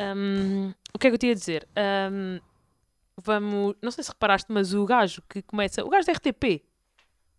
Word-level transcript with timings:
Hum, 0.00 0.72
o 0.94 0.98
que 0.98 1.06
é 1.06 1.10
que 1.10 1.14
eu 1.14 1.18
tinha 1.18 1.32
a 1.32 1.34
dizer? 1.36 1.68
Hum, 2.12 2.40
vamos. 3.22 3.74
Não 3.82 3.90
sei 3.90 4.02
se 4.04 4.10
reparaste, 4.10 4.46
mas 4.50 4.72
o 4.74 4.84
gajo 4.84 5.22
que 5.28 5.42
começa. 5.42 5.84
O 5.84 5.88
gajo 5.90 6.06
da 6.06 6.12
RTP, 6.12 6.62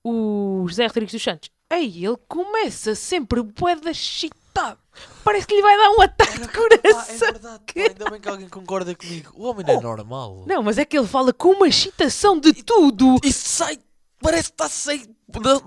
o 0.03 0.65
José 0.67 0.85
Rodrigues 0.87 1.13
dos 1.13 1.23
Santos. 1.23 1.49
Ei, 1.69 2.05
ele 2.05 2.17
começa 2.27 2.93
sempre 2.95 3.41
bué 3.41 3.75
da 3.75 3.93
chitado. 3.93 4.79
Parece 5.23 5.47
que 5.47 5.55
lhe 5.55 5.61
vai 5.61 5.77
dar 5.77 5.89
um 5.91 6.01
ataque 6.01 6.39
de 6.41 6.47
coração. 6.49 7.27
é 7.29 7.31
verdade, 7.31 7.63
pá, 7.73 7.81
ainda 7.81 8.09
bem 8.11 8.19
que 8.19 8.27
alguém 8.29 8.49
concorda 8.49 8.93
comigo. 8.93 9.31
O 9.35 9.43
homem 9.45 9.65
não 9.65 9.73
é 9.75 9.77
Oh. 9.77 9.81
normal. 9.81 10.43
Não, 10.45 10.61
mas 10.61 10.77
é 10.77 10.83
que 10.83 10.97
ele 10.97 11.07
fala 11.07 11.31
com 11.31 11.51
uma 11.51 11.67
excitação 11.67 12.37
de 12.39 12.51
tudo. 12.53 13.15
Isso 13.23 13.47
sai. 13.47 13.79
Parece 14.21 14.49
que 14.49 14.53
está 14.53 14.69
sem. 14.69 15.15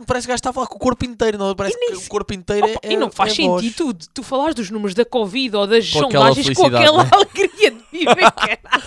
Parece 0.07 0.27
que 0.27 0.31
o 0.31 0.33
gajo 0.33 0.35
está 0.35 0.51
a 0.51 0.53
falar 0.53 0.67
com 0.67 0.77
o 0.77 0.79
corpo 0.79 1.05
inteiro, 1.05 1.39
não? 1.39 1.55
Parece 1.55 1.77
E 1.77 1.81
nem 1.81 1.91
que 1.93 2.07
o 2.07 2.09
corpo 2.09 2.35
inteiro 2.35 2.67
é. 2.67 2.73
Opa, 2.75 2.89
e 2.89 2.97
não 2.97 3.11
faz 3.11 3.39
é 3.39 3.43
voz. 3.43 3.65
sentido 3.65 3.95
tu 4.13 4.23
falares 4.23 4.55
dos 4.55 4.71
números 4.71 4.95
da 4.95 5.05
Covid 5.05 5.57
ou 5.57 5.67
das 5.67 5.91
Com 5.91 6.07
aquela 6.07 6.29
sondagens 6.29 6.57
com 6.57 6.67
aquela 6.67 7.05
né? 7.05 7.11
alegria 7.13 7.71
de 7.71 7.85
viver, 7.91 8.33
caralho. 8.33 8.85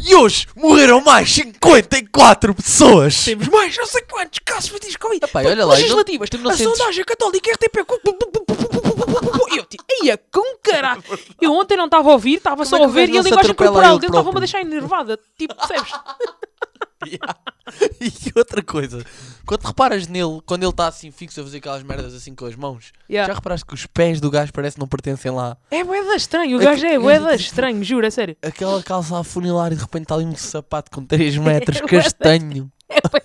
E 0.00 0.14
hoje 0.14 0.46
morreram 0.56 1.00
mais 1.00 1.32
54 1.32 2.54
pessoas. 2.54 3.24
Temos 3.24 3.48
mais 3.48 3.76
não 3.76 3.86
sei 3.86 4.02
quantos 4.02 4.38
casos 4.44 4.78
de 4.80 4.98
Covid. 4.98 5.24
Epá, 5.24 5.40
olha 5.40 5.64
lá, 5.64 5.74
e 5.74 5.82
legislativas, 5.82 6.28
não 6.30 6.50
a 6.50 6.56
sondagem 6.56 7.04
católica 7.04 7.50
RTP. 7.52 7.78
E 9.52 9.58
eu 9.58 9.64
tipo, 9.64 9.84
ia 10.02 10.18
com 10.18 10.56
caralho. 10.62 11.02
Eu 11.40 11.52
ontem 11.52 11.76
não 11.76 11.86
estava 11.86 12.10
a 12.10 12.12
ouvir, 12.12 12.36
estava 12.36 12.64
só 12.64 12.76
é 12.76 12.80
a 12.80 12.82
ouvir 12.82 13.08
e 13.08 13.18
a 13.18 13.22
linguagem 13.22 13.54
corporal 13.54 13.92
ele 13.92 14.00
dele 14.00 14.12
estava-me 14.12 14.36
a 14.36 14.40
deixar 14.40 14.60
enervada. 14.60 15.18
Tipo, 15.38 15.54
percebes? 15.54 15.92
E 18.00 18.10
outra 18.38 18.62
coisa, 18.62 19.02
quando 19.46 19.62
reparas 19.64 20.06
nele, 20.06 20.40
quando 20.44 20.62
ele 20.64 20.70
está 20.70 20.86
assim 20.86 21.10
fixo 21.10 21.40
a 21.40 21.44
fazer 21.44 21.58
aquelas 21.58 21.82
merdas 21.82 22.12
assim 22.14 22.34
com 22.34 22.44
as 22.44 22.54
mãos, 22.54 22.92
Yeah. 23.08 23.32
já 23.32 23.34
reparaste 23.38 23.64
que 23.66 23.72
os 23.74 23.86
pés 23.86 24.20
do 24.20 24.30
gajo 24.30 24.52
parece 24.52 24.74
que 24.76 24.80
não 24.80 24.86
pertencem 24.88 25.30
lá? 25.30 25.56
É 25.70 25.82
boeda 25.82 26.14
estranho, 26.14 26.58
o 26.58 26.60
É 26.60 26.64
gajo 26.64 26.80
que- 26.82 26.86
é 26.86 26.94
é 26.94 26.98
boeda 26.98 27.34
estranho, 27.34 27.82
juro, 27.82 28.06
a 28.06 28.10
sério. 28.10 28.36
Aquela 28.42 28.82
calça 28.82 29.18
a 29.18 29.24
funilar 29.24 29.72
e 29.72 29.76
de 29.76 29.80
repente 29.80 30.02
está 30.02 30.14
ali 30.14 30.24
um 30.26 30.36
sapato 30.36 30.90
com 30.90 31.04
3 31.04 31.36
metros, 31.38 31.78
É 31.78 31.80
bué 31.80 31.88
castanho. 32.02 32.70
É 32.88 33.00
bué- 33.08 33.22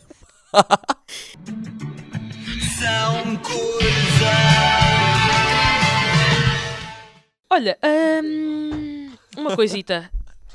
Olha, 7.49 7.77
hum, 8.23 9.11
uma 9.37 9.55
coisita. 9.55 10.09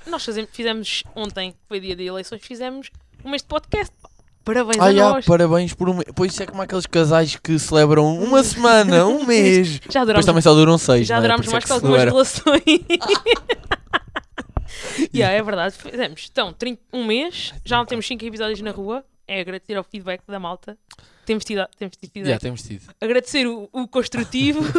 Nós 0.06 0.24
fizemos 0.52 1.02
ontem, 1.14 1.52
que 1.52 1.58
foi 1.66 1.80
dia 1.80 1.96
de 1.96 2.04
eleições, 2.04 2.40
fizemos 2.44 2.90
um 3.24 3.30
mês 3.30 3.42
de 3.42 3.48
podcast. 3.48 3.92
Parabéns 4.44 4.78
Ah, 4.78 4.86
a 4.88 4.92
nós. 4.92 5.24
parabéns 5.24 5.72
por 5.72 5.88
um 5.88 5.94
mês. 5.94 6.06
Pois 6.14 6.32
isso 6.32 6.42
é 6.42 6.46
como 6.46 6.60
aqueles 6.60 6.84
casais 6.86 7.36
que 7.36 7.58
celebram 7.58 8.18
uma 8.18 8.42
semana, 8.44 9.06
um 9.06 9.24
mês. 9.28 9.80
Já 9.88 10.04
Depois 10.04 10.06
durámos, 10.06 10.26
também 10.26 10.42
só 10.42 10.54
duram 10.54 10.76
6. 10.76 11.06
já 11.06 11.20
durámos 11.20 11.46
mais 11.46 11.64
que 11.64 11.72
algumas 11.72 12.04
relações. 12.04 12.62
yeah, 15.14 15.34
é 15.34 15.42
verdade, 15.42 15.74
fizemos. 15.76 16.28
Então, 16.30 16.52
30 16.52 16.80
um 16.92 17.04
mês, 17.04 17.54
já 17.64 17.76
não 17.78 17.86
temos 17.86 18.06
5 18.06 18.24
episódios 18.24 18.60
na 18.60 18.70
rua. 18.70 19.04
É 19.26 19.40
agradecer 19.40 19.76
ao 19.76 19.84
feedback 19.84 20.20
da 20.28 20.38
malta. 20.38 20.76
Temos 21.24 21.44
tido, 21.44 21.66
temos 21.78 21.96
tido 21.96 22.10
feedback. 22.10 22.32
Já 22.32 22.38
temos 22.38 22.62
tido. 22.62 22.82
Agradecer 23.00 23.46
o, 23.46 23.68
o 23.72 23.88
construtivo. 23.88 24.60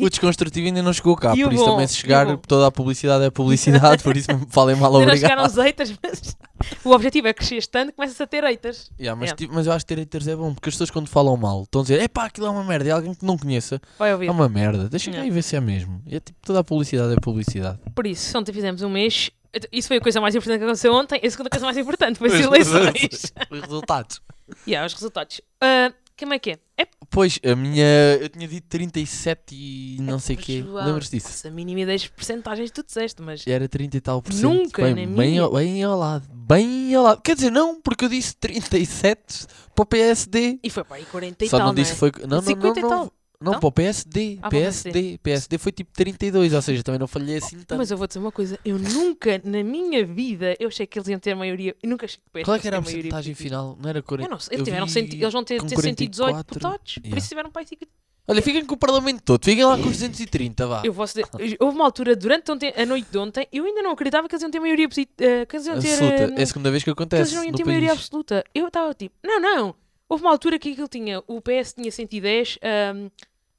O 0.00 0.08
desconstrutivo 0.08 0.66
ainda 0.66 0.82
não 0.82 0.92
chegou 0.92 1.16
cá, 1.16 1.34
E 1.36 1.42
o 1.44 1.48
por 1.48 1.52
isso 1.54 1.64
bom, 1.64 1.70
também 1.72 1.86
se 1.86 1.94
e 1.94 1.98
o 1.98 2.00
chegar 2.00 2.26
bom. 2.26 2.36
toda 2.36 2.66
a 2.68 2.70
publicidade 2.70 3.24
é 3.24 3.30
publicidade, 3.30 4.02
por 4.02 4.16
isso 4.16 4.28
falem 4.48 4.76
mal 4.76 4.94
Ainda 4.96 5.06
não 5.12 5.14
chegaram 5.16 5.42
obrigado. 5.44 5.58
os 5.58 5.64
haters, 5.64 5.94
mas 6.02 6.36
o 6.84 6.90
objetivo 6.92 7.28
é 7.28 7.32
crescer 7.34 7.66
tanto, 7.66 7.92
começas 7.92 8.20
a 8.20 8.26
ter 8.26 8.44
haters. 8.44 8.90
Yeah, 8.98 9.14
mas, 9.18 9.28
Yeah. 9.30 9.36
tipo, 9.36 9.54
mas 9.54 9.66
eu 9.66 9.72
acho 9.72 9.84
que 9.84 9.94
ter 9.94 10.00
haters 10.00 10.28
é 10.28 10.36
bom, 10.36 10.54
porque 10.54 10.68
as 10.68 10.74
pessoas 10.74 10.90
quando 10.90 11.08
falam 11.08 11.36
mal 11.36 11.62
estão 11.64 11.80
a 11.80 11.84
dizer, 11.84 12.00
epá, 12.02 12.26
aquilo 12.26 12.46
é 12.46 12.50
uma 12.50 12.64
merda, 12.64 12.88
e 12.88 12.92
alguém 12.92 13.14
que 13.14 13.24
não 13.24 13.36
conheça, 13.36 13.80
Vai 13.98 14.12
ouvir. 14.12 14.28
é 14.28 14.30
uma 14.30 14.48
merda, 14.48 14.88
deixa 14.88 15.06
cá 15.10 15.16
Yeah. 15.18 15.28
e 15.28 15.34
ver 15.34 15.42
se 15.42 15.56
é 15.56 15.60
mesmo. 15.60 16.00
E 16.06 16.16
é 16.16 16.20
tipo, 16.20 16.38
toda 16.42 16.60
a 16.60 16.64
publicidade 16.64 17.12
é 17.12 17.16
publicidade. 17.16 17.78
Por 17.94 18.06
isso, 18.06 18.36
ontem 18.38 18.52
fizemos 18.52 18.80
um 18.82 18.88
mês. 18.90 19.30
Isso 19.72 19.88
foi 19.88 19.96
a 19.96 20.00
coisa 20.00 20.20
mais 20.20 20.34
importante 20.34 20.58
que 20.58 20.64
aconteceu 20.64 20.92
ontem. 20.92 21.20
A 21.24 21.30
segunda 21.30 21.50
coisa 21.50 21.64
mais 21.66 21.76
importante 21.78 22.18
foi 22.18 22.28
as 22.28 22.40
eleições. 22.40 23.32
Os 23.50 23.60
resultados. 23.60 24.20
e 24.66 24.70
yeah, 24.70 24.86
os 24.86 24.92
resultados. 24.94 25.40
Ah, 25.60 25.92
como 26.18 26.34
é 26.34 26.38
que 26.38 26.50
é? 26.50 26.58
É 26.76 26.86
Pois, 27.08 27.40
a 27.44 27.56
minha, 27.56 27.84
eu 28.20 28.28
tinha 28.28 28.46
dito 28.46 28.66
37 28.68 29.54
e 29.54 29.96
não 30.00 30.18
sei 30.18 30.36
o 30.36 30.38
quê, 30.38 30.62
João, 30.62 30.84
lembras 30.86 31.10
disso? 31.10 31.28
Nossa, 31.28 31.48
a 31.48 31.50
mínima 31.50 31.80
ideia 31.80 31.98
das 31.98 32.06
porcentagens 32.06 32.70
que 32.70 32.74
tu 32.82 32.86
disseste, 32.86 33.20
mas. 33.22 33.44
Era 33.46 33.68
30 33.68 33.96
e 33.96 34.00
tal 34.00 34.22
por 34.22 34.32
cento. 34.32 34.42
Nunca 34.42 34.82
bem, 34.82 34.90
na 35.06 35.16
bem, 35.16 35.30
minha- 35.30 35.42
ao, 35.42 35.52
bem 35.54 35.82
ao 35.82 35.98
lado, 35.98 36.28
bem 36.32 36.94
ao 36.94 37.02
lado. 37.04 37.22
Quer 37.22 37.34
dizer, 37.34 37.50
não, 37.50 37.80
porque 37.80 38.04
eu 38.04 38.08
disse 38.08 38.36
37 38.36 39.46
para 39.74 39.82
o 39.82 39.86
PSD. 39.86 40.58
E 40.62 40.70
foi 40.70 40.84
para 40.84 40.96
aí 40.98 41.04
40 41.06 41.44
e 41.44 41.48
Só 41.48 41.58
tal. 41.58 41.66
não 41.68 41.74
disse 41.74 41.92
é? 41.92 41.96
foi. 41.96 42.12
Não, 42.20 42.28
não, 42.36 42.42
50 42.42 42.80
não, 42.82 42.88
não. 42.90 43.12
Não, 43.42 43.52
Não? 43.52 43.60
para 43.60 43.68
o 43.68 43.72
PSD. 43.72 44.38
Ah, 44.42 44.48
PSD. 44.50 45.18
PSD 45.22 45.56
foi 45.58 45.72
tipo 45.72 45.90
32, 45.94 46.52
ou 46.52 46.60
seja, 46.60 46.82
também 46.82 46.98
não 46.98 47.06
falhei 47.06 47.38
assim 47.38 47.56
tanto. 47.60 47.78
Mas 47.78 47.90
eu 47.90 47.96
vou 47.96 48.06
dizer 48.06 48.18
uma 48.18 48.30
coisa, 48.30 48.58
eu 48.64 48.78
nunca 48.78 49.40
na 49.42 49.64
minha 49.64 50.04
vida 50.04 50.54
eu 50.60 50.68
achei 50.68 50.86
que 50.86 50.98
eles 50.98 51.08
iam 51.08 51.18
ter 51.18 51.34
maioria. 51.34 51.74
Eu 51.82 51.88
nunca 51.88 52.04
achei 52.04 52.18
que 52.18 52.28
o 52.28 52.30
PS 52.30 52.44
Qual 52.44 52.56
é 52.56 52.58
que 52.60 52.66
era 52.66 52.78
a 52.78 52.82
porcentagem 52.82 53.34
final? 53.34 53.78
Não 53.80 53.88
era 53.88 54.02
40? 54.02 54.28
Eu 54.28 54.30
não 54.30 54.38
sei, 54.38 54.56
eles, 54.56 54.64
tiveram 54.64 54.86
eles 54.86 55.32
vão 55.32 55.42
ter, 55.44 55.62
ter 55.62 55.68
118 55.80 56.16
44. 56.16 56.44
deputados, 56.54 56.94
por 56.94 57.00
Yeah. 57.06 57.18
isso 57.18 57.28
tiveram 57.28 57.50
para 57.50 57.62
aí 57.62 57.66
50. 57.66 57.90
Olha, 58.28 58.42
fiquem 58.42 58.64
com 58.64 58.74
o 58.74 58.76
Parlamento 58.76 59.22
todo, 59.24 59.44
fiquem 59.44 59.64
lá 59.64 59.76
com 59.76 59.84
os 59.88 59.92
230, 59.98 60.66
vá. 60.66 60.82
Eu 60.84 60.94
posso 60.94 61.14
dizer, 61.14 61.56
houve 61.58 61.74
uma 61.74 61.84
altura 61.86 62.14
durante 62.14 62.52
ontem, 62.52 62.72
a 62.76 62.86
noite 62.86 63.08
de 63.10 63.18
ontem, 63.18 63.48
eu 63.50 63.64
ainda 63.64 63.82
não 63.82 63.90
acreditava 63.92 64.28
que 64.28 64.34
eles 64.34 64.42
iam 64.42 64.50
ter 64.50 64.60
maioria 64.60 64.88
positiva. 64.88 65.46
que 65.48 65.56
eles 65.56 65.66
iam 65.66 65.80
ter. 65.80 65.88
Absoluta. 65.92 66.14
eh, 66.14 66.34
É 66.36 66.42
a 66.42 66.46
segunda 66.46 66.70
vez 66.70 66.82
que 66.84 66.84
que 66.84 66.90
eles 66.90 66.96
acontece 66.98 67.34
não 67.34 67.42
iam 67.42 67.52
ter 67.52 67.64
país. 67.64 67.66
maioria 67.66 67.92
absoluta. 67.92 68.44
Eu 68.54 68.68
estava 68.68 68.94
tipo, 68.94 69.16
não, 69.24 69.40
não. 69.40 69.74
Houve 70.08 70.24
uma 70.24 70.30
altura 70.30 70.58
que 70.58 70.70
aquilo 70.72 70.88
tinha, 70.88 71.22
o 71.26 71.40
PS 71.40 71.72
tinha 71.74 71.90
110, 71.90 72.58
ahm, 72.62 73.08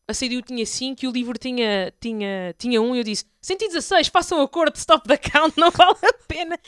a 0.08 0.14
CDU 0.14 0.42
tinha 0.42 0.66
5 0.66 1.06
e 1.06 1.08
o 1.08 1.12
LIVRE 1.12 1.38
tinha, 1.40 1.94
tinha, 2.02 2.54
tinha 2.58 2.82
1 2.82 2.96
e 2.96 2.98
eu 3.00 3.04
disse, 3.04 3.26
116, 3.42 4.08
façam 4.08 4.40
um 4.40 4.42
acordo 4.44 4.74
de 4.74 4.80
stop 4.80 5.08
the 5.08 5.16
count, 5.18 5.54
não 5.60 5.72
vale 5.72 5.96
a 6.04 6.14
pena. 6.28 6.60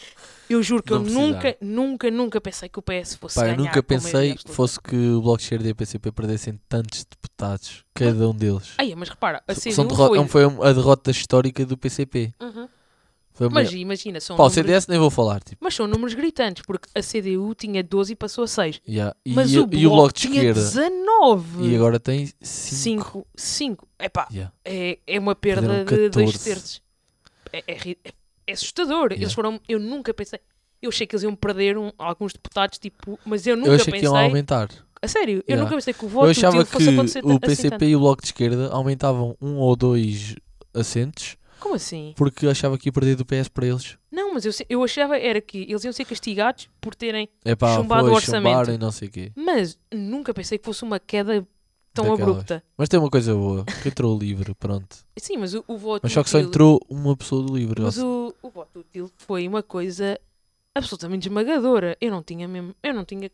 Eu 0.49 0.61
juro 0.63 0.81
que 0.83 0.91
Não 0.91 0.99
eu 0.99 1.03
precisaram. 1.03 1.31
nunca, 1.33 1.57
nunca, 1.61 2.11
nunca 2.11 2.41
pensei 2.41 2.69
que 2.69 2.79
o 2.79 2.81
PS 2.81 3.16
fosse 3.16 3.35
Pá, 3.35 3.41
eu 3.41 3.55
ganhar 3.55 3.57
nunca 3.57 3.81
com 3.83 3.94
maioria 3.94 4.11
pensei 4.11 4.31
absoluta. 4.31 4.53
fosse 4.53 4.79
que 4.81 4.95
o 4.95 5.21
Bloco 5.21 5.38
de 5.38 5.44
Esquerda 5.44 5.67
e 5.67 5.71
a 5.71 5.75
PCP 5.75 6.11
perdessem 6.11 6.59
tantos 6.69 7.05
deputados, 7.05 7.83
cada 7.94 8.29
um 8.29 8.33
deles. 8.35 8.73
Ai, 8.77 8.94
mas 8.95 9.09
repara, 9.09 9.44
a 9.47 9.53
CDU 9.53 9.71
São 9.73 9.88
derro- 9.88 10.07
foi... 10.27 10.27
foi 10.27 10.44
a 10.69 10.73
derrota 10.73 11.11
histórica 11.11 11.65
do 11.65 11.77
PCP. 11.77 12.33
Uhum. 12.41 12.67
Foi 13.33 13.49
Mas 13.49 13.69
maior- 13.69 13.81
imagina, 13.81 14.19
são 14.19 14.35
Pá, 14.38 14.44
o 14.44 14.45
números... 14.47 14.53
CDS 14.67 14.88
nem 14.88 14.99
vou 14.99 15.09
falar, 15.09 15.41
tipo. 15.44 15.57
Mas 15.59 15.73
são 15.73 15.88
números 15.88 16.13
gritantes, 16.13 16.63
porque 16.67 16.88
a 16.94 17.01
CDU 17.01 17.55
tinha 17.55 17.83
12 17.83 18.13
e 18.13 18.16
passou 18.16 18.44
a 18.44 18.47
6. 18.47 18.79
yeah. 18.88 19.16
E, 19.25 19.33
Mas 19.33 19.51
e- 19.51 19.59
o, 19.59 19.67
e 19.71 19.88
o 19.88 19.89
Bloco 19.89 20.13
de 20.13 20.21
tinha 20.21 20.35
Esquerda. 20.35 20.61
19. 20.61 21.67
E 21.67 21.75
agora 21.75 21.99
tem 21.99 22.27
5. 22.41 23.03
5. 23.03 23.27
5. 23.35 23.88
Epá, 23.99 24.27
Yeah. 24.31 24.53
é, 24.63 24.99
é 25.07 25.19
uma 25.19 25.33
perda 25.35 25.83
de 25.83 26.09
dois 26.09 26.31
14. 26.33 26.44
terços. 26.44 26.81
É, 27.51 27.63
é 27.67 27.89
é- 27.91 27.97
é 28.47 28.53
assustador. 28.53 29.05
Yeah. 29.11 29.23
Eles 29.23 29.33
foram. 29.33 29.59
Eu 29.67 29.79
nunca 29.79 30.13
pensei. 30.13 30.39
Eu 30.81 30.89
achei 30.89 31.07
que 31.07 31.15
eles 31.15 31.23
iam 31.23 31.33
perder 31.35 31.77
um- 31.77 31.91
alguns 31.97 32.33
deputados, 32.33 32.77
tipo, 32.77 33.17
mas 33.25 33.47
eu 33.47 33.55
nunca 33.55 33.69
Eu 33.69 33.75
achei 33.75 33.85
pensei. 33.85 34.00
que 34.01 34.05
iam 34.05 34.15
aumentar. 34.17 34.69
A 35.01 35.07
sério, 35.07 35.44
eu 35.47 35.57
nunca 35.57 35.73
pensei 35.75 35.94
que 35.94 36.05
o 36.05 36.07
voto 36.07 36.27
Eu 36.27 36.31
achava 36.31 36.57
útil 36.59 36.71
fosse 36.71 36.85
que 36.85 36.94
acontecer 36.94 37.25
o 37.25 37.29
assim 37.31 37.39
PCP 37.39 37.69
tanto. 37.71 37.83
e 37.85 37.95
o 37.95 38.00
Bloco 38.00 38.21
de 38.21 38.27
Esquerda 38.27 38.69
aumentavam 38.71 39.35
um 39.41 39.55
ou 39.55 39.75
dois 39.75 40.35
assentos 40.73 41.35
Como 41.63 41.75
assim? 41.75 42.13
porque 42.18 42.46
achava 42.46 42.78
que 42.78 42.90
ia 42.90 42.91
perder 42.91 43.16
do 43.16 43.25
PS 43.25 43.47
para 43.47 43.66
eles. 43.66 43.97
Não, 44.12 44.34
mas 44.34 44.44
eu, 44.46 44.51
eu 44.69 44.84
achava 44.84 45.18
era 45.18 45.40
que 45.40 45.59
eles 45.59 45.81
iam 45.85 45.94
ser 45.94 46.03
castigados 46.03 46.69
por 46.81 46.94
terem. 46.94 47.29
É 47.46 47.56
pá, 47.56 47.78
Chumbado 47.78 48.09
o 48.09 48.13
orçamento. 48.13 48.69
e 48.69 48.78
não 48.78 48.91
sei 48.91 49.07
quê. 49.07 49.31
Mas 49.34 49.79
nunca 49.91 50.34
pensei 50.34 50.57
que 50.57 50.66
fosse 50.66 50.84
uma 50.84 51.00
queda 51.00 51.47
tão 51.94 52.03
Daquelas. 52.09 52.29
abrupta. 52.29 52.63
Mas 52.78 52.90
tem 52.90 53.00
uma 53.00 53.09
coisa 53.09 53.34
boa, 53.34 53.63
que 53.81 53.88
entrou 53.88 54.13
o 54.13 54.19
livre, 54.19 54.53
pronto. 54.56 54.97
Sim, 55.18 55.38
mas 55.38 55.53
o, 55.53 55.63
o 55.68 55.78
voto 55.78 56.01
Mas 56.03 56.12
só 56.12 56.22
que 56.22 56.29
só 56.29 56.40
entrou 56.40 56.81
uma 56.90 57.16
pessoa 57.16 57.41
do 57.41 57.56
livre. 57.56 57.81
Mas 57.81 57.97
o, 57.97 58.35
o 58.41 58.50
voto 58.50 58.80
útil 58.80 59.09
foi 59.18 59.47
uma 59.47 59.63
coisa 59.63 60.19
absolutamente 60.75 61.30
esmagadora. 61.30 61.95
Eu 62.01 62.12
não 62.12 62.22
tinha 62.22 62.47
mesmo. 62.47 62.75
Eu 62.84 62.94
não 62.94 63.06
tinha. 63.06 63.31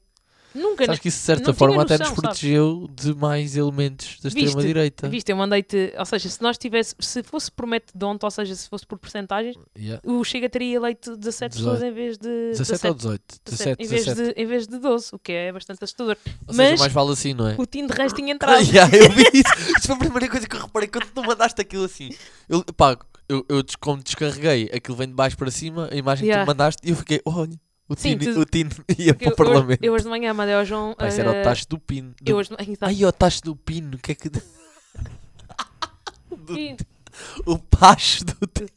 Nunca. 0.53 0.91
Acho 0.91 1.01
que 1.01 1.07
isso 1.09 1.19
de 1.19 1.23
certa 1.25 1.53
forma 1.53 1.81
até 1.83 1.97
noção, 1.97 2.13
nos 2.15 2.21
protegeu 2.23 2.89
de 2.93 3.13
mais 3.13 3.55
elementos 3.55 4.19
da 4.21 4.29
extrema-direita. 4.29 5.07
Viste, 5.07 5.29
eu 5.31 5.35
mandei-te. 5.37 5.93
Ou 5.97 6.05
seja, 6.05 6.27
se 6.29 6.41
nós 6.41 6.57
tivesse. 6.57 6.95
Se 6.99 7.21
fosse 7.21 7.51
por 7.51 7.65
ontem, 7.65 8.25
ou 8.25 8.31
seja, 8.31 8.55
se 8.55 8.67
fosse 8.67 8.85
por 8.85 8.97
porcentagens, 8.97 9.55
Yeah. 9.78 10.01
o 10.05 10.23
Chega 10.23 10.49
teria 10.49 10.75
eleito 10.78 11.16
17 11.16 11.55
pessoas 11.57 11.81
em 11.84 11.91
vez 11.91 12.17
de. 12.17 12.51
17 12.51 12.87
ou 12.87 12.93
18? 12.93 13.23
17, 13.46 13.84
em, 13.84 13.87
vez 13.87 14.05
17. 14.05 14.34
de, 14.35 14.41
em 14.41 14.46
vez 14.46 14.67
de 14.67 14.78
12, 14.79 15.09
o 15.13 15.19
que 15.19 15.31
é 15.31 15.51
bastante 15.51 15.84
assustador. 15.84 16.17
Ou 16.47 16.53
seja, 16.53 16.72
Mas 16.72 16.79
mais 16.79 16.93
vale 16.93 17.11
assim, 17.11 17.34
não 17.34 17.47
é? 17.47 17.55
o 17.57 17.66
Tim 17.66 17.85
de 17.87 17.93
Reis 17.93 18.11
tinha 18.13 18.31
entrado. 18.34 18.61
yeah, 18.63 18.93
eu 18.95 19.09
vi 19.11 19.23
isso. 19.34 19.78
Isso 19.78 19.87
foi 19.87 19.95
a 19.95 19.99
primeira 19.99 20.28
coisa 20.28 20.47
que 20.47 20.55
eu 20.55 20.61
reparei 20.61 20.87
quando 20.90 21.05
tu 21.13 21.23
mandaste 21.23 21.61
aquilo 21.61 21.85
assim. 21.85 22.09
Eu, 22.47 22.63
pá, 22.75 22.97
eu, 23.28 23.45
eu 23.47 23.63
como 23.79 24.02
descarreguei, 24.03 24.69
aquilo 24.73 24.97
vem 24.97 25.07
de 25.07 25.13
baixo 25.13 25.37
para 25.37 25.52
cima, 25.52 25.87
a 25.91 25.95
imagem 25.95 26.23
que 26.25 26.29
Yeah. 26.29 26.43
tu 26.45 26.47
mandaste, 26.47 26.81
e 26.85 26.90
eu 26.91 26.95
fiquei, 26.95 27.22
olha, 27.25 27.53
o 27.90 27.96
Sim, 27.96 28.18
Tino, 28.18 28.34
tu- 28.36 28.40
o 28.41 28.46
Tino 28.46 28.70
ia 28.97 29.14
para 29.14 29.28
o 29.28 29.32
eu, 29.32 29.36
Parlamento. 29.36 29.84
eu 29.84 29.94
hoje 29.94 30.03
de 30.06 30.09
manhã 30.09 30.34
mandei 30.34 30.56
ao 30.56 30.64
João. 30.64 30.94
Pá, 30.94 31.08
isso 31.08 31.20
era 31.20 31.34
eh, 31.36 31.41
o 31.41 31.44
tacho 31.44 31.68
do 31.68 31.80
Pino. 31.80 32.14
do- 32.22 32.30
eu 32.32 32.38
hoje 32.38 32.50
de 32.50 32.56
manhã. 32.58 32.78
Ai, 32.82 33.03
o 33.06 33.12
tacho 33.12 33.41
do 33.44 33.56
Pino, 33.56 33.97
o 33.97 34.00
que 34.00 34.12
é 34.12 34.16
que. 34.16 34.30
Sim. 36.53 36.78
O 37.46 37.58
pacho 37.59 38.24
do. 38.24 38.34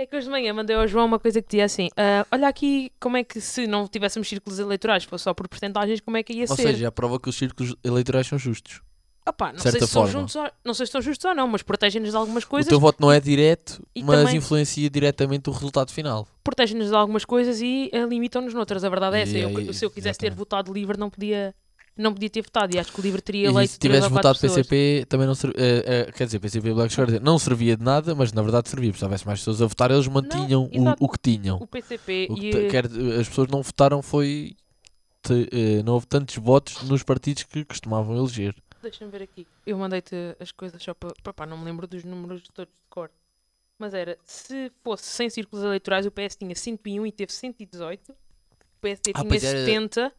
É 0.00 0.06
que 0.06 0.14
hoje 0.14 0.26
de 0.26 0.30
manhã 0.30 0.52
mandei 0.54 0.76
ao 0.76 0.86
João 0.86 1.06
uma 1.06 1.18
coisa 1.18 1.42
que 1.42 1.48
dizia 1.48 1.64
assim: 1.64 1.88
ah, 1.96 2.24
olha 2.30 2.46
aqui 2.46 2.92
como 3.00 3.16
é 3.16 3.24
que 3.24 3.40
se 3.40 3.66
não 3.66 3.88
tivéssemos 3.88 4.28
círculos 4.28 4.60
eleitorais, 4.60 5.02
fosse 5.02 5.24
só 5.24 5.34
por 5.34 5.48
porcentagens, 5.48 6.00
como 6.00 6.16
é 6.16 6.22
que 6.22 6.32
ia 6.34 6.44
Ou 6.48 6.54
ser? 6.54 6.62
seja, 6.62 6.86
a 6.86 6.92
prova 6.92 7.18
que 7.18 7.28
os 7.28 7.34
círculos 7.36 7.74
eleitorais 7.82 8.26
são 8.28 8.38
justos. 8.38 8.80
Opá, 9.28 9.52
não 9.52 9.58
sei 9.60 9.72
se 9.72 9.86
forma. 9.86 10.10
juntos 10.10 10.34
ou, 10.36 10.42
não 10.64 10.74
sei 10.74 10.86
se 10.86 10.88
estão 10.88 11.00
justos 11.02 11.24
ou 11.24 11.34
não, 11.34 11.46
mas 11.48 11.62
protegem-nos 11.62 12.10
de 12.10 12.16
algumas 12.16 12.44
O 12.44 12.48
coisas, 12.48 12.68
teu 12.68 12.80
voto 12.80 12.98
não 13.00 13.10
é 13.12 13.20
direto, 13.20 13.82
E 13.94 14.02
mas 14.02 14.20
também- 14.20 14.36
influencia 14.36 14.88
diretamente 14.90 15.48
o 15.48 15.52
resultado 15.52 15.90
final. 15.92 16.26
protegem-nos 16.42 16.88
de 16.88 16.94
algumas 16.94 17.24
coisas 17.24 17.60
e 17.60 17.90
eh, 17.92 18.04
limitam-nos 18.06 18.54
noutras. 18.54 18.82
A 18.84 18.88
verdade 18.88 19.16
é 19.16 19.22
essa. 19.22 19.36
E 19.38 19.40
Eu- 19.42 19.56
aí, 19.56 19.74
se 19.74 19.84
eu 19.84 19.90
quisesse 19.90 20.18
ter 20.18 20.32
votado 20.34 20.72
livre, 20.72 20.96
não 20.98 21.10
podia, 21.10 21.54
não 21.96 22.12
podia 22.14 22.30
ter 22.30 22.42
votado. 22.42 22.74
E 22.74 22.78
acho 22.78 22.92
que 22.92 23.00
o 23.00 23.02
livre 23.02 23.20
teria 23.20 23.48
E 23.48 23.50
eleito 23.50 23.72
se 23.72 23.78
três 23.78 23.96
tivesse 23.96 24.12
votado. 24.14 24.38
PCP, 24.38 25.04
também 25.08 25.26
não 25.26 25.34
servia. 25.34 25.56
quer 26.16 26.24
dizer, 26.24 26.38
PCP 26.38 26.72
Black 26.72 26.92
Shirt 26.94 27.20
não 27.22 27.38
servia 27.38 27.76
de 27.76 27.82
nada, 27.84 28.14
mas 28.14 28.32
na 28.32 28.40
verdade 28.42 28.68
servia. 28.68 28.92
Se 28.94 29.04
houvesse 29.04 29.26
mais 29.26 29.40
pessoas 29.40 29.60
a 29.60 29.66
votar, 29.66 29.90
eles 29.90 30.06
mantinham 30.08 30.68
exato. 30.72 31.02
o, 31.02 31.06
o 31.06 31.08
que 31.10 31.18
tinham. 31.18 31.58
O 31.60 31.66
PCP 31.66 32.28
O 32.30 32.34
que 32.36 32.46
e 32.46 32.66
eh, 32.66 32.68
quer- 32.68 32.86
as 33.20 33.28
pessoas 33.28 33.48
não 33.48 33.62
votaram 33.62 34.00
foi. 34.02 34.54
te- 35.22 35.48
eh, 35.52 35.82
não 35.84 35.94
houve 35.94 36.06
tantos 36.06 36.36
votos 36.36 36.82
nos 36.84 37.02
partidos 37.02 37.42
que 37.42 37.64
costumavam 37.64 38.16
eleger. 38.16 38.54
Deixa-me 38.82 39.10
ver 39.10 39.22
aqui. 39.22 39.46
Eu 39.66 39.76
mandei-te 39.78 40.14
as 40.38 40.52
coisas 40.52 40.82
só 40.82 40.94
para. 40.94 41.46
Não 41.46 41.58
me 41.58 41.64
lembro 41.64 41.86
dos 41.86 42.04
números 42.04 42.42
todos 42.54 42.72
de 42.74 42.80
cor. 42.88 43.10
Mas 43.78 43.94
era, 43.94 44.18
se 44.24 44.72
fosse 44.82 45.04
100 45.04 45.30
círculos 45.30 45.64
eleitorais, 45.64 46.04
o 46.06 46.10
PS 46.10 46.36
tinha 46.36 46.54
101 46.54 47.06
e 47.06 47.12
teve 47.12 47.32
118. 47.32 48.10
O 48.12 48.14
PSD 48.80 49.12
Ah, 49.14 49.18
tinha 49.20 49.28
pois 49.28 49.44
era- 49.44 49.58
70 49.64 50.12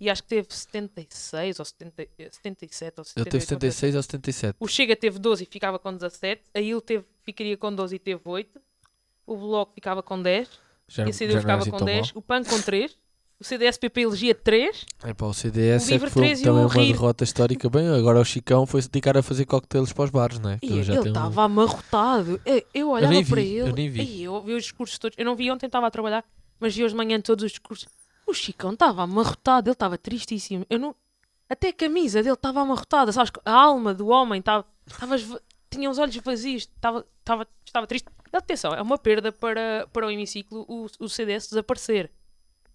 e 0.00 0.10
acho 0.10 0.22
que 0.22 0.28
teve 0.28 0.48
76 0.52 1.58
ou 1.60 1.64
70, 1.64 2.02
eh, 2.18 2.28
77 2.30 2.98
ou 3.00 3.04
78. 3.04 3.16
Ele 3.18 3.30
teve 3.30 3.54
uma 3.54 3.60
coisa 3.60 3.72
76 3.76 3.94
ou 3.96 4.02
77. 4.02 4.56
O 4.60 4.66
Chega 4.68 4.96
teve 4.96 5.18
12 5.18 5.44
e 5.44 5.46
ficava 5.46 5.78
com 5.78 5.92
17. 5.92 6.42
A 6.54 6.60
IL 6.60 6.80
teve, 6.80 7.04
ficaria 7.24 7.56
com 7.56 7.72
12 7.74 7.96
e 7.96 7.98
teve 7.98 8.20
8. 8.24 8.60
O 9.26 9.36
Bloco 9.36 9.72
ficava 9.74 10.02
com 10.02 10.20
10. 10.20 10.48
Já, 10.88 11.06
E 11.06 11.10
a 11.10 11.12
CDU 11.12 11.30
era 11.32 11.40
ficava 11.40 11.62
assim 11.62 11.70
com 11.70 11.76
tão 11.78 11.86
10. 11.86 12.12
O 12.14 12.20
PAN 12.22 12.42
com 12.44 12.60
3. 12.60 12.96
O 13.40 13.44
CDS-PP 13.44 14.00
elegia 14.02 14.34
3. 14.34 14.86
mal. 15.02 15.10
É 15.10 15.14
pá, 15.14 15.26
o 15.26 15.34
CDS 15.34 15.88
O 15.88 15.94
é 15.94 15.98
que 15.98 16.06
foi 16.08 16.10
3 16.10 16.40
e 16.40 16.44
também 16.44 16.62
o 16.64 16.66
uma 16.68 16.72
Rir. 16.74 16.92
derrota 16.92 17.24
histórica. 17.24 17.68
Bem, 17.68 17.88
agora 17.88 18.20
o 18.20 18.24
Chicão 18.24 18.64
foi 18.64 18.80
se 18.80 18.88
dedicar 18.88 19.16
a 19.18 19.22
fazer 19.22 19.44
coquetelos 19.44 19.92
para 19.92 20.04
os 20.04 20.10
bares, 20.10 20.38
não 20.38 20.50
é? 20.50 20.58
Que 20.58 20.66
E 20.66 20.72
ele 20.78 20.84
tem 20.86 20.98
um- 21.00 21.06
estava 21.08 21.42
amarrotado. 21.42 22.40
Eu, 22.46 22.62
eu 22.72 22.90
olhava 22.90 23.12
nem 23.12 23.24
para 23.24 23.40
vi, 23.40 23.48
ele. 23.56 23.68
eu 23.70 23.74
nem 23.74 23.88
vi. 23.90 24.00
Ei, 24.00 24.22
eu 24.22 24.40
vi 24.40 24.52
os 24.54 24.62
discursos 24.62 24.98
todos. 24.98 25.18
Eu 25.18 25.24
não 25.24 25.34
vi 25.34 25.50
ontem, 25.50 25.66
estava 25.66 25.86
a 25.86 25.90
trabalhar. 25.90 26.24
Mas 26.60 26.74
vi 26.76 26.84
hoje 26.84 26.92
de 26.94 26.96
manhã 26.96 27.20
todos 27.20 27.44
os 27.44 27.50
discursos. 27.50 27.88
O 28.26 28.32
Chicão 28.32 28.72
estava 28.72 29.02
amarrotado. 29.02 29.68
Ele 29.68 29.74
estava 29.74 29.98
tristíssimo. 29.98 30.64
Eu 30.70 30.78
não... 30.78 30.94
Até 31.50 31.68
a 31.68 31.72
camisa 31.72 32.22
dele 32.22 32.34
estava 32.34 32.60
amarrotada. 32.62 33.10
Sabes? 33.12 33.32
A 33.44 33.52
alma 33.52 33.92
do 33.92 34.06
homem 34.08 34.38
estava... 34.38 34.64
estava 34.86 35.16
Tinha 35.68 35.90
os 35.90 35.98
olhos 35.98 36.16
vazios. 36.16 36.62
Estava, 36.62 37.04
estava, 37.18 37.46
estava 37.66 37.86
triste. 37.86 38.06
Atenção, 38.32 38.72
é 38.74 38.80
uma 38.80 38.96
perda 38.96 39.30
para, 39.30 39.86
para 39.92 40.06
o 40.06 40.10
hemiciclo 40.10 40.64
o, 40.68 40.86
o 41.00 41.08
CDS 41.08 41.48
desaparecer. 41.48 42.10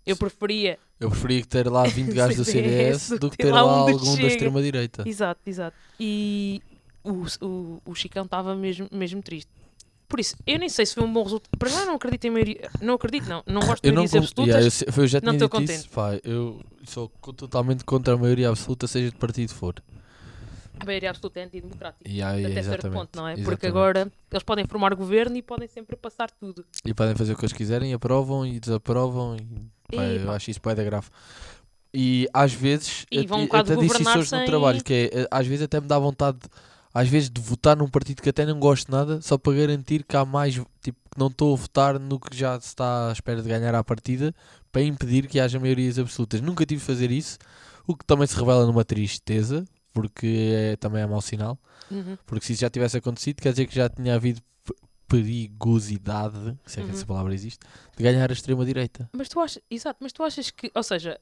Eu 0.09 0.17
preferia 0.17 0.79
Eu 0.99 1.09
preferia 1.09 1.45
ter 1.45 1.69
lá 1.69 1.83
20 1.87 2.13
gajos 2.13 2.37
do 2.37 2.45
CDS 2.45 3.09
do 3.19 3.29
que 3.29 3.37
ter 3.37 3.51
lá 3.51 3.65
um 3.65 3.69
algum 3.89 4.15
da 4.15 4.27
extrema-direita. 4.27 5.03
Exato, 5.07 5.41
exato. 5.45 5.75
E 5.99 6.61
o, 7.03 7.25
o, 7.45 7.81
o 7.85 7.95
Chicão 7.95 8.25
estava 8.25 8.55
mesmo, 8.55 8.87
mesmo 8.91 9.21
triste. 9.21 9.49
Por 10.07 10.19
isso, 10.19 10.35
eu 10.47 10.57
nem 10.57 10.67
sei 10.67 10.87
se 10.87 10.95
foi 10.95 11.03
um 11.03 11.13
bom 11.13 11.21
resultado. 11.23 11.55
Para 11.57 11.69
já 11.69 11.85
não 11.85 11.93
acredito 11.93 12.25
em 12.25 12.31
maioria. 12.31 12.69
Não 12.81 12.95
acredito, 12.95 13.29
não. 13.29 13.43
Não 13.45 13.61
gosto 13.61 13.83
de 13.83 13.91
com- 13.93 13.99
absolutas. 14.01 14.81
yeah, 14.81 14.85
eu, 14.97 15.03
eu 15.03 15.07
já 15.07 15.21
não 15.21 15.33
estou 15.33 15.59
dito 15.59 15.71
isso, 15.71 15.89
pá, 15.89 16.19
eu 16.23 16.59
sou 16.83 17.07
totalmente 17.35 17.83
contra 17.83 18.15
a 18.15 18.17
maioria 18.17 18.49
absoluta, 18.49 18.87
seja 18.87 19.11
de 19.11 19.15
partido 19.17 19.53
for. 19.53 19.75
A 20.79 20.85
maioria 20.85 21.09
absoluta 21.09 21.39
é 21.39 21.43
antidemocrática. 21.43 22.09
E 22.09 22.21
aí, 22.21 22.45
Até 22.45 22.63
certo 22.63 22.89
ponto, 22.89 23.09
não 23.15 23.27
é? 23.27 23.33
Porque 23.33 23.65
exatamente. 23.65 23.67
agora 23.67 24.11
eles 24.31 24.43
podem 24.43 24.65
formar 24.65 24.95
governo 24.95 25.35
e 25.35 25.41
podem 25.41 25.67
sempre 25.67 25.95
passar 25.95 26.31
tudo. 26.31 26.63
E 26.85 26.93
podem 26.93 27.15
fazer 27.15 27.33
o 27.33 27.35
que 27.35 27.41
eles 27.43 27.53
quiserem, 27.53 27.93
aprovam 27.93 28.45
e 28.45 28.59
desaprovam. 28.59 29.35
E, 29.91 29.95
pá, 29.95 30.03
eu 30.03 30.31
acho 30.31 30.49
isso 30.51 30.59
da 30.61 30.83
grave. 30.83 31.07
E 31.93 32.27
às 32.33 32.53
vezes, 32.53 33.05
E 33.11 33.25
vão 33.25 33.41
um 33.41 33.47
até 33.51 33.75
disse 33.75 34.01
isso 34.01 34.09
hoje 34.11 34.17
no 34.19 34.25
sem- 34.25 34.45
trabalho, 34.45 34.83
que 34.83 34.93
é, 34.93 35.21
eh, 35.21 35.27
às 35.31 35.47
vezes 35.47 35.63
até 35.63 35.81
me 35.81 35.87
dá 35.87 35.97
vontade, 35.97 36.37
às 36.93 37.07
vezes, 37.09 37.29
de 37.31 37.41
votar 37.41 37.75
num 37.75 37.87
partido 37.87 38.21
que 38.21 38.29
até 38.29 38.45
não 38.45 38.59
gosto 38.59 38.91
nada, 38.91 39.19
só 39.21 39.37
para 39.39 39.53
garantir 39.53 40.03
que 40.03 40.15
há 40.15 40.23
mais, 40.23 40.53
tipo, 40.81 40.99
que 41.11 41.17
não 41.19 41.27
estou 41.27 41.51
a 41.53 41.57
votar 41.57 41.99
no 41.99 42.19
que 42.19 42.37
já 42.37 42.59
se 42.59 42.67
está 42.67 43.09
à 43.09 43.11
espera 43.11 43.41
de 43.41 43.49
ganhar 43.49 43.73
à 43.73 43.83
partida, 43.83 44.33
para 44.71 44.83
impedir 44.83 45.27
que 45.27 45.39
haja 45.39 45.59
maiorias 45.59 45.97
absolutas. 45.97 46.41
Nunca 46.41 46.63
tive 46.65 46.79
de 46.79 46.85
fazer 46.85 47.09
isso, 47.09 47.39
o 47.87 47.95
que 47.95 48.05
também 48.05 48.27
se 48.27 48.35
revela 48.37 48.67
numa 48.67 48.85
tristeza, 48.85 49.65
porque 49.93 50.51
é, 50.55 50.75
também 50.77 51.01
é 51.01 51.05
mau 51.07 51.21
sinal. 51.21 51.57
Uhum. 51.91 52.17
Porque 52.25 52.45
se 52.45 52.53
isso 52.53 52.61
já 52.61 52.69
tivesse 52.69 52.97
acontecido, 52.97 53.41
quer 53.41 53.51
dizer 53.51 53.65
que 53.67 53.75
já 53.75 53.89
tinha 53.89 54.15
havido 54.15 54.41
perigosidade, 55.07 56.57
se 56.65 56.79
é 56.79 56.83
que 56.83 56.89
Uhum. 56.89 56.95
essa 56.95 57.05
palavra 57.05 57.33
existe, 57.33 57.59
de 57.97 58.03
ganhar 58.03 58.29
a 58.29 58.33
extrema-direita. 58.33 59.09
Mas 59.13 59.27
tu 59.29 59.39
achas, 59.39 59.61
exato, 59.69 59.97
mas 60.01 60.11
tu 60.13 60.23
achas 60.23 60.51
que, 60.51 60.71
ou 60.73 60.83
seja, 60.83 61.19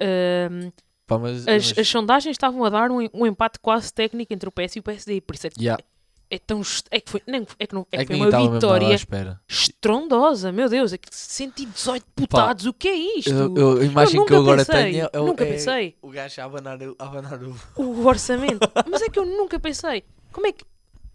ahm, 0.00 0.70
Pá, 1.06 1.18
mas, 1.18 1.46
as, 1.48 1.68
mas- 1.70 1.78
as 1.78 1.88
sondagens 1.88 2.32
estavam 2.34 2.64
a 2.64 2.70
dar 2.70 2.90
um, 2.90 3.08
um 3.14 3.26
empate 3.26 3.58
quase 3.60 3.92
técnico 3.92 4.32
entre 4.32 4.48
o 4.48 4.52
PS 4.52 4.76
e 4.76 4.80
o 4.80 4.82
PSD. 4.82 5.20
Por 5.20 5.34
isso 5.34 5.46
é, 5.46 5.50
Yeah. 5.58 5.82
É 6.30 6.38
tão. 6.38 6.60
É 6.90 7.00
que 7.00 7.10
foi, 7.10 7.22
não, 7.26 7.46
é 7.58 7.66
que 7.66 7.74
não, 7.74 7.86
é 7.92 7.96
é 8.02 8.04
que 8.04 8.16
foi 8.16 8.16
uma 8.30 8.52
vitória 8.52 8.96
estrondosa, 9.48 10.52
meu 10.52 10.68
Deus, 10.68 10.92
é 10.92 10.98
que 10.98 11.08
118 11.10 12.04
deputados, 12.16 12.66
o 12.66 12.72
que 12.72 12.88
é 12.88 12.94
isto? 13.18 13.30
Eu, 13.30 13.54
eu- 13.56 13.78
a 13.80 13.84
imagem 13.84 14.20
Eu 14.20 14.26
que 14.26 14.32
eu 14.32 14.38
agora 14.40 14.64
pensei, 14.64 14.92
tenho 14.92 15.08
é, 15.12 15.20
o- 15.20 15.26
nunca 15.26 15.44
é 15.44 15.50
pensei. 15.52 15.96
o 16.02 16.10
gajo 16.10 16.40
a 16.40 16.44
abanar, 16.44 16.82
o- 16.82 16.96
a 16.98 17.04
abanar 17.04 17.40
o. 17.42 17.56
O 17.76 18.06
orçamento. 18.06 18.60
Mas 18.90 19.02
é 19.02 19.08
que 19.08 19.18
eu 19.18 19.24
nunca 19.26 19.58
pensei. 19.58 20.04
Como 20.32 20.46
é 20.46 20.52
que. 20.52 20.64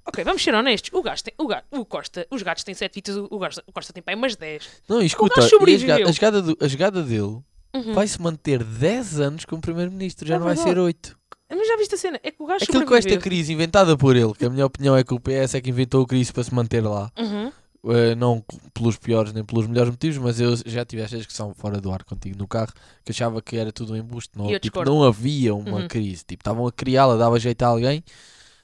Ok, 0.05 0.23
vamos 0.23 0.43
ser 0.43 0.53
honestos. 0.53 0.89
O, 0.93 1.01
gajo 1.01 1.23
tem, 1.23 1.33
o, 1.37 1.47
ga- 1.47 1.63
o 1.71 1.85
Costa, 1.85 2.27
os 2.29 2.41
gatos 2.41 2.63
têm 2.63 2.73
7 2.75 2.93
fitas, 2.93 3.15
o, 3.15 3.25
o 3.25 3.39
Costa, 3.39 3.63
o 3.65 3.71
Costa 3.71 3.93
tem 3.93 4.03
pai 4.03 4.15
umas 4.15 4.35
10. 4.35 4.67
Não, 4.89 5.01
escuta, 5.01 5.39
gajo 5.41 5.57
e 5.67 5.75
a 5.75 5.77
jogada, 5.77 6.03
a 6.09 6.11
jogada 6.11 6.41
do- 6.41 6.57
a 6.59 6.67
jogada 6.67 7.03
dele 7.03 7.39
Uhum. 7.75 7.93
vai 7.93 8.05
se 8.07 8.21
manter 8.21 8.63
10 8.63 9.19
anos 9.19 9.45
como 9.45 9.61
Primeiro-Ministro, 9.61 10.27
já 10.27 10.35
É 10.35 10.37
não 10.39 10.45
vai 10.45 10.55
verdade. 10.55 10.75
ser 10.75 10.79
8. 10.81 11.17
Mas 11.55 11.67
já 11.67 11.77
viste 11.77 11.95
a 11.95 11.97
cena? 11.97 12.19
É 12.23 12.31
que 12.31 12.41
o 12.41 12.45
gajo 12.45 12.63
Aquilo 12.63 12.85
com 12.85 12.95
esta 12.95 13.17
crise 13.17 13.53
inventada 13.53 13.97
por 13.97 14.15
ele, 14.15 14.33
que 14.33 14.45
a 14.45 14.49
minha 14.49 14.65
opinião 14.65 14.95
é 14.95 15.03
que 15.03 15.13
o 15.13 15.19
PS 15.19 15.55
é 15.55 15.61
que 15.61 15.69
inventou 15.69 16.03
a 16.03 16.07
crise 16.07 16.31
para 16.33 16.43
se 16.43 16.53
manter 16.53 16.81
lá. 16.81 17.11
Uhum. 17.17 17.51
Uh, 17.83 18.15
não 18.17 18.41
pelos 18.73 18.95
piores 18.97 19.33
nem 19.33 19.43
pelos 19.43 19.67
melhores 19.67 19.89
motivos, 19.91 20.17
mas 20.17 20.39
eu 20.39 20.55
já 20.65 20.85
tive 20.85 21.01
esta 21.01 21.17
discussão 21.17 21.53
fora 21.53 21.81
do 21.81 21.91
ar 21.91 22.03
contigo 22.05 22.37
no 22.37 22.47
carro, 22.47 22.71
que 23.03 23.11
achava 23.11 23.41
que 23.41 23.57
era 23.57 23.73
tudo 23.73 23.91
um 23.93 23.97
embuste. 23.97 24.31
Não, 24.37 24.57
tipo, 24.57 24.85
não 24.85 25.03
havia 25.03 25.53
uma 25.53 25.79
Uhum. 25.81 25.87
crise. 25.89 26.23
Tipo, 26.25 26.39
estavam 26.41 26.65
a 26.65 26.71
criá-la, 26.71 27.17
dava 27.17 27.37
jeito 27.37 27.61
a 27.63 27.67
alguém, 27.67 28.01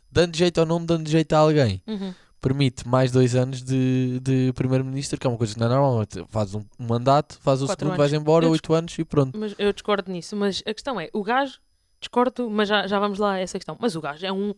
dando 0.09 0.38
jeito 0.38 0.59
ou 0.62 0.65
não 0.65 0.83
dando 0.85 1.09
jeito 1.09 1.33
a 1.33 1.38
alguém. 1.39 1.81
Uhum. 1.85 2.13
Permite 2.39 2.88
mais 2.88 3.12
dois 3.12 3.35
anos 3.35 3.62
de, 3.62 4.21
de 4.21 4.53
primeiro-ministro, 4.53 5.19
que 5.19 5.27
é 5.27 5.30
uma 5.30 5.38
coisa 5.38 5.53
que 5.53 5.59
não 5.59 5.65
é 5.68 5.69
normal. 5.69 6.06
Faz 6.30 6.56
um, 6.56 6.62
um 6.80 6.88
mandato, 6.88 7.38
faz 7.42 7.62
o 7.62 7.65
Quatro 7.65 7.88
segundo, 7.88 8.00
anos. 8.00 8.12
vais 8.12 8.13
embora, 8.21 8.45
Eu 8.45 8.51
oito 8.51 8.74
anos 8.74 8.97
e 8.97 9.03
pronto. 9.03 9.38
Mas 9.38 9.53
eu 9.59 9.74
discordo 9.74 10.09
nisso. 10.09 10.33
Mas 10.38 10.63
a 10.65 10.74
questão 10.74 10.97
é, 10.97 11.09
o 11.12 11.21
gajo, 11.21 11.59
discordo, 11.99 12.49
mas 12.49 12.69
já, 12.69 12.87
já 12.87 12.99
vamos 12.99 13.19
lá 13.19 13.33
a 13.33 13.39
essa 13.39 13.57
questão. 13.57 13.77
Mas 13.79 13.95
o 13.95 14.01
gajo 14.01 14.25
é 14.25 14.31
um, 14.31 14.53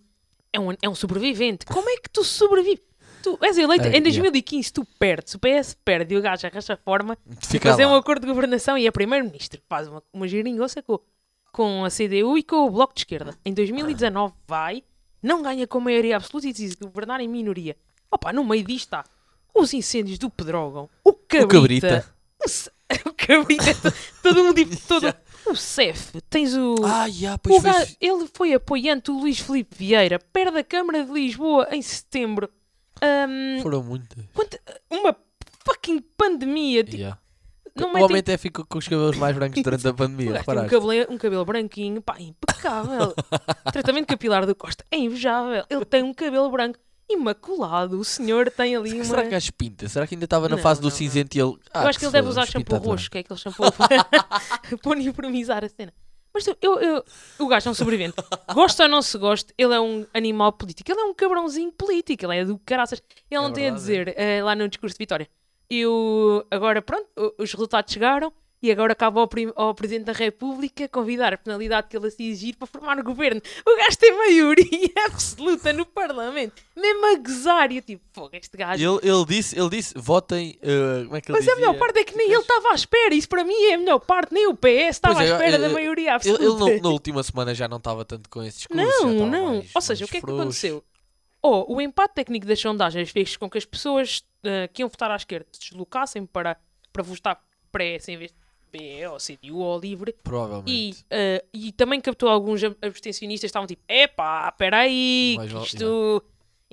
é 0.53 0.59
um, 0.59 0.71
é 0.81 0.89
um 0.89 0.95
sobrevivente. 0.95 1.65
Como 1.65 1.89
é 1.89 1.97
que 1.97 2.09
tu 2.09 2.23
sobrevives? 2.23 2.83
Tu 3.23 3.37
és 3.41 3.57
eleito, 3.57 3.87
em 3.87 4.01
2015 4.01 4.73
tu 4.73 4.83
perdes, 4.97 5.35
o 5.35 5.39
PS 5.39 5.77
perde 5.85 6.15
e 6.15 6.17
o 6.17 6.21
gajo 6.21 6.47
arranja 6.47 6.73
a 6.73 6.77
forma 6.77 7.15
de 7.23 7.59
fazer 7.59 7.85
lá. 7.85 7.93
um 7.93 7.95
acordo 7.95 8.21
de 8.21 8.27
governação 8.27 8.75
e 8.77 8.87
é 8.87 8.91
primeiro-ministro. 8.91 9.61
Faz 9.69 9.87
uma, 9.87 10.01
uma 10.11 10.27
geringonça 10.27 10.81
com, 10.81 10.99
com 11.51 11.85
a 11.85 11.89
CDU 11.89 12.35
e 12.35 12.41
com 12.41 12.65
o 12.65 12.71
Bloco 12.71 12.95
de 12.95 13.01
Esquerda. 13.01 13.37
Em 13.45 13.53
2019 13.53 14.33
vai, 14.47 14.83
não 15.21 15.43
ganha 15.43 15.67
com 15.67 15.79
maioria 15.79 16.15
absoluta 16.15 16.47
e 16.47 16.53
diz 16.53 16.73
governar 16.73 17.21
em 17.21 17.27
minoria. 17.27 17.77
Opa, 18.09 18.33
no 18.33 18.43
meio 18.43 18.63
disto 18.63 18.87
está 18.87 19.05
os 19.53 19.73
incêndios 19.73 20.17
do 20.17 20.29
Pedrógão, 20.29 20.89
o 21.03 21.13
Cabrita, 21.13 21.47
Cabrita. 21.47 22.15
o, 23.05 23.09
o 23.09 23.13
Cabrita, 23.13 23.93
todo 24.23 24.41
um 24.41 24.53
tipo, 24.53 24.75
todo, 24.87 25.13
o 25.47 25.55
CEF, 25.55 26.21
tens 26.29 26.55
o... 26.55 26.75
Ah, 26.85 27.05
o 27.35 27.39
pois 27.39 27.63
gajo- 27.63 27.95
ele 27.99 28.27
foi 28.33 28.53
apoiante 28.53 29.05
do 29.11 29.19
Luís 29.19 29.39
Filipe 29.39 29.75
Vieira, 29.77 30.19
perde 30.31 30.57
a 30.59 30.63
Câmara 30.63 31.03
de 31.03 31.11
Lisboa 31.11 31.67
em 31.71 31.81
setembro. 31.81 32.49
Ahm, 33.01 33.61
Foram 33.61 33.83
muitas. 33.83 34.23
quanta- 34.33 34.59
uma 34.89 35.15
fucking 35.65 35.99
pandemia. 36.17 36.83
tipo, 36.83 36.97
Yeah. 36.97 37.19
não 37.75 37.89
o 37.89 37.93
metem 37.93 38.05
homem 38.05 38.19
até 38.19 38.37
ficou 38.37 38.65
com 38.65 38.77
os 38.77 38.87
cabelos 38.87 39.17
mais 39.17 39.35
brancos 39.35 39.61
durante 39.63 39.87
a 39.87 39.91
O 39.91 39.95
pandemia, 39.95 40.39
um 40.39 40.43
cabelo, 40.43 40.91
um 41.09 41.17
cabelo 41.17 41.45
branquinho, 41.45 42.01
pá, 42.01 42.17
impecável. 42.19 43.13
Tratamento 43.73 44.07
capilar 44.07 44.45
do 44.45 44.53
Costa 44.53 44.85
é 44.91 44.97
invejável. 44.97 45.63
Ele 45.69 45.85
tem 45.85 46.03
um 46.03 46.13
cabelo 46.13 46.49
branco 46.51 46.77
imaculado. 47.13 47.99
O 47.99 48.03
senhor 48.05 48.49
tem 48.51 48.75
ali 48.75 48.93
uma. 48.93 49.03
Será 49.05 49.25
que 49.27 49.35
há 49.35 49.37
espinta? 49.37 49.87
Será 49.89 50.05
que 50.07 50.15
ainda 50.15 50.25
estava 50.25 50.47
na 50.49 50.55
Não, 50.55 50.63
fase 50.63 50.79
do 50.81 50.85
não, 50.85 50.89
não. 50.89 50.97
cinzento 50.97 51.37
e 51.37 51.41
ele. 51.41 51.55
Ah, 51.73 51.83
Eu 51.83 51.87
acho 51.89 51.99
que 51.99 52.05
ele 52.05 52.11
deve 52.11 52.27
usar 52.27 52.45
shampoo 52.47 52.77
roxo, 52.77 53.09
que 53.11 53.17
é 53.17 53.21
aquele 53.21 53.39
shampoo 53.39 53.71
para, 53.71 53.87
para 54.81 54.91
uniformizar 54.91 55.63
a 55.63 55.69
cena. 55.69 55.93
Mas 56.33 56.47
eu, 56.47 56.55
eu- 56.61 56.79
eu- 56.79 57.03
o 57.39 57.47
gajo 57.47 57.67
é 57.67 57.71
um 57.71 57.73
sobrevivente. 57.73 58.15
Gosta 58.53 58.83
ou 58.83 58.89
não 58.89 59.01
se 59.01 59.17
gosta, 59.17 59.53
ele 59.57 59.73
é 59.73 59.79
um 59.81 60.05
animal 60.13 60.53
político. 60.53 60.89
Ele 60.89 61.01
é 61.01 61.03
um 61.03 61.13
cabrãozinho 61.13 61.71
político. 61.73 62.23
Ele 62.25 62.37
é 62.37 62.45
do 62.45 62.57
caraças. 62.59 63.01
Ele 63.29 63.37
É 63.39 63.43
não 63.43 63.51
tem 63.51 63.63
a 63.67 63.71
verdade, 63.73 63.81
dizer 63.81 64.13
eh, 64.17 64.41
lá 64.41 64.55
no 64.55 64.67
discurso 64.69 64.95
de 64.95 64.99
Vitória. 65.03 65.27
Eu, 65.69 66.45
agora, 66.51 66.81
pronto, 66.81 67.07
os 67.37 67.51
resultados 67.51 67.93
chegaram. 67.93 68.31
E 68.61 68.71
agora 68.71 68.93
cabe 68.93 69.17
ao, 69.19 69.27
ao 69.55 69.73
Presidente 69.73 70.05
da 70.05 70.13
República 70.13 70.87
convidar 70.87 71.33
a 71.33 71.37
penalidade 71.37 71.87
que 71.87 71.97
ele 71.97 72.07
assim 72.07 72.25
exigir 72.29 72.55
para 72.55 72.67
formar 72.67 72.99
o 72.99 73.03
governo. 73.03 73.41
O 73.65 73.75
gajo 73.77 73.97
tem 73.97 74.15
maioria 74.15 74.89
absoluta 75.07 75.73
no 75.73 75.85
Parlamento, 75.85 76.61
mesmo 76.75 77.05
a 77.13 77.17
gozar. 77.17 77.71
E 77.71 77.77
eu 77.77 77.81
tipo, 77.81 78.03
pô, 78.13 78.29
este 78.33 78.55
gajo. 78.55 78.99
Ele, 79.01 79.11
ele 79.11 79.25
disse, 79.25 79.57
ele 79.59 79.69
disse, 79.69 79.93
votem. 79.97 80.57
eh, 80.61 81.03
como 81.05 81.15
é 81.17 81.21
que 81.21 81.31
ele 81.31 81.37
Mas 81.39 81.47
a 81.47 81.55
melhor 81.55 81.71
dizia? 81.73 81.79
parte 81.85 81.99
é 81.99 82.03
que 82.03 82.15
nem 82.15 82.27
ele 82.31 82.41
estava 82.41 82.69
à 82.69 82.75
espera. 82.75 83.15
Isso 83.15 83.27
para 83.29 83.43
mim 83.43 83.55
é 83.65 83.73
a 83.73 83.77
melhor 83.77 83.99
parte. 83.99 84.33
Nem 84.33 84.47
o 84.47 84.55
PS 84.55 84.89
estava 84.91 85.15
Pois 85.15 85.29
à 85.29 85.33
é, 85.33 85.35
espera 85.37 85.55
ele- 85.55 85.67
da 85.67 85.69
maioria 85.69 86.03
Ele, 86.09 86.09
absoluta. 86.15 86.43
ele 86.43 86.77
no- 86.77 86.81
na 86.83 86.89
última 86.89 87.23
semana 87.23 87.55
já 87.55 87.67
não 87.67 87.77
estava 87.77 88.05
tanto 88.05 88.29
com 88.29 88.43
esse 88.43 88.59
discurso. 88.59 89.05
Não, 89.07 89.27
não. 89.27 89.45
mais- 89.55 89.71
Ou 89.73 89.81
seja, 89.81 90.05
o 90.05 90.07
que 90.07 90.17
é 90.17 90.19
que 90.19 90.25
frouxo. 90.25 90.41
aconteceu? 90.41 90.83
Oh, 91.41 91.73
o 91.75 91.81
empate 91.81 92.13
técnico 92.13 92.45
das 92.45 92.59
sondagens 92.59 93.09
fez 93.09 93.35
com 93.35 93.49
que 93.49 93.57
as 93.57 93.65
pessoas 93.65 94.23
eh, 94.43 94.67
que 94.71 94.83
iam 94.83 94.89
votar 94.89 95.09
à 95.09 95.15
esquerda 95.15 95.47
se 95.51 95.59
deslocassem 95.61 96.23
para, 96.27 96.55
para 96.93 97.01
votar 97.01 97.41
PS 97.71 98.09
em 98.09 98.17
vez 98.17 98.31
de 98.31 98.37
BE 98.71 99.05
ou 99.07 99.17
CDU 99.19 99.57
ou 99.59 99.79
Livre. 99.79 100.11
E, 100.17 100.23
Provavelmente. 100.23 101.05
eh, 101.09 101.43
e 101.53 101.71
também 101.71 101.99
captou 102.01 102.29
alguns 102.29 102.63
ab- 102.63 102.77
abstencionistas 102.81 103.41
que 103.41 103.51
estavam 103.51 103.67
tipo: 103.67 103.81
epá, 103.87 104.49
espera 104.49 104.77
aí, 104.79 105.37
isto 105.63 106.23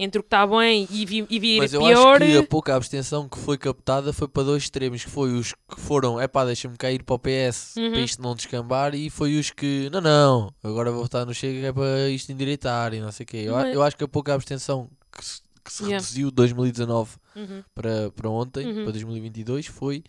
entre 0.01 0.21
o 0.21 0.23
que 0.23 0.29
está 0.29 0.47
bem 0.47 0.87
e 0.93 1.05
vi, 1.05 1.27
e 1.29 1.39
vir 1.41 1.59
Mas 1.59 1.75
eu 1.75 1.81
pior. 1.81 2.23
acho 2.23 2.31
que 2.31 2.37
a 2.37 2.43
pouca 2.47 2.77
abstenção 2.77 3.29
que 3.29 3.37
foi 3.37 3.59
captada 3.59 4.13
foi 4.13 4.29
para 4.29 4.45
dois 4.45 4.63
extremos, 4.63 5.05
que 5.05 5.11
foi 5.11 5.33
os 5.33 5.53
que 5.53 5.81
foram, 5.81 6.21
é 6.21 6.29
pá, 6.29 6.45
deixa-me 6.45 6.77
cair 6.77 7.03
para 7.03 7.17
o 7.17 7.19
PS, 7.19 7.75
Uhum. 7.77 7.91
para 7.91 8.01
isto 8.03 8.23
não 8.23 8.35
descambar, 8.37 8.95
e 8.95 9.11
foi 9.11 9.37
os 9.37 9.51
que, 9.51 9.91
não, 9.91 10.01
não, 10.01 10.53
agora 10.63 10.93
vou 10.93 11.03
votar 11.03 11.27
no 11.27 11.35
Chega 11.35 11.67
é 11.67 11.73
para 11.73 12.09
isto 12.11 12.31
endireitar 12.31 12.95
e 12.95 13.01
não 13.01 13.11
sei 13.11 13.25
o 13.25 13.27
quê. 13.27 13.37
Eu, 13.47 13.55
Mas- 13.55 13.75
eu 13.75 13.83
acho 13.83 13.97
que 13.97 14.05
a 14.05 14.09
pouca 14.09 14.33
abstenção 14.33 14.89
que 15.11 15.25
se, 15.25 15.41
que 15.65 15.73
se 15.73 15.83
Yeah. 15.83 15.99
reduziu 16.01 16.31
de 16.31 16.37
2019 16.37 17.17
Uhum. 17.35 17.65
para, 17.75 18.13
para 18.13 18.31
ontem, 18.31 18.67
Uhum. 18.69 18.83
para 18.85 18.93
2022, 18.93 19.67
foi 19.67 20.05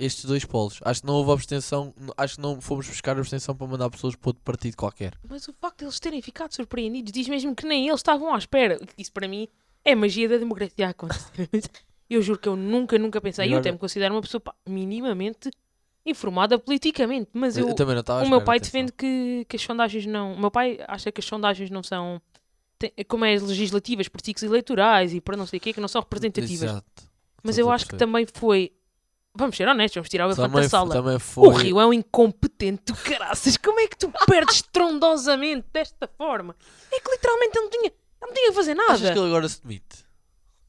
estes 0.00 0.24
dois 0.24 0.44
polos. 0.44 0.80
Acho 0.82 1.02
que 1.02 1.06
não 1.06 1.14
houve 1.14 1.30
abstenção, 1.32 1.94
acho 2.16 2.36
que 2.36 2.40
não 2.40 2.60
fomos 2.60 2.86
buscar 2.88 3.16
abstenção 3.18 3.54
para 3.54 3.66
mandar 3.66 3.90
pessoas 3.90 4.16
para 4.16 4.30
outro 4.30 4.42
partido 4.42 4.76
qualquer. 4.76 5.12
Mas 5.28 5.46
o 5.46 5.52
facto 5.52 5.80
de 5.80 5.84
eles 5.84 6.00
terem 6.00 6.22
ficado 6.22 6.52
surpreendidos 6.52 7.12
diz 7.12 7.28
mesmo 7.28 7.54
que 7.54 7.66
nem 7.66 7.86
eles 7.88 8.00
estavam 8.00 8.34
à 8.34 8.38
espera. 8.38 8.80
Isso 8.96 9.12
para 9.12 9.28
mim 9.28 9.46
é 9.84 9.94
magia 9.94 10.28
da 10.28 10.38
democracia 10.38 10.86
a 10.86 10.90
acontecer. 10.90 11.48
Eu 12.10 12.20
juro 12.22 12.40
que 12.40 12.48
eu 12.48 12.56
nunca, 12.56 12.98
nunca 12.98 13.20
pensei. 13.20 13.48
E 13.48 13.52
Eu 13.52 13.58
até 13.60 13.70
me 13.70 13.78
considero 13.78 14.12
uma 14.12 14.20
pessoa 14.20 14.40
pá, 14.40 14.52
minimamente 14.68 15.48
informada 16.04 16.58
politicamente. 16.58 17.30
Mas 17.32 17.56
eu, 17.56 17.72
também 17.74 17.94
não 17.94 18.00
estava 18.00 18.24
o 18.24 18.28
meu 18.28 18.42
pai 18.42 18.56
atenção. 18.56 18.72
defende 18.80 18.92
que, 18.92 19.46
que 19.48 19.54
as 19.54 19.62
sondagens 19.62 20.06
não. 20.06 20.34
O 20.34 20.40
meu 20.40 20.50
pai 20.50 20.78
acha 20.88 21.12
que 21.12 21.20
as 21.20 21.24
sondagens 21.24 21.70
não 21.70 21.84
são. 21.84 22.20
tem- 22.78 22.92
como 23.06 23.24
é 23.24 23.38
legislativas, 23.38 24.08
por 24.08 24.20
ciclos 24.20 24.42
eleitorais 24.42 25.14
e 25.14 25.20
por 25.20 25.36
não 25.36 25.46
sei 25.46 25.58
o 25.58 25.60
quê, 25.60 25.72
que 25.72 25.80
não 25.80 25.86
são 25.86 26.00
representativas. 26.00 26.62
Exato. 26.70 27.02
Mas 27.44 27.58
eu 27.58 27.70
acho 27.70 27.86
que 27.86 27.96
também 27.96 28.26
foi. 28.34 28.72
Vamos 29.34 29.56
ser 29.56 29.68
honestos, 29.68 29.94
vamos 29.94 30.08
tirar 30.08 30.26
o 30.26 30.30
elefante 30.30 30.48
também, 30.48 30.62
da 30.62 30.68
sala. 30.68 30.92
também 30.92 31.16
O 31.16 31.20
foi. 31.20 31.62
Rio 31.62 31.80
é 31.80 31.86
um 31.86 31.92
incompetente 31.92 32.92
do 32.92 32.96
caraças. 32.96 33.56
Como 33.56 33.78
é 33.78 33.86
que 33.86 33.96
tu 33.96 34.12
perdes 34.26 34.56
estrondosamente 34.56 35.66
desta 35.72 36.08
forma? 36.08 36.56
É 36.92 37.00
que 37.00 37.10
literalmente 37.10 37.56
ele 37.56 37.64
não 37.64 37.70
tinha, 37.70 37.92
não 38.20 38.32
tinha 38.32 38.50
a 38.50 38.52
fazer 38.52 38.74
nada. 38.74 38.92
Achas 38.94 39.10
que 39.10 39.18
ele 39.18 39.28
agora 39.28 39.48
se 39.48 39.62
demite? 39.62 40.10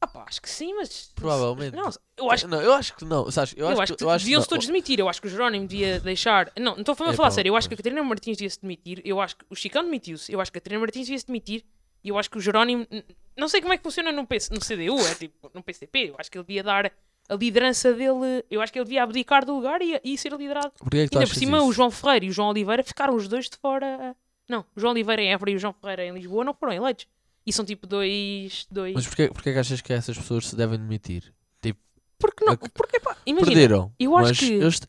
Ah 0.00 0.06
pá, 0.08 0.24
acho 0.26 0.42
que 0.42 0.50
sim, 0.50 0.74
mas. 0.74 1.12
Provavelmente. 1.14 1.76
Não, 1.76 1.88
eu 2.16 2.28
acho, 2.28 2.48
não, 2.48 2.60
eu 2.60 2.72
acho 2.72 2.96
que 2.96 3.04
não. 3.04 3.30
Sabes, 3.30 3.54
eu, 3.56 3.66
eu 3.66 3.68
acho, 3.68 3.82
acho 3.82 3.92
que, 3.94 4.04
que 4.04 4.18
deviam-se 4.18 4.48
todos 4.48 4.66
demitir. 4.66 4.98
Eu 4.98 5.08
acho 5.08 5.20
que 5.20 5.28
o 5.28 5.30
Jerónimo 5.30 5.66
devia 5.66 6.00
deixar. 6.00 6.50
Não, 6.56 6.72
não 6.72 6.80
estou 6.80 6.92
a 6.94 6.96
falar, 6.96 7.12
É 7.12 7.14
falar 7.14 7.30
sério. 7.30 7.50
Eu 7.50 7.56
acho 7.56 7.68
que 7.68 7.74
a. 7.74 7.76
Catarina 7.76 8.02
Martins 8.02 8.36
devia 8.36 8.50
se 8.50 8.60
demitir. 8.60 9.00
Eu 9.04 9.20
acho 9.20 9.36
que 9.36 9.44
o 9.48 9.54
Chicão 9.54 9.84
demitiu-se. 9.84 10.32
Eu 10.32 10.40
acho 10.40 10.50
que 10.50 10.58
a 10.58 10.60
Catarina 10.60 10.80
Martins 10.80 11.06
devia 11.06 11.18
se 11.20 11.26
demitir. 11.26 11.64
E 12.02 12.08
eu 12.08 12.18
acho 12.18 12.28
que 12.28 12.36
o 12.36 12.40
Jerónimo. 12.40 12.84
Não 13.36 13.48
sei 13.48 13.60
como 13.60 13.72
é 13.74 13.76
que 13.76 13.82
funciona 13.84 14.10
no, 14.10 14.26
PC, 14.26 14.52
no 14.52 14.58
CDU, 14.58 14.98
é 15.06 15.14
tipo 15.14 15.50
no 15.54 15.62
PCP. 15.62 16.08
Eu 16.10 16.16
acho 16.18 16.28
que 16.28 16.36
ele 16.36 16.44
devia 16.44 16.64
dar 16.64 16.92
a 17.32 17.36
liderança 17.36 17.92
dele. 17.92 18.44
Eu 18.50 18.60
acho 18.60 18.72
que 18.72 18.78
ele 18.78 18.84
devia 18.84 19.02
abdicar 19.02 19.44
do 19.44 19.54
lugar 19.54 19.80
e, 19.80 20.00
e 20.04 20.18
ser 20.18 20.32
liderado. 20.32 20.72
Porquê 20.78 20.98
é 20.98 21.08
que 21.08 21.16
Ainda 21.16 21.26
por 21.26 21.34
cima, 21.34 21.58
isso? 21.58 21.66
o 21.66 21.72
João 21.72 21.90
Ferreira 21.90 22.24
e 22.26 22.28
o 22.28 22.32
João 22.32 22.48
Oliveira 22.48 22.82
ficaram 22.82 23.14
os 23.14 23.28
dois 23.28 23.48
de 23.48 23.56
fora. 23.56 24.14
Não, 24.48 24.64
o 24.76 24.80
João 24.80 24.92
Oliveira 24.92 25.22
em 25.22 25.32
Évora 25.32 25.50
e 25.50 25.56
o 25.56 25.58
João 25.58 25.72
Ferreira 25.72 26.06
em 26.06 26.12
Lisboa 26.12 26.44
não 26.44 26.54
foram 26.54 26.72
eleitos. 26.72 27.06
E 27.46 27.52
são 27.52 27.64
tipo 27.64 27.86
dois. 27.86 28.66
dois... 28.70 28.94
Mas 28.94 29.06
porquê, 29.06 29.28
porquê 29.28 29.50
é 29.50 29.52
que 29.54 29.58
achas 29.58 29.80
que 29.80 29.92
essas 29.92 30.16
pessoas 30.16 30.48
se 30.48 30.56
devem 30.56 30.78
demitir? 30.78 31.32
Porque 32.22 32.44
não? 32.44 32.56
Porque, 32.56 33.00
pá, 33.00 33.16
imagina. 33.26 33.50
Perderam. 33.52 33.92
eu 33.98 34.16
acho 34.16 34.28
mas 34.28 34.38
que- 34.38 34.52
eles- 34.52 34.80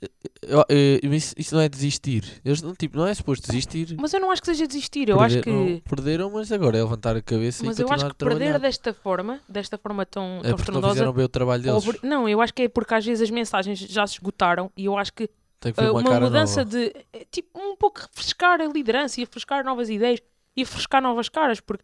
eu- 0.44 0.66
eu- 0.70 1.14
isso, 1.14 1.34
isso 1.38 1.56
não 1.56 1.62
é 1.62 1.68
desistir. 1.68 2.42
Eles, 2.46 2.62
não, 2.62 2.76
tipo, 2.76 2.96
não 2.96 3.08
é 3.08 3.14
suposto 3.14 3.48
desistir. 3.48 3.96
Mas 4.00 4.14
eu 4.14 4.20
não 4.20 4.30
acho 4.32 4.42
que 4.42 4.46
seja 4.46 4.68
desistir. 4.68 5.10
Eu 5.10 5.20
acho 5.20 5.42
Perderam- 5.42 5.66
que. 5.66 5.82
Perderam, 5.90 6.32
mas 6.32 6.52
agora 6.52 6.78
é 6.78 6.84
levantar 6.84 7.16
a 7.18 7.22
cabeça 7.22 7.66
Mas 7.66 7.80
e 7.80 7.82
eu 7.82 7.88
continuar 7.88 8.08
acho 8.08 8.16
que 8.16 8.24
perder 8.26 8.60
desta 8.60 8.94
forma, 8.94 9.40
desta 9.50 9.78
forma 9.78 10.06
tão, 10.06 10.24
É 10.24 10.28
tão 10.28 10.42
porque 10.42 10.52
não 10.52 10.60
estrondosa. 10.60 10.94
fizeram 10.94 11.14
bem 11.14 11.26
o 11.26 11.30
trabalho 11.30 11.64
deles. 11.64 11.84
Não, 12.04 12.30
eu 12.30 12.40
acho 12.40 12.54
que 12.54 12.62
é 12.62 12.70
porque 12.70 12.94
às 12.94 13.04
vezes 13.06 13.24
as 13.24 13.30
mensagens 13.32 13.80
já 13.80 14.06
se 14.06 14.14
esgotaram 14.14 14.72
e 14.78 14.86
eu 14.86 14.96
acho 14.98 15.12
que 15.12 15.28
que 15.60 15.70
uh, 15.82 15.92
uma, 15.92 16.02
uma, 16.02 16.20
mudança 16.20 16.66
nova. 16.66 16.70
de. 16.78 16.94
é, 17.14 17.26
Tipo, 17.32 17.58
um 17.58 17.76
pouco 17.78 18.02
refrescar 18.02 18.60
a 18.62 18.66
liderança 18.66 19.20
e 19.20 19.24
refrescar 19.24 19.64
novas 19.66 19.90
ideias 19.90 20.20
e 20.56 20.62
refrescar 20.64 21.02
novas 21.02 21.30
caras, 21.30 21.60
porque 21.62 21.84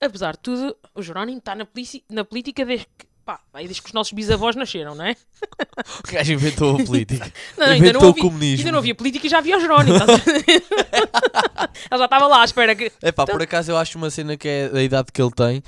apesar 0.00 0.32
de 0.32 0.38
tudo, 0.40 0.76
o 0.94 1.02
Jerónimo 1.02 1.38
está 1.38 1.54
na, 1.54 1.66
na 2.10 2.24
política 2.24 2.64
desde 2.64 2.86
que. 2.86 3.11
Pá, 3.24 3.38
aí 3.54 3.66
desde 3.66 3.80
que 3.82 3.88
os 3.88 3.92
nossos 3.92 4.12
bisavós 4.12 4.56
nasceram, 4.56 4.94
não 4.96 5.04
é? 5.04 5.16
O 6.08 6.12
gajo 6.12 6.32
inventou 6.32 6.80
a 6.80 6.84
política. 6.84 7.32
Não, 7.56 7.66
ainda 7.66 7.76
inventou 7.78 8.00
não, 8.02 8.08
o 8.08 8.10
havia, 8.12 8.22
comunismo. 8.22 8.58
ainda 8.60 8.72
não 8.72 8.78
havia 8.80 8.94
política 8.96 9.26
e 9.26 9.30
já 9.30 9.38
havia 9.38 9.56
o 9.56 9.60
Jerónimo. 9.60 9.96
a 9.96 10.06
ver? 10.06 10.44
Ele 10.46 11.98
já 11.98 12.04
estava 12.04 12.26
lá 12.26 12.42
à 12.42 12.44
espera 12.44 12.74
que. 12.74 12.90
É 13.00 13.12
pá, 13.12 13.24
por 13.24 13.40
acaso 13.40 13.70
eu 13.70 13.76
acho 13.76 13.96
uma 13.98 14.10
cena 14.10 14.36
que 14.36 14.48
é 14.48 14.68
da 14.68 14.82
idade 14.82 15.12
que 15.12 15.22
ele 15.22 15.30
tem 15.30 15.62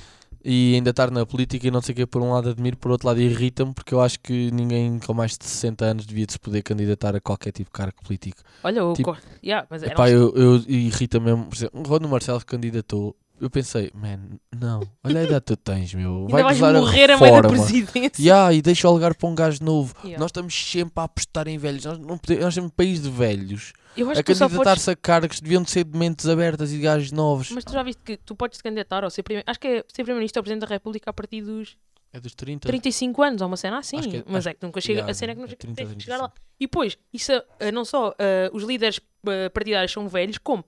e 0.44 0.74
ainda 0.74 0.90
estar 0.90 1.10
na 1.10 1.24
política 1.24 1.66
e 1.66 1.70
não 1.70 1.80
sei 1.80 1.92
o 1.94 1.96
que, 1.96 2.06
por 2.06 2.20
um 2.20 2.32
lado 2.32 2.50
admiro, 2.50 2.76
por 2.76 2.90
outro 2.90 3.06
lado 3.08 3.20
irrita-me, 3.20 3.72
porque 3.72 3.94
eu 3.94 4.00
acho 4.02 4.20
que 4.20 4.50
ninguém 4.50 4.98
com 4.98 5.14
mais 5.14 5.38
de 5.38 5.44
60 5.46 5.84
anos 5.84 6.06
devia 6.06 6.26
se 6.28 6.38
poder 6.38 6.62
candidatar 6.62 7.16
a 7.16 7.20
qualquer 7.20 7.50
tipo 7.52 7.70
de 7.70 7.72
cargo 7.72 7.94
político. 8.04 8.42
Olha, 8.62 8.84
o. 8.84 8.92
Tipo, 8.92 9.14
co- 9.14 9.18
yeah, 9.42 9.66
mas 9.70 9.82
era 9.82 9.92
Epá, 9.92 10.04
um- 10.04 10.08
eu, 10.08 10.34
eu 10.36 10.56
irrita 10.68 11.18
mesmo, 11.18 11.46
por 11.46 11.56
exemplo, 11.56 11.80
o 11.80 11.88
Rono 11.88 12.08
Marcelo 12.08 12.44
candidatou. 12.44 13.16
Eu 13.40 13.50
pensei, 13.50 13.90
man, 13.94 14.38
não, 14.54 14.80
olha 15.02 15.20
a 15.20 15.24
idade 15.24 15.40
que 15.40 15.46
tu 15.46 15.56
tens, 15.56 15.92
meu. 15.92 16.20
Ainda 16.20 16.30
Vai 16.32 16.42
vais 16.44 16.60
morrer 16.60 17.10
a 17.10 17.16
a 17.16 17.20
meio 17.20 17.42
da 17.42 17.48
presidência. 17.48 18.12
Yeah, 18.22 18.52
e 18.54 18.62
deixa 18.62 18.88
o 18.88 18.92
lugar 18.92 19.14
para 19.14 19.28
um 19.28 19.34
gajo 19.34 19.62
novo. 19.62 19.92
Yeah. 20.02 20.18
Nós 20.20 20.28
estamos 20.28 20.54
sempre 20.54 20.92
a 20.96 21.02
apostar 21.02 21.48
em 21.48 21.58
velhos. 21.58 21.84
Nós, 21.84 21.98
não 21.98 22.16
podemos, 22.16 22.44
nós 22.44 22.54
temos 22.54 22.70
um 22.70 22.74
país 22.74 23.02
de 23.02 23.10
velhos. 23.10 23.72
Eu 23.96 24.08
acho 24.10 24.20
A 24.20 24.22
só 24.22 24.24
podes 24.24 24.38
candidatar-se 24.38 24.90
a 24.90 24.96
cargos 24.96 25.40
deviam 25.40 25.62
de 25.62 25.70
ser 25.70 25.84
de 25.84 25.98
mentes 25.98 26.28
abertas 26.28 26.70
e 26.72 26.76
de 26.76 26.82
gajos 26.82 27.10
novos. 27.12 27.50
Mas 27.50 27.64
tu 27.64 27.72
já 27.72 27.82
viste 27.82 28.02
que 28.04 28.16
tu 28.16 28.34
podes 28.36 28.58
te 28.58 28.62
candidatar 28.62 29.02
ou 29.04 29.10
ser 29.10 29.22
primeiro. 29.24 29.44
Acho 29.50 29.58
que 29.60 29.66
é 29.68 29.76
ser 29.88 30.02
primeiro-ministro 30.04 30.40
ou 30.40 30.42
presidente 30.44 30.60
da 30.68 30.72
República 30.72 31.10
a 31.10 31.12
partir 31.12 31.42
dos 31.42 31.76
É 32.12 32.20
dos 32.20 32.34
30. 32.34 32.68
35 32.68 33.22
anos, 33.22 33.42
ou 33.42 33.48
uma 33.48 33.56
cena 33.56 33.78
assim. 33.78 33.98
É- 33.98 34.24
mas 34.26 34.38
acho- 34.46 34.48
é 34.50 34.54
que 34.54 34.64
nunca 34.64 34.80
chega. 34.80 34.98
yeah, 35.00 35.10
a 35.10 35.14
cena 35.14 35.32
é 35.32 35.34
que 35.34 35.40
não 35.40 35.46
é 35.46 35.50
chega, 35.50 35.58
30, 35.60 35.76
tem 35.76 35.86
que 35.86 35.92
35. 35.94 36.02
chegar 36.12 36.22
lá. 36.24 36.32
E 36.58 36.64
depois, 36.66 36.96
isso 37.12 37.32
eh, 37.32 37.72
não 37.72 37.84
só 37.84 38.14
eh, 38.18 38.48
os 38.52 38.62
líderes 38.62 39.00
eh, 39.26 39.48
partidários 39.48 39.90
são 39.92 40.08
velhos, 40.08 40.38
como 40.38 40.64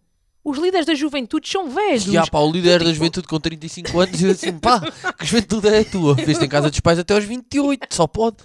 os 0.49 0.59
líderes 0.59 0.87
da 0.87 0.95
juventude 0.95 1.49
são 1.49 1.69
velhos. 1.71 2.15
Há 2.17 2.27
pá, 2.27 2.39
o 2.39 2.51
líder 2.51 2.79
da 2.79 2.85
tipo- 2.87 2.95
juventude 2.95 3.27
com 3.29 3.41
35 3.41 4.01
anos 4.01 4.21
e 4.21 4.25
eu 4.25 4.31
assim, 4.31 4.53
pá, 4.59 4.81
que 5.19 5.27
juventude 5.27 5.69
é 5.69 5.81
a 5.81 5.85
tua? 5.85 6.15
Viste 6.15 6.45
em 6.45 6.49
casa 6.49 6.71
dos 6.71 6.81
pais 6.81 6.99
até 6.99 7.15
aos 7.15 7.25
28, 7.25 7.87
só 7.91 8.07
pode. 8.07 8.37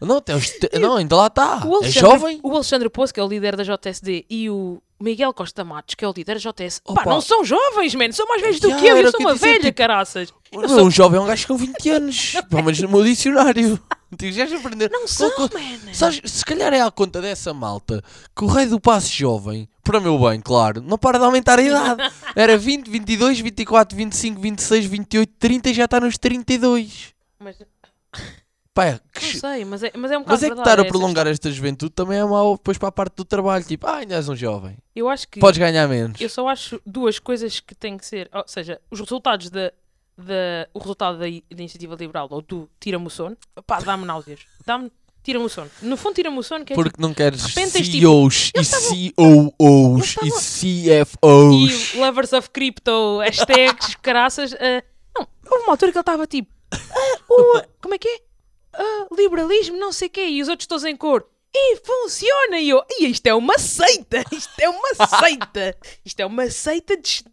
Não, 0.00 0.16
até 0.16 0.32
aos, 0.32 0.50
não 0.80 0.96
ainda 0.96 1.14
lá 1.14 1.26
está. 1.26 1.58
o 1.66 1.72
É 1.72 1.76
Alexandre, 1.76 2.00
jovem. 2.00 2.40
o 2.42 2.54
Alexandre 2.54 2.88
Poço, 2.88 3.12
que 3.12 3.20
é 3.20 3.22
o 3.22 3.28
líder 3.28 3.54
da 3.54 3.62
JSD, 3.64 4.24
e 4.30 4.48
o 4.48 4.80
Miguel 4.98 5.34
Costa 5.34 5.62
Matos, 5.62 5.94
que 5.94 6.02
é 6.02 6.08
o 6.08 6.12
líder 6.16 6.38
da 6.38 6.50
JS, 6.50 6.80
pá, 6.86 6.92
Opa. 6.92 7.04
não 7.10 7.20
são 7.20 7.44
jovens, 7.44 7.94
mano, 7.94 8.10
são 8.14 8.26
mais 8.26 8.40
velhos 8.40 8.60
do 8.60 8.68
Yeah, 8.68 8.82
que 8.82 8.88
eu, 8.92 8.96
eu 8.96 9.10
sou 9.10 9.20
uma 9.20 9.34
dizer, 9.34 9.46
velha, 9.46 9.60
tipo, 9.60 9.76
caraças. 9.76 10.32
Não, 10.50 10.68
sou- 10.70 10.84
Um 10.86 10.90
jovem 10.90 11.18
é 11.18 11.22
um 11.22 11.26
gajo 11.26 11.46
com 11.46 11.56
20 11.58 11.90
anos. 11.90 12.32
Pelo 12.48 12.62
menos 12.64 12.80
no 12.80 12.88
meu 12.88 13.04
dicionário. 13.04 13.78
Digo, 14.18 14.32
já 14.32 14.56
aprender. 14.56 14.90
Não 14.90 15.06
são, 15.06 15.30
Co- 15.32 15.48
co- 15.50 15.58
man. 15.58 15.92
Sabes, 15.92 16.22
se 16.24 16.44
calhar 16.46 16.72
é 16.72 16.80
à 16.80 16.90
conta 16.90 17.20
dessa 17.20 17.52
malta 17.52 18.02
que 18.34 18.42
o 18.42 18.46
rei 18.46 18.64
do 18.66 18.80
passe 18.80 19.10
jovem, 19.12 19.68
para 19.82 20.00
meu 20.00 20.18
bem, 20.18 20.40
claro, 20.40 20.80
não 20.82 20.98
para 20.98 21.18
de 21.18 21.24
aumentar 21.24 21.58
a 21.58 21.62
idade. 21.62 22.02
Era 22.36 22.56
20, 22.56 22.88
22, 22.88 23.40
24, 23.40 23.96
25, 23.96 24.40
26, 24.40 24.84
28, 24.86 25.32
30 25.38 25.70
e 25.70 25.74
já 25.74 25.84
está 25.84 26.00
nos 26.00 26.16
32. 26.18 27.14
Mas, 27.38 27.56
Pá, 28.72 28.86
é 28.86 29.00
que 29.12 29.24
não 29.24 29.40
sei, 29.40 29.64
mas 29.64 29.82
é, 29.82 29.92
mas 29.96 30.10
é 30.12 30.18
um 30.18 30.20
bocado 30.22 30.40
Mas 30.40 30.42
é 30.44 30.50
que 30.50 30.58
estar 30.58 30.78
a 30.78 30.82
essa 30.82 30.88
prolongar 30.88 31.26
esta 31.26 31.50
juventude 31.50 31.92
também 31.92 32.18
é 32.18 32.24
mau 32.24 32.56
depois 32.56 32.78
para 32.78 32.88
a 32.88 32.92
parte 32.92 33.16
do 33.16 33.24
trabalho. 33.24 33.64
Tipo, 33.64 33.86
ah, 33.88 33.96
ainda 33.96 34.14
és 34.14 34.28
um 34.28 34.36
jovem. 34.36 34.76
Eu 34.94 35.08
acho 35.08 35.26
que 35.28 35.40
Podes 35.40 35.58
ganhar 35.58 35.88
menos. 35.88 36.20
eu 36.20 36.28
só 36.28 36.48
acho 36.48 36.80
duas 36.86 37.18
coisas 37.18 37.58
que 37.58 37.74
têm 37.74 37.98
que 37.98 38.06
ser, 38.06 38.30
ou 38.32 38.44
seja, 38.46 38.80
os 38.88 39.00
resultados 39.00 39.50
da, 39.50 39.72
da 40.16 40.68
o 40.72 40.78
resultado 40.78 41.18
da, 41.18 41.24
da 41.24 41.60
iniciativa 41.62 41.96
liberal 41.96 42.28
ou 42.30 42.40
do 42.42 42.70
tira-me 42.78 43.06
o 43.06 43.10
sono, 43.10 43.36
pá, 43.66 43.80
dá-me 43.80 44.04
náuseas, 44.04 44.40
dá-me 44.64 44.90
tira-me 45.22 45.44
o 45.44 45.48
sono. 45.48 45.70
No 45.82 45.96
fundo 45.96 46.14
tira-me 46.14 46.38
o 46.38 46.42
sono 46.42 46.64
que 46.64 46.72
é 46.72 46.76
tipo, 46.76 46.82
Porque 46.88 47.00
não 47.02 47.12
queres 47.14 47.42
repente 47.44 47.72
tens, 47.72 47.88
tipo, 47.88 48.00
CEOs 48.00 48.52
e 48.56 49.12
COOs 49.12 50.16
e 50.22 51.04
CFOs. 51.04 51.94
e 51.94 51.96
lovers 51.98 52.32
of 52.32 52.50
crypto, 52.50 53.18
hashtags, 53.20 53.94
caraças. 54.02 54.54
ah, 54.54 54.82
não, 55.16 55.26
houve 55.50 55.64
uma 55.64 55.72
altura 55.72 55.92
que 55.92 55.98
ele 55.98 56.02
estava 56.02 56.26
tipo, 56.26 56.50
ah, 56.72 57.18
o, 57.28 57.62
como 57.82 57.94
é 57.94 57.98
que 57.98 58.08
é? 58.08 58.20
Ah, 58.74 59.06
liberalismo, 59.16 59.76
não 59.76 59.92
sei 59.92 60.08
o 60.08 60.10
quê, 60.10 60.26
e 60.26 60.40
os 60.42 60.48
outros 60.48 60.66
todos 60.66 60.84
em 60.84 60.96
cor. 60.96 61.26
E 61.52 61.76
funciona! 61.84 62.60
E 62.60 62.68
eu, 62.68 62.80
e 62.88 63.06
isto 63.06 63.26
é 63.26 63.34
uma 63.34 63.58
seita! 63.58 64.24
Isto 64.30 64.52
é 64.60 64.68
uma 64.68 64.94
seita! 65.18 65.76
Isto 66.04 66.20
é 66.20 66.26
uma 66.26 66.48
seita 66.48 66.96
de. 66.96 67.24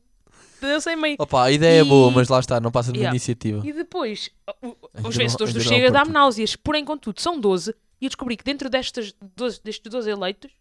Eu 0.61 0.81
sei 0.81 0.95
meio. 0.95 1.15
Opa, 1.19 1.43
a 1.45 1.51
ideia 1.51 1.79
é 1.79 1.81
E- 1.81 1.87
boa, 1.87 2.09
mas 2.11 2.27
lá 2.29 2.39
está, 2.39 2.59
não 2.59 2.71
passa 2.71 2.91
de 2.91 2.97
uma 2.97 3.03
Yeah. 3.03 3.15
iniciativa. 3.15 3.65
E 3.67 3.73
depois, 3.73 4.29
o- 4.61 4.75
os 5.07 5.15
vencedores 5.15 5.53
do 5.53 5.61
Chega 5.61 5.91
dá-me 5.91 6.11
náuseas. 6.11 6.55
Porém, 6.55 6.83
contudo, 6.85 7.21
são 7.21 7.39
12. 7.39 7.73
E 8.01 8.05
eu 8.05 8.09
descobri 8.09 8.37
que 8.37 8.43
dentro 8.43 8.69
destas 8.69 9.13
12, 9.35 9.59
destes 9.63 9.91
12 9.91 10.09
eleitos 10.09 10.51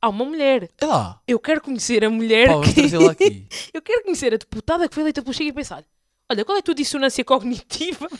há 0.00 0.08
uma 0.08 0.24
mulher. 0.24 0.68
É 0.80 0.86
lá. 0.86 1.20
Eu 1.26 1.38
quero 1.38 1.60
conhecer 1.60 2.04
a 2.04 2.10
mulher 2.10 2.48
Pá, 2.48 2.60
que... 2.62 2.80
Eu 3.74 3.82
quero 3.82 4.02
conhecer 4.04 4.32
a 4.32 4.36
deputada 4.38 4.88
que 4.88 4.94
foi 4.94 5.02
eleita 5.02 5.20
pelo 5.22 5.34
Chega 5.34 5.50
e 5.50 5.52
pensar 5.52 5.84
olha, 6.32 6.44
qual 6.44 6.54
é 6.56 6.60
a 6.60 6.62
tua 6.62 6.74
dissonância 6.76 7.24
cognitiva? 7.24 8.06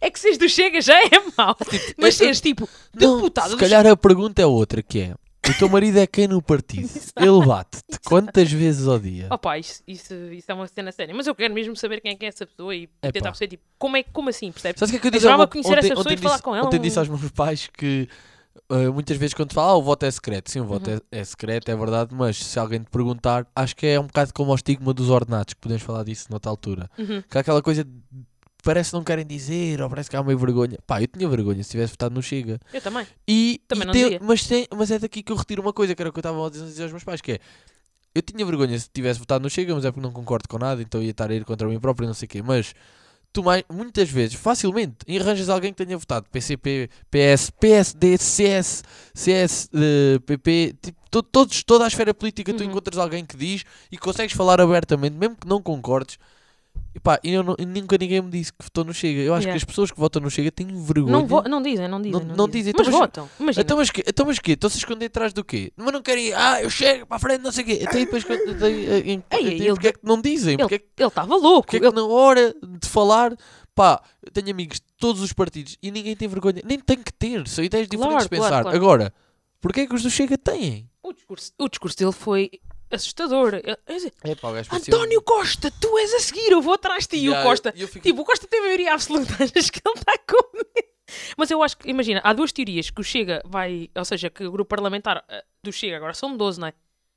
é 0.00 0.08
que 0.10 0.18
seres 0.20 0.38
do 0.38 0.48
Chega 0.48 0.80
já 0.80 0.94
é 0.98 1.10
mau. 1.36 1.56
Mas 1.98 2.14
seres 2.14 2.40
tipo 2.40 2.68
Não, 2.94 3.16
deputada 3.16 3.50
se 3.50 3.56
calhar 3.56 3.84
a 3.86 3.96
pergunta 3.96 4.40
é 4.40 4.46
outra, 4.46 4.82
que 4.82 5.00
é... 5.00 5.14
O 5.48 5.54
teu 5.58 5.68
marido 5.68 5.98
é 5.98 6.06
quem 6.06 6.26
no 6.26 6.40
partido? 6.40 6.88
Ele 7.16 7.46
bate-te 7.46 7.98
quantas 8.06 8.50
vezes 8.50 8.86
ao 8.88 8.98
dia? 8.98 9.26
Opa, 9.30 9.58
isso, 9.58 9.82
isso, 9.86 10.14
isso 10.32 10.50
é 10.50 10.54
uma 10.54 10.66
cena 10.66 10.90
séria. 10.90 11.14
Mas 11.14 11.26
eu 11.26 11.34
quero 11.34 11.52
mesmo 11.52 11.76
saber 11.76 12.00
quem 12.00 12.12
é 12.12 12.14
que 12.16 12.24
é 12.24 12.28
essa 12.28 12.46
pessoa 12.46 12.74
e 12.74 12.84
Epá. 12.84 13.12
tentar 13.12 13.30
perceber, 13.30 13.50
tipo, 13.50 13.62
como, 13.78 13.96
é, 13.96 14.02
como 14.02 14.28
assim, 14.30 14.50
percebes? 14.50 14.78
Sabes 14.80 14.90
o 14.90 14.92
que 14.92 14.96
é 14.98 15.00
que 15.00 15.06
eu 15.06 15.08
Eu 15.08 15.12
disse? 15.20 15.28
ao 15.28 15.38
meu- 15.38 15.48
conhecer 15.48 15.78
essa 15.78 15.88
pessoa 15.94 16.12
e 16.12 16.16
falar 16.16 16.34
disse, 16.34 16.42
com 16.42 16.54
ela, 16.56 16.66
Ontem 16.66 16.78
um- 16.78 16.82
disse 16.82 16.98
aos 16.98 17.08
meus 17.08 17.30
pais 17.30 17.68
que 17.72 18.08
uh, 18.70 18.92
muitas 18.92 19.16
vezes 19.16 19.34
quando 19.34 19.52
fala, 19.52 19.72
ah, 19.72 19.76
o 19.76 19.82
voto 19.82 20.04
é 20.06 20.10
secreto. 20.10 20.50
Sim, 20.50 20.60
o 20.60 20.64
voto 20.64 20.88
Uhum. 20.90 20.98
é, 21.12 21.20
é 21.20 21.24
secreto, 21.24 21.70
é 21.70 21.76
verdade, 21.76 22.14
mas 22.14 22.36
se 22.38 22.58
alguém 22.58 22.80
te 22.80 22.90
perguntar, 22.90 23.46
acho 23.54 23.76
que 23.76 23.86
é 23.86 24.00
um 24.00 24.06
bocado 24.06 24.32
como 24.32 24.50
o 24.50 24.54
estigma 24.54 24.94
dos 24.94 25.10
ordenados, 25.10 25.52
que 25.54 25.60
podemos 25.60 25.82
falar 25.82 26.04
disso 26.04 26.26
noutra 26.30 26.50
altura. 26.50 26.88
Uhum. 26.98 27.22
Que 27.28 27.36
há 27.38 27.40
aquela 27.42 27.60
coisa, 27.60 27.84
de- 27.84 27.90
parece 28.64 28.90
que 28.90 28.96
não 28.96 29.04
querem 29.04 29.24
dizer, 29.26 29.80
ou 29.82 29.88
parece 29.88 30.10
que 30.10 30.16
há 30.16 30.22
meio 30.22 30.38
vergonha. 30.38 30.78
Pá, 30.86 31.00
eu 31.02 31.06
tinha 31.06 31.28
vergonha 31.28 31.62
se 31.62 31.70
tivesse 31.70 31.92
votado 31.92 32.14
no 32.14 32.22
Chega. 32.22 32.58
Eu 32.72 32.80
também. 32.80 33.06
E, 33.28 33.60
Também 33.68 33.82
e 33.84 33.86
não 33.86 33.92
tem- 33.92 34.18
mas, 34.22 34.46
tem- 34.46 34.66
mas 34.76 34.90
é 34.90 34.98
daqui 34.98 35.22
que 35.22 35.30
eu 35.30 35.36
retiro 35.36 35.62
uma 35.62 35.72
coisa, 35.72 35.94
que 35.94 36.02
era 36.02 36.08
o 36.08 36.12
que 36.12 36.18
eu 36.18 36.20
estava 36.22 36.46
a 36.46 36.50
dizer 36.50 36.82
aos 36.82 36.92
meus 36.92 37.04
pais, 37.04 37.20
que 37.20 37.32
é 37.32 37.38
eu 38.14 38.22
tinha 38.22 38.44
vergonha 38.46 38.78
se 38.78 38.88
tivesse 38.92 39.18
votado 39.18 39.42
no 39.42 39.50
Chega, 39.50 39.74
mas 39.74 39.84
é 39.84 39.90
porque 39.90 40.00
não 40.06 40.12
concordo 40.12 40.48
com 40.48 40.56
nada, 40.58 40.80
então 40.80 41.02
ia 41.02 41.10
estar 41.10 41.30
a 41.30 41.34
ir 41.34 41.44
contra 41.44 41.66
mim 41.68 41.78
próprio 41.80 42.06
e 42.06 42.08
não 42.08 42.14
sei 42.14 42.26
o 42.26 42.28
quê. 42.28 42.42
Mas 42.42 42.72
tu 43.32 43.42
mais, 43.42 43.64
muitas 43.68 44.08
vezes, 44.08 44.34
facilmente, 44.36 44.98
arranjas 45.20 45.48
alguém 45.48 45.72
que 45.72 45.84
tenha 45.84 45.98
votado 45.98 46.24
PCP, 46.30 46.88
PS, 47.10 47.50
PSD, 47.58 48.16
CS, 48.16 48.84
CS, 49.12 49.68
eh, 49.74 50.20
PP, 50.24 50.76
tipo, 50.80 50.98
to- 51.10 51.22
todos, 51.24 51.64
toda 51.64 51.84
a 51.84 51.88
esfera 51.88 52.14
política, 52.14 52.54
tu 52.54 52.62
Uhum. 52.62 52.70
encontras 52.70 52.96
alguém 52.98 53.24
que 53.26 53.36
diz 53.36 53.64
e 53.90 53.98
consegues 53.98 54.36
falar 54.36 54.60
abertamente, 54.60 55.16
mesmo 55.16 55.34
que 55.36 55.48
não 55.48 55.60
concordes. 55.60 56.16
E 56.94 57.00
pá, 57.00 57.18
e 57.24 57.32
eu 57.32 57.42
não- 57.42 57.56
nunca 57.58 57.98
ninguém 57.98 58.22
me 58.22 58.30
disse 58.30 58.52
que 58.52 58.62
votou 58.62 58.84
no 58.84 58.94
Chega. 58.94 59.20
Eu 59.20 59.34
acho 59.34 59.42
Yeah. 59.42 59.52
que 59.52 59.56
as 59.56 59.64
pessoas 59.64 59.90
que 59.90 59.98
votam 59.98 60.22
no 60.22 60.30
Chega 60.30 60.52
têm 60.52 60.66
vergonha. 60.68 61.10
Não, 61.10 61.26
vo- 61.26 61.42
não 61.42 61.60
dizem, 61.60 61.88
não 61.88 62.00
dizem. 62.00 62.12
Não- 62.20 62.20
Não, 62.28 62.36
não 62.36 62.48
dizem. 62.48 62.72
dizem. 62.72 62.74
Mas 62.78 62.86
Então, 62.86 62.92
mas- 62.92 63.00
votam. 63.00 63.30
Imagina. 63.40 63.62
Então 63.62 63.76
mas 63.76 63.90
quê? 63.90 64.04
Então 64.06 64.26
mas 64.26 64.38
quê? 64.38 64.52
Estão-se 64.52 64.76
a 64.76 64.78
esconder 64.78 65.06
atrás 65.06 65.32
do 65.32 65.42
quê? 65.44 65.72
Mas 65.76 65.92
não 65.92 66.00
querem 66.00 66.26
ir, 66.28 66.34
ah, 66.34 66.62
eu 66.62 66.70
chego 66.70 67.04
para 67.06 67.16
a 67.16 67.20
frente, 67.20 67.42
não 67.42 67.50
sei 67.50 67.64
o 67.64 67.66
quê. 67.66 67.78
Então 67.82 68.00
e 68.00 68.04
depois 68.04 68.22
quando- 68.22 68.48
então, 68.48 68.68
e- 68.68 68.72
e- 68.74 69.10
Ei, 69.10 69.10
então, 69.10 69.38
ele- 69.40 69.68
porque 69.70 69.88
é 69.88 69.92
que 69.92 69.98
não 70.04 70.20
dizem? 70.20 70.56
Porque 70.56 70.74
é 70.76 70.78
que, 70.78 70.86
Ele 70.96 71.08
estava 71.08 71.34
louco. 71.34 71.62
porque 71.62 71.76
é 71.78 71.80
que 71.80 71.86
Ele- 71.86 71.94
na 71.96 72.04
hora 72.06 72.54
de 72.62 72.88
falar, 72.88 73.36
pá, 73.74 74.00
eu 74.24 74.30
tenho 74.30 74.50
amigos 74.52 74.76
de 74.76 74.86
todos 74.96 75.20
os 75.20 75.32
partidos 75.32 75.76
e 75.82 75.90
ninguém 75.90 76.14
tem 76.14 76.28
vergonha, 76.28 76.62
nem 76.64 76.78
tem 76.78 76.96
que 76.96 77.12
ter, 77.12 77.46
são 77.48 77.64
ideias 77.64 77.88
diferentes 77.88 78.12
Claro, 78.14 78.28
de 78.28 78.36
claro, 78.36 78.50
pensar. 78.50 78.62
claro. 78.62 78.76
Agora, 78.76 79.12
porquê 79.60 79.80
é 79.80 79.86
que 79.88 79.94
os 79.96 80.02
do 80.04 80.10
Chega 80.10 80.38
têm? 80.38 80.88
o, 81.02 81.12
discurso, 81.12 81.52
o 81.58 81.68
discurso 81.68 81.98
dele 81.98 82.12
foi 82.12 82.50
assustador. 82.90 83.60
Quer 83.86 83.94
dizer, 83.94 84.12
É 84.22 84.34
pá, 84.34 84.48
o 84.48 84.52
gajo 84.52 84.70
parecia 84.70 84.94
António 84.94 85.22
Costa, 85.22 85.70
tu 85.80 85.98
és 85.98 86.12
a 86.14 86.20
seguir, 86.20 86.50
eu 86.52 86.62
vou 86.62 86.74
atrás 86.74 87.04
de 87.04 87.08
ti. 87.10 87.16
E 87.16 87.26
Yeah, 87.26 87.40
o 87.44 87.48
Costa, 87.50 87.72
eu- 87.76 87.82
eu 87.82 87.88
fico- 87.88 88.02
tipo, 88.06 88.22
o 88.22 88.24
Costa 88.24 88.46
tem 88.46 88.60
maioria 88.60 88.92
absoluta, 88.94 89.32
achas 89.42 89.70
que 89.70 89.80
ele 89.84 89.94
está 89.98 90.18
com 90.18 90.56
medo? 90.56 90.88
Mas 91.36 91.50
eu 91.50 91.62
acho 91.62 91.76
que, 91.76 91.88
imagina, 91.90 92.20
há 92.24 92.32
duas 92.32 92.50
teorias 92.52 92.90
que 92.90 93.00
o 93.00 93.04
Chega 93.04 93.42
vai, 93.44 93.90
ou 93.94 94.04
seja, 94.04 94.30
que 94.30 94.44
o 94.44 94.50
grupo 94.50 94.68
parlamentar 94.68 95.24
eh, 95.28 95.44
do 95.62 95.72
Chega, 95.72 95.96
agora 95.96 96.14
são 96.14 96.36
12, 96.36 96.58
não 96.60 96.68
é? 96.68 96.72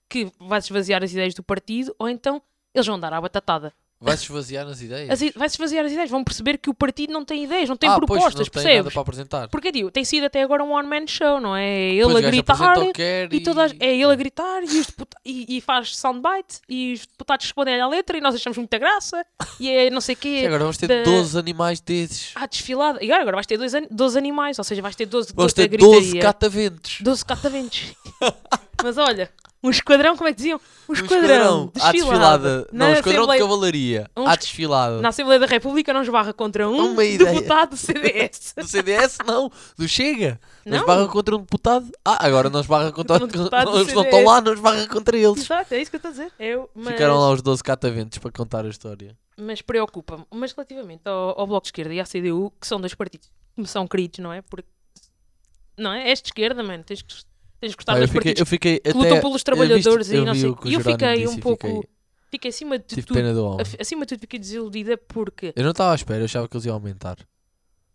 Que 0.10 0.32
vai 0.40 0.60
esvaziar 0.60 1.04
as 1.04 1.12
ideias 1.12 1.34
do 1.34 1.42
partido, 1.44 1.96
ou 1.98 2.08
então 2.10 2.42
eles 2.74 2.86
vão 2.86 3.00
dar 3.00 3.14
à 3.14 3.20
batatada. 3.22 3.74
Vai-se 4.00 4.24
esvaziar 4.26 4.64
nas 4.66 4.80
ideias. 4.80 5.20
Vai-se 5.36 5.56
esvaziar 5.56 5.84
as 5.86 5.92
ideias, 5.92 6.10
vão 6.12 6.24
perceber 6.24 6.60
que 6.60 6.70
o 6.70 6.74
partido 6.74 7.12
não 7.12 7.26
tem 7.26 7.44
ideias, 7.46 7.68
não 7.68 7.76
tem 7.76 7.90
ah, 7.90 7.94
pois, 8.00 8.06
propostas, 8.06 8.46
não 8.48 8.52
tem 8.52 8.62
nada 8.62 8.70
percebes? 8.74 8.94
para 8.94 9.02
aposentar. 9.02 9.48
Porque, 9.50 9.72
digo, 9.72 9.90
tem 9.90 10.06
sido 10.06 10.26
até 10.26 10.44
agora 10.44 10.64
um 10.64 10.72
one-man 10.72 11.08
show, 11.08 11.40
não 11.42 11.56
é? 11.56 11.90
Ele 11.90 12.04
Pois, 12.04 12.16
a 12.18 12.22
gritar 12.30 12.92
quer 12.94 13.34
e 13.34 13.40
todas, 13.42 13.74
é 13.80 13.96
ele 13.96 14.12
a 14.12 14.16
gritar 14.16 14.64
e, 14.64 14.68
deputa- 14.84 15.18
e, 15.26 15.58
e 15.58 15.62
faz 15.62 15.98
soundbite 15.98 16.60
e 16.70 16.94
os 16.94 17.08
deputados 17.08 17.46
respondem 17.48 17.82
à 17.82 17.88
letra 17.88 18.18
e 18.18 18.22
nós 18.22 18.36
achamos 18.36 18.58
muita 18.58 18.78
graça 18.78 19.26
e 19.60 19.68
é 19.70 19.90
não 19.90 20.00
sei 20.02 20.14
o 20.14 20.18
quê. 20.18 20.42
Sim, 20.42 20.46
agora 20.48 20.60
vamos 20.64 20.78
ter 20.78 20.88
da- 20.88 21.04
12 21.04 21.40
animais 21.40 21.80
desses. 21.82 22.32
Ah, 22.36 22.46
desfilada. 22.46 23.00
E 23.04 23.06
agora, 23.08 23.22
agora 23.24 23.38
vais 23.38 23.48
ter 23.48 23.58
dois 23.58 23.74
an- 23.74 23.88
12 23.90 24.16
animais, 24.18 24.60
ou 24.60 24.64
seja, 24.64 24.82
vais 24.82 24.96
ter 24.96 25.08
12, 25.08 25.34
Vamos 25.34 25.54
ter 25.54 25.68
12 25.70 26.00
gritaria. 26.02 26.22
cataventos. 26.22 26.98
12 27.02 27.26
cataventos. 27.26 27.94
Mas 28.84 28.98
olha, 29.00 29.30
um 29.64 29.70
esquadrão, 29.72 30.16
como 30.16 30.30
é 30.30 30.32
que 30.32 30.38
diziam? 30.38 30.60
Um 30.88 30.92
Um 30.92 30.94
esquadrão, 30.94 31.72
desfilada. 31.74 32.68
Não, 32.72 32.88
um 32.90 32.94
esquadrão 32.94 33.26
de 33.26 33.32
Assembleia, 33.32 33.42
cavalaria. 33.42 34.12
Um 34.16 34.28
À 34.28 34.34
es- 34.34 34.40
desfilada. 34.40 35.02
na 35.02 35.10
Assembleia 35.10 35.40
da 35.40 35.46
República 35.48 35.92
não 35.94 36.02
esbarra 36.04 36.32
contra 36.34 36.70
um 36.70 36.96
deputado 36.96 37.72
do 37.72 37.78
CDS. 37.78 38.54
Do 38.58 38.68
CDS, 38.68 39.18
não. 39.26 39.52
Do 39.78 39.88
Chega. 39.88 40.40
Não 40.66 40.74
Não. 40.74 40.80
esbarra 40.82 41.08
contra 41.08 41.36
um 41.36 41.40
deputado. 41.40 41.90
Ah, 42.06 42.26
agora 42.26 42.50
não 42.50 42.60
esbarra 42.62 42.92
contra 42.92 43.16
um 43.24 43.28
deputado 43.28 43.72
não 43.72 43.86
CDS. 43.86 44.06
estão 44.06 44.24
lá, 44.24 44.42
não 44.42 44.54
esbarra 44.54 44.88
contra 44.88 45.18
eles. 45.18 45.38
Exato, 45.40 45.74
é 45.74 45.82
isso 45.82 45.90
que 45.92 45.96
eu 45.96 46.00
estou 46.00 46.10
a 46.10 46.12
dizer. 46.14 46.32
Eu, 46.40 46.70
mas, 46.76 46.94
Ficaram 46.94 47.18
lá 47.20 47.32
os 47.32 47.42
12 47.42 47.64
cataventos 47.64 48.18
para 48.20 48.32
contar 48.32 48.64
a 48.66 48.70
história. 48.70 49.18
mas 49.38 49.62
preocupa-me. 49.62 50.26
Mas 50.32 50.52
relativamente 50.54 51.02
ao, 51.06 51.40
ao 51.40 51.48
Bloco 51.48 51.64
de 51.64 51.70
Esquerda 51.70 51.94
e 51.94 52.00
à 52.00 52.06
CDU, 52.06 52.54
que 52.62 52.68
são 52.68 52.80
dois 52.80 52.94
partidos 52.94 53.28
que 53.56 53.62
me 53.62 53.68
são 53.68 53.88
queridos, 53.88 54.20
não 54.20 54.32
é? 54.32 54.42
Porque, 54.44 54.70
não 55.78 55.92
é? 55.92 56.10
És 56.10 56.22
de 56.22 56.28
esquerda, 56.30 56.62
mano. 56.64 56.84
Tens 56.84 57.02
que, 57.02 57.16
tens 57.60 57.72
que 57.72 57.78
gostar 57.78 57.94
eu 57.96 58.02
dos 58.02 58.08
fiquei, 58.12 58.22
partidos 58.34 58.40
eu 58.40 58.46
fiquei 58.46 58.80
que 58.80 58.90
até... 58.90 58.98
lutam 58.98 59.20
pelos 59.22 59.44
trabalhadores 59.44 60.12
eu 60.12 60.24
e 60.24 60.26
não 60.26 60.36
sei. 60.36 60.50
o 60.50 60.58
E 60.66 60.74
eu 60.74 60.80
fiquei 60.82 61.14
disse 61.18 61.36
um 61.36 61.40
pouco. 61.40 61.68
fiquei- 61.68 61.90
Fiquei 62.30 62.50
acima 62.50 62.78
de 62.78 62.84
Tive 62.86 63.04
tudo. 63.04 63.16
pena 63.16 63.34
do 63.34 63.46
homem. 63.46 63.66
Acima 63.80 64.02
de 64.06 64.10
tudo 64.10 64.20
fiquei 64.20 64.38
desiludida 64.38 64.98
porque 64.98 65.54
Eu 65.56 65.64
não 65.64 65.72
estava 65.72 65.94
à 65.94 65.96
espera, 65.96 66.20
eu 66.20 66.26
achava 66.26 66.46
que 66.48 66.58
eles 66.58 66.66
iam 66.66 66.74
aumentar. 66.76 67.18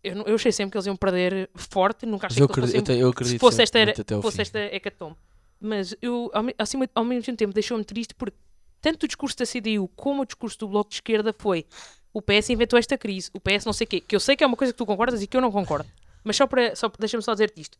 eu, 0.03 0.23
eu 0.23 0.35
achei 0.35 0.51
sempre 0.51 0.71
que 0.71 0.77
eles 0.77 0.87
iam 0.87 0.95
perder 0.95 1.49
forte, 1.53 2.05
nunca 2.07 2.25
achei 2.27 2.41
eu 2.41 2.47
que 2.49 2.59
eles 2.59 2.71
acredito, 2.71 2.87
fossem 2.87 3.01
eu 3.01 3.09
acredito 3.09 3.33
se 3.33 3.39
fosse 3.39 3.61
esta, 3.61 3.77
era, 3.79 3.93
fosse 4.21 4.35
fim. 4.37 4.41
esta 4.41 4.59
hecatombe. 4.75 5.15
Mas 5.61 5.95
eu, 6.01 6.31
ao, 6.33 6.43
acima, 6.57 6.89
ao 6.95 7.05
mesmo 7.05 7.35
tempo, 7.37 7.53
deixou-me 7.53 7.85
triste 7.85 8.15
porque 8.15 8.35
tanto 8.81 9.03
o 9.03 9.07
discurso 9.07 9.37
da 9.37 9.45
CDU 9.45 9.87
como 9.95 10.23
o 10.23 10.25
discurso 10.25 10.57
do 10.57 10.67
Bloco 10.67 10.89
de 10.89 10.95
Esquerda 10.95 11.31
foi 11.37 11.65
o 12.11 12.19
PS 12.21 12.49
inventou 12.49 12.77
esta 12.77 12.97
crise, 12.97 13.29
o 13.33 13.39
PS 13.39 13.65
não 13.65 13.71
sei 13.71 13.85
o 13.85 13.87
quê, 13.87 14.01
que 14.01 14.15
eu 14.15 14.19
sei 14.19 14.35
que 14.35 14.43
é 14.43 14.47
uma 14.47 14.57
coisa 14.57 14.73
que 14.73 14.77
tu 14.77 14.85
concordas 14.85 15.21
e 15.21 15.27
que 15.27 15.37
eu 15.37 15.41
não 15.41 15.51
concordo. 15.51 15.87
Mas 16.23 16.35
só 16.35 16.47
para, 16.47 16.75
só, 16.75 16.91
deixa-me 16.99 17.21
só 17.23 17.33
dizer-te 17.33 17.61
isto. 17.61 17.77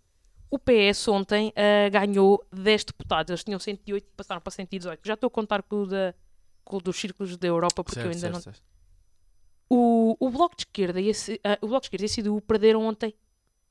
O 0.54 0.60
PS 0.60 1.08
ontem 1.08 1.52
ah, 1.56 1.90
ganhou 1.90 2.44
10 2.52 2.84
deputados, 2.84 3.30
eles 3.32 3.44
tinham 3.44 3.60
108 3.60 4.06
passaram 4.16 4.40
para 4.42 4.52
118. 4.52 5.00
Já 5.04 5.14
estou 5.16 5.28
a 5.28 5.32
contar 5.32 5.64
com 5.64 5.78
o, 5.78 5.86
da, 5.88 6.14
com 6.64 6.78
o 6.78 6.82
dos 6.82 6.96
círculos 6.98 7.36
da 7.38 7.48
Europa 7.48 7.84
porque 7.84 8.00
eu 8.00 8.04
Certo, 8.04 8.16
ainda 8.16 8.20
certo, 8.20 8.34
não 8.36 8.42
certo. 8.42 8.62
o, 9.70 10.16
o 10.20 10.30
Bloco 10.30 10.56
de 10.56 10.62
Esquerda 10.64 11.02
e 11.02 11.10
a, 11.10 11.14
C- 11.14 11.40
ah, 11.44 11.58
o 11.62 11.68
Bloco 11.68 11.82
de 11.82 11.86
Esquerda 11.88 12.06
e 12.06 12.10
a 12.10 12.24
CDU 12.24 12.42
perderam 12.42 12.86
ontem 12.86 13.14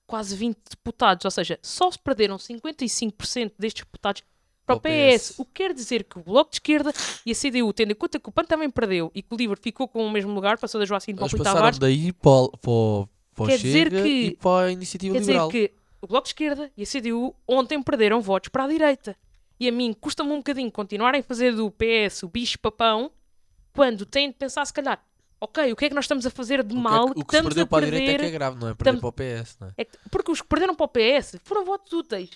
quase 0.06 0.34
20 0.36 0.58
deputados, 0.70 1.24
ou 1.24 1.30
seja, 1.30 1.58
só 1.62 1.90
se 1.90 1.98
perderam 1.98 2.36
55% 2.36 3.52
destes 3.58 3.84
deputados 3.84 4.22
para 4.66 4.76
o 4.76 4.80
PS. 4.80 5.30
PS. 5.30 5.38
O 5.38 5.44
que 5.44 5.52
quer 5.54 5.72
dizer 5.74 6.04
que 6.04 6.18
o 6.18 6.22
Bloco 6.22 6.50
de 6.50 6.56
Esquerda 6.56 6.92
e 7.24 7.30
a 7.30 7.34
CDU, 7.34 7.72
tendo 7.72 7.92
em 7.92 7.94
conta 7.94 8.18
que 8.18 8.28
o 8.28 8.32
PAN 8.32 8.44
também 8.44 8.68
perdeu 8.68 9.10
e 9.14 9.22
que 9.22 9.32
o 9.32 9.36
LIVRE 9.36 9.58
ficou 9.60 9.86
com 9.88 10.04
o 10.06 10.10
mesmo 10.10 10.32
lugar, 10.34 10.58
passou 10.58 10.80
da 10.80 10.84
Joacim 10.84 11.14
para 11.14 11.24
o 11.26 11.28
Rui 11.28 11.40
Tavares, 11.42 11.78
daí 11.78 12.12
para, 12.12 12.48
para, 12.48 13.08
para 13.34 13.44
o 13.44 13.46
Quer 13.46 13.58
dizer 13.58 13.84
Chega 13.90 14.02
que- 14.02 14.08
e 14.08 14.36
para 14.36 14.66
a 14.66 14.72
Iniciativa 14.72 15.14
quer 15.14 15.20
dizer 15.20 15.32
Liberal. 15.32 15.48
que 15.50 15.72
o 16.02 16.06
Bloco 16.06 16.24
de 16.24 16.30
Esquerda 16.30 16.70
e 16.76 16.82
a 16.82 16.86
CDU 16.86 17.34
ontem 17.48 17.80
perderam 17.82 18.20
votos 18.20 18.48
para 18.50 18.64
a 18.64 18.68
direita. 18.68 19.16
E 19.58 19.68
a 19.68 19.72
mim 19.72 19.92
custa-me 19.98 20.32
um 20.32 20.38
bocadinho 20.38 20.70
continuarem 20.70 21.20
a 21.20 21.24
fazer 21.24 21.54
do 21.54 21.70
PS 21.70 22.24
o 22.24 22.28
bicho 22.28 22.58
papão 22.58 23.10
quando 23.72 24.04
têm 24.04 24.28
de 24.30 24.34
pensar, 24.36 24.64
se 24.66 24.72
calhar, 24.72 25.02
ok, 25.40 25.72
o 25.72 25.76
que 25.76 25.84
é 25.84 25.88
que 25.88 25.94
nós 25.94 26.04
estamos 26.04 26.26
a 26.26 26.30
fazer 26.30 26.62
de 26.64 26.74
O 26.74 26.80
que 26.80 26.86
é 26.86 26.90
mal 26.90 27.06
que- 27.08 27.14
que, 27.14 27.20
o 27.20 27.24
que 27.24 27.36
se 27.36 27.42
perdeu 27.42 27.64
a 27.64 27.66
para 27.66 27.78
a 27.78 27.80
perder 27.88 28.00
direita 28.00 28.22
é 28.22 28.24
que 28.24 28.26
é 28.26 28.30
grave, 28.38 28.58
não 28.60 28.68
é? 28.68 28.74
Perder 28.74 29.00
para 29.00 29.08
o 29.08 29.12
PS, 29.12 29.56
não 29.60 29.68
é? 29.68 29.72
é 29.78 29.84
que- 29.84 29.98
porque 30.10 30.30
os 30.32 30.42
que 30.42 30.48
perderam 30.48 30.74
para 30.74 30.84
o 30.84 30.88
PS 30.88 31.38
foram 31.44 31.64
votos 31.64 31.92
úteis. 31.92 32.30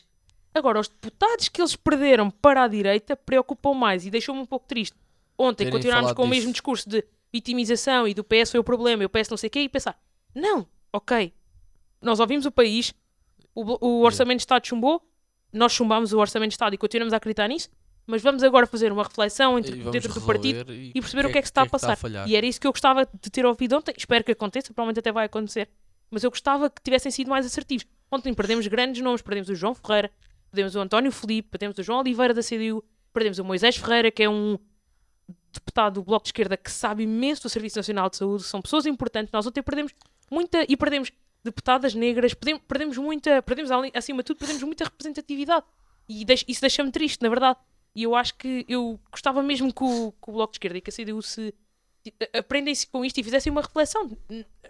Agora, 0.55 0.81
os 0.81 0.88
deputados 0.88 1.48
que 1.48 1.61
eles 1.61 1.76
perderam 1.76 2.31
para 2.31 2.62
a 2.62 2.68
direita 2.68 3.14
preocupam 3.16 3.74
mais 3.74 4.07
e 4.07 4.11
deixou-me 4.11 4.40
um 4.40 4.46
pouco 4.46 4.66
triste. 4.66 4.96
Ontem 5.37 5.64
Terem 5.64 5.72
continuámos 5.72 6.12
com 6.14 6.22
o 6.22 6.24
disso. 6.24 6.35
mesmo 6.37 6.52
discurso 6.52 6.88
de 6.88 7.05
vitimização 7.33 8.09
e 8.09 8.14
do 8.14 8.24
PS 8.24 8.52
foi 8.52 8.61
o 8.61 8.64
problema 8.64 9.02
e 9.02 9.07
o 9.07 9.11
PS 9.11 9.29
não 9.31 9.37
sei 9.37 9.48
o 9.48 9.50
quê 9.50 9.61
e 9.61 9.68
pensar, 9.68 10.00
não, 10.35 10.66
ok, 10.92 11.35
nós 12.00 12.20
ouvimos 12.20 12.46
o 12.46 12.50
país, 12.50 12.94
o, 13.57 13.79
o 13.87 14.03
Orçamento 14.03 14.38
de 14.38 14.42
Estado 14.42 14.66
chumbou, 14.66 15.03
nós 15.53 15.73
chumbámos 15.73 16.12
o 16.12 16.19
Orçamento 16.19 16.51
de 16.51 16.55
Estado 16.55 16.75
e 16.75 16.79
continuamos 16.79 17.12
a 17.12 17.16
acreditar 17.16 17.49
nisso, 17.49 17.69
mas 18.07 18.23
vamos 18.23 18.42
agora 18.45 18.66
fazer 18.66 18.92
uma 18.92 19.03
reflexão 19.03 19.59
entre- 19.59 19.81
E 19.81 19.90
dentro 19.90 20.12
do 20.14 20.21
partido 20.21 20.59
resolver 20.59 20.90
e 20.95 21.01
perceber 21.01 21.27
o 21.27 21.33
que 21.33 21.38
é 21.38 21.40
que 21.42 21.49
se 21.49 21.51
está 21.51 21.62
a 21.62 21.66
passar. 21.69 21.97
falhar. 21.97 22.29
E 22.29 22.37
era 22.37 22.47
isso 22.47 22.61
que 22.61 22.66
eu 22.66 22.73
gostava 22.73 23.05
de 23.07 23.31
ter 23.31 23.45
ouvido 23.45 23.77
ontem. 23.77 23.92
Espero 23.97 24.23
que 24.23 24.31
aconteça, 24.33 24.69
provavelmente 24.73 25.01
até 25.01 25.11
vai 25.11 25.27
acontecer. 25.27 25.69
Mas 26.11 26.23
eu 26.23 26.31
gostava 26.31 26.71
que 26.71 26.81
tivessem 26.83 27.11
sido 27.11 27.29
mais 27.29 27.45
assertivos. 27.45 27.85
Ontem 28.12 28.33
perdemos 28.33 28.66
grandes 28.69 29.03
nomes, 29.03 29.23
perdemos 29.23 29.49
o 29.49 29.55
João 29.57 29.75
Ferreira, 29.75 30.11
perdemos 30.53 30.77
o 30.77 30.81
António 30.81 31.11
Felipe, 31.11 31.49
perdemos 31.51 31.77
o 31.79 31.83
João 31.83 31.99
Oliveira 31.99 32.33
da 32.33 32.42
CDU, 32.42 32.85
perdemos 33.12 33.40
o 33.40 33.45
Moisés 33.45 33.77
Ferreira, 33.77 34.11
que 34.12 34.23
é 34.23 34.29
um 34.31 34.57
deputado 35.53 35.95
do 35.95 36.03
Bloco 36.05 36.23
de 36.25 36.29
Esquerda 36.29 36.57
que 36.57 36.71
sabe 36.71 37.03
imenso 37.03 37.42
do 37.42 37.49
Serviço 37.49 37.79
Nacional 37.79 38.09
de 38.11 38.16
Saúde, 38.19 38.45
são 38.45 38.61
pessoas 38.62 38.87
importantes. 38.87 39.33
Nós 39.33 39.47
ontem 39.47 39.62
perdemos 39.62 39.92
muita 40.31 40.64
e 40.69 40.77
perdemos 40.77 41.11
deputadas 41.46 41.94
negras, 41.94 42.35
perdemos, 42.35 42.62
perdemos 42.68 42.98
muita, 42.98 43.40
perdemos 43.42 43.70
acima 43.94 44.18
de 44.22 44.24
tudo, 44.26 44.38
perdemos 44.38 44.62
muita 44.62 44.85
representatividade. 44.85 45.64
E 46.09 46.24
deix- 46.24 46.44
isso 46.46 46.61
deixa-me 46.61 46.90
triste, 46.92 47.22
na 47.22 47.28
verdade. 47.28 47.59
E 47.94 48.02
eu 48.02 48.14
acho 48.14 48.35
que 48.37 48.64
eu 48.68 49.00
gostava 49.11 49.42
mesmo 49.42 49.72
que 49.72 49.82
o, 49.82 50.12
que 50.12 50.30
o 50.30 50.32
Bloco 50.35 50.52
de 50.52 50.56
Esquerda 50.56 50.76
e 50.78 50.80
que 50.82 50.90
a 50.90 50.92
CDU 50.92 51.22
se 51.22 51.54
aprendem-se 52.38 52.87
com 52.87 53.04
isto 53.04 53.18
e 53.18 53.22
fizessem 53.24 53.50
uma 53.50 53.61
reflexão. 53.62 54.16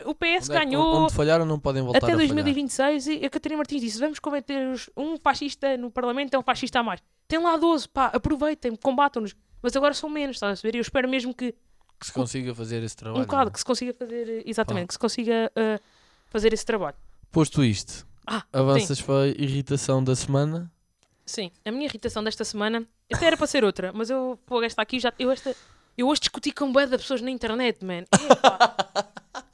O 0.04 0.14
PS 0.14 0.48
Onde 0.48 0.52
é 0.52 0.64
ganhou 0.64 0.94
Onde 1.04 1.12
falharam 1.14 1.44
não 1.44 1.58
podem 1.58 1.82
voltar 1.82 1.98
até 1.98 2.06
a 2.12 2.16
falhar. 2.16 2.28
2026 2.28 3.06
e 3.08 3.24
a 3.26 3.30
Catarina 3.30 3.58
Martins 3.58 3.80
disse: 3.82 3.98
vamos 3.98 4.18
converter 4.18 4.68
os- 4.68 4.88
um 4.96 5.16
fascista 5.18 5.76
no 5.76 5.90
Parlamento, 5.90 6.32
é 6.34 6.38
um 6.38 6.42
fascista 6.42 6.80
a 6.80 6.82
mais. 6.82 7.02
Tem 7.28 7.38
lá 7.38 7.56
12, 7.56 7.88
pá, 7.88 8.06
aproveitem, 8.06 8.74
combatam-nos. 8.76 9.34
Mas 9.60 9.76
agora 9.76 9.92
são 9.92 10.08
menos, 10.08 10.36
estás 10.36 10.52
a 10.52 10.56
saber? 10.62 10.76
Eu 10.76 10.80
espero 10.80 11.08
mesmo 11.08 11.34
que 11.34 11.52
Que 11.98 12.06
se 12.06 12.12
consiga 12.12 12.54
fazer 12.54 12.82
esse 12.82 12.96
trabalho. 12.96 13.22
um 13.22 13.26
bocado, 13.26 13.50
é? 13.50 13.52
que 13.52 13.58
se 13.58 13.64
consiga 13.64 13.92
fazer, 13.92 14.28
eh, 14.28 14.42
exatamente, 14.46 14.88
que 14.88 14.94
se 14.94 14.98
consiga 14.98 15.50
eh, 15.56 15.80
fazer 16.36 16.52
esse 16.52 16.64
trabalho. 16.66 16.96
Posto 17.32 17.64
isto, 17.64 18.06
Ah, 18.26 18.44
avanças 18.52 19.00
para 19.00 19.22
a 19.24 19.28
irritação 19.28 20.02
da 20.04 20.14
semana. 20.14 20.70
Sim, 21.24 21.50
a 21.64 21.70
minha 21.70 21.86
irritação 21.86 22.22
desta 22.22 22.44
semana 22.44 22.86
até 23.12 23.26
era 23.26 23.36
para 23.36 23.46
ser 23.46 23.64
outra, 23.64 23.90
mas 23.92 24.10
eu 24.10 24.38
vou 24.46 24.60
gastar 24.60 24.82
aqui 24.82 25.00
já. 25.00 25.12
Eu, 25.18 25.30
esta, 25.30 25.54
eu 25.96 26.06
hoje 26.08 26.20
discuti 26.20 26.52
com 26.52 26.70
bué 26.70 26.86
de 26.86 26.96
pessoas 26.98 27.20
na 27.22 27.30
internet, 27.30 27.84
man. 27.84 28.04
Epá. 28.30 28.76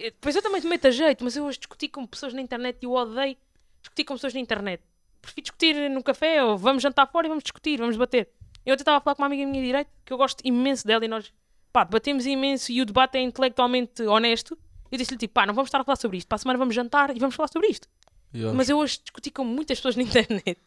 Eh, 0.00 0.12
Pois 0.20 0.36
eu 0.36 0.42
também 0.42 0.60
te 0.60 0.66
meto 0.68 0.86
a 0.86 0.90
jeito, 0.92 1.24
mas 1.24 1.34
eu 1.36 1.44
hoje 1.44 1.58
discuti 1.58 1.88
com 1.88 2.06
pessoas 2.06 2.32
na 2.32 2.40
internet 2.40 2.78
e 2.80 2.86
eu 2.86 2.92
odeio 2.92 3.36
discutir 3.82 4.04
com 4.04 4.14
pessoas 4.14 4.32
na 4.32 4.38
internet. 4.38 4.80
Prefiro 5.20 5.42
discutir 5.42 5.90
no 5.90 6.02
café 6.04 6.44
ou 6.44 6.56
vamos 6.56 6.84
jantar 6.84 7.10
fora 7.10 7.26
e 7.26 7.28
vamos 7.28 7.42
discutir, 7.42 7.78
vamos 7.78 7.96
debater. 7.96 8.28
Eu 8.64 8.74
até 8.74 8.82
estava 8.82 8.98
a 8.98 9.00
falar 9.00 9.16
com 9.16 9.22
uma 9.22 9.26
amiga 9.26 9.44
minha 9.44 9.60
direita 9.60 9.90
que 10.04 10.12
eu 10.12 10.16
gosto 10.16 10.40
imenso 10.44 10.86
dela 10.86 11.04
e 11.04 11.08
nós 11.08 11.32
pá, 11.72 11.82
debatemos 11.82 12.26
imenso 12.26 12.70
e 12.70 12.80
o 12.80 12.86
debate 12.86 13.18
é 13.18 13.22
intelectualmente 13.22 14.02
honesto. 14.04 14.56
Eu 14.90 14.98
disse-lhe 14.98 15.18
tipo, 15.18 15.34
pá, 15.34 15.46
não 15.46 15.54
vamos 15.54 15.68
estar 15.68 15.80
a 15.80 15.84
falar 15.84 15.96
sobre 15.96 16.16
isto. 16.18 16.28
Para 16.28 16.36
a 16.36 16.38
semana 16.38 16.58
vamos 16.58 16.74
jantar 16.74 17.14
e 17.14 17.18
vamos 17.18 17.34
falar 17.34 17.48
sobre 17.48 17.68
isto. 17.68 17.88
Eu- 18.32 18.54
Mas 18.54 18.68
eu 18.68 18.78
hoje 18.78 18.98
discuti 19.02 19.30
com 19.30 19.44
muitas 19.44 19.78
pessoas 19.78 19.96
na 19.96 20.02
internet. 20.04 20.58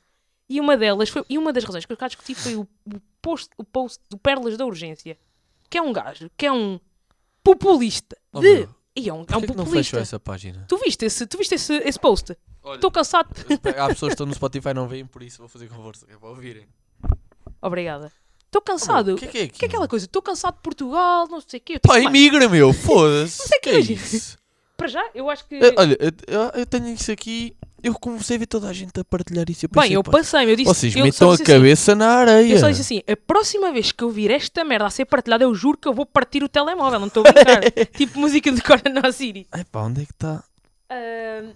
E 0.49 0.59
uma 0.59 0.75
delas 0.75 1.09
foi, 1.09 1.23
e 1.29 1.37
uma 1.37 1.53
das 1.53 1.63
razões 1.63 1.85
que 1.85 1.93
eu 1.93 1.97
cá 1.97 2.07
discuti 2.07 2.35
foi 2.35 2.55
o, 2.55 2.61
o 2.85 2.99
post, 3.21 3.49
o 3.57 3.63
post 3.63 3.99
do 4.09 4.17
Pérolas 4.17 4.57
da 4.57 4.65
Urgência, 4.65 5.17
que 5.69 5.77
é 5.77 5.81
um 5.81 5.93
gajo, 5.93 6.29
que 6.35 6.45
é 6.45 6.51
um 6.51 6.79
populista. 7.43 8.17
Oh, 8.33 8.39
De, 8.41 8.53
meu, 8.53 8.75
e 8.95 9.07
é 9.09 9.13
um, 9.13 9.17
é 9.17 9.21
um 9.21 9.25
que 9.25 9.33
não 9.33 9.41
fechou 9.47 9.55
populista. 9.65 9.99
essa 9.99 10.19
página? 10.19 10.65
Tu 10.67 10.77
viste 10.77 11.05
esse, 11.05 11.25
tu 11.25 11.37
viste 11.37 11.55
esse, 11.55 11.73
esse 11.77 11.97
post? 11.99 12.35
Estou 12.73 12.91
cansado. 12.91 13.29
Há 13.77 13.87
pessoas 13.87 14.09
que 14.09 14.13
estão 14.13 14.25
no 14.27 14.33
Spotify 14.35 14.69
e 14.69 14.73
não 14.73 14.87
veem, 14.87 15.05
por 15.05 15.23
isso 15.23 15.39
vou 15.39 15.47
fazer 15.47 15.67
conversa, 15.69 16.05
é 16.09 16.17
para 16.17 16.29
ouvirem. 16.29 16.67
Obrigada. 17.61 18.11
Estou 18.51 18.61
cansado. 18.61 19.13
O 19.13 19.15
que 19.15 19.23
é 19.25 19.27
que 19.29 19.37
é 19.39 19.47
que 19.47 19.65
é 19.65 19.67
aquela 19.69 19.87
coisa? 19.87 20.05
Estou 20.05 20.21
cansado 20.21 20.55
de 20.55 20.61
Portugal, 20.61 21.25
não 21.29 21.39
sei 21.39 21.57
o 21.59 21.63
quê. 21.63 21.73
Eu 21.75 21.79
Pá, 21.79 21.99
imigra, 22.01 22.49
meu, 22.49 22.73
foda-se. 22.75 23.47
sei 23.47 23.59
que 23.59 23.69
que 23.71 23.75
é 23.77 23.79
isso? 23.79 24.37
para 24.75 24.87
já, 24.87 25.03
eu 25.15 25.29
acho 25.29 25.45
que. 25.47 25.55
Eh, 25.55 25.73
Olha, 25.77 25.97
eu, 25.99 26.11
eu- 26.27 26.51
eu 26.61 26.65
tenho 26.65 26.89
isso 26.89 27.11
aqui. 27.11 27.55
Eu 27.83 27.93
comecei 27.95 28.35
a 28.35 28.39
ver 28.39 28.45
toda 28.47 28.67
a 28.67 28.73
gente 28.73 28.99
a 28.99 29.03
partilhar 29.05 29.49
isso. 29.49 29.65
Eu 29.65 29.69
Bem, 29.69 29.81
pensei, 29.83 29.95
eu 29.95 30.03
pá, 30.03 30.11
passei, 30.11 30.51
eu 30.51 30.55
disse. 30.55 30.67
Vocês 30.69 30.95
eu 30.95 31.03
metam 31.05 31.31
a 31.31 31.33
assim, 31.33 31.43
cabeça 31.43 31.95
na 31.95 32.09
areia. 32.09 32.53
Eu 32.53 32.59
só 32.59 32.69
disse 32.69 32.81
assim: 32.81 33.01
a 33.07 33.15
próxima 33.15 33.71
vez 33.71 33.91
que 33.91 34.03
eu 34.03 34.09
vir 34.09 34.29
esta 34.31 34.63
merda 34.65 34.85
a 34.85 34.89
ser 34.89 35.05
partilhada, 35.05 35.43
eu 35.45 35.55
juro 35.55 35.77
que 35.77 35.87
eu 35.87 35.93
vou 35.93 36.05
partir 36.05 36.43
o 36.43 36.49
telemóvel, 36.49 36.99
não 36.99 37.07
estou 37.07 37.23
a 37.25 37.31
brincar. 37.31 37.61
tipo 37.97 38.19
música 38.19 38.51
de 38.51 38.61
Corona 38.61 39.11
City. 39.13 39.47
Ai 39.51 39.63
pá, 39.63 39.81
onde 39.83 40.01
é 40.01 40.05
que 40.05 40.11
está? 40.11 40.43
Ahm, 40.89 41.53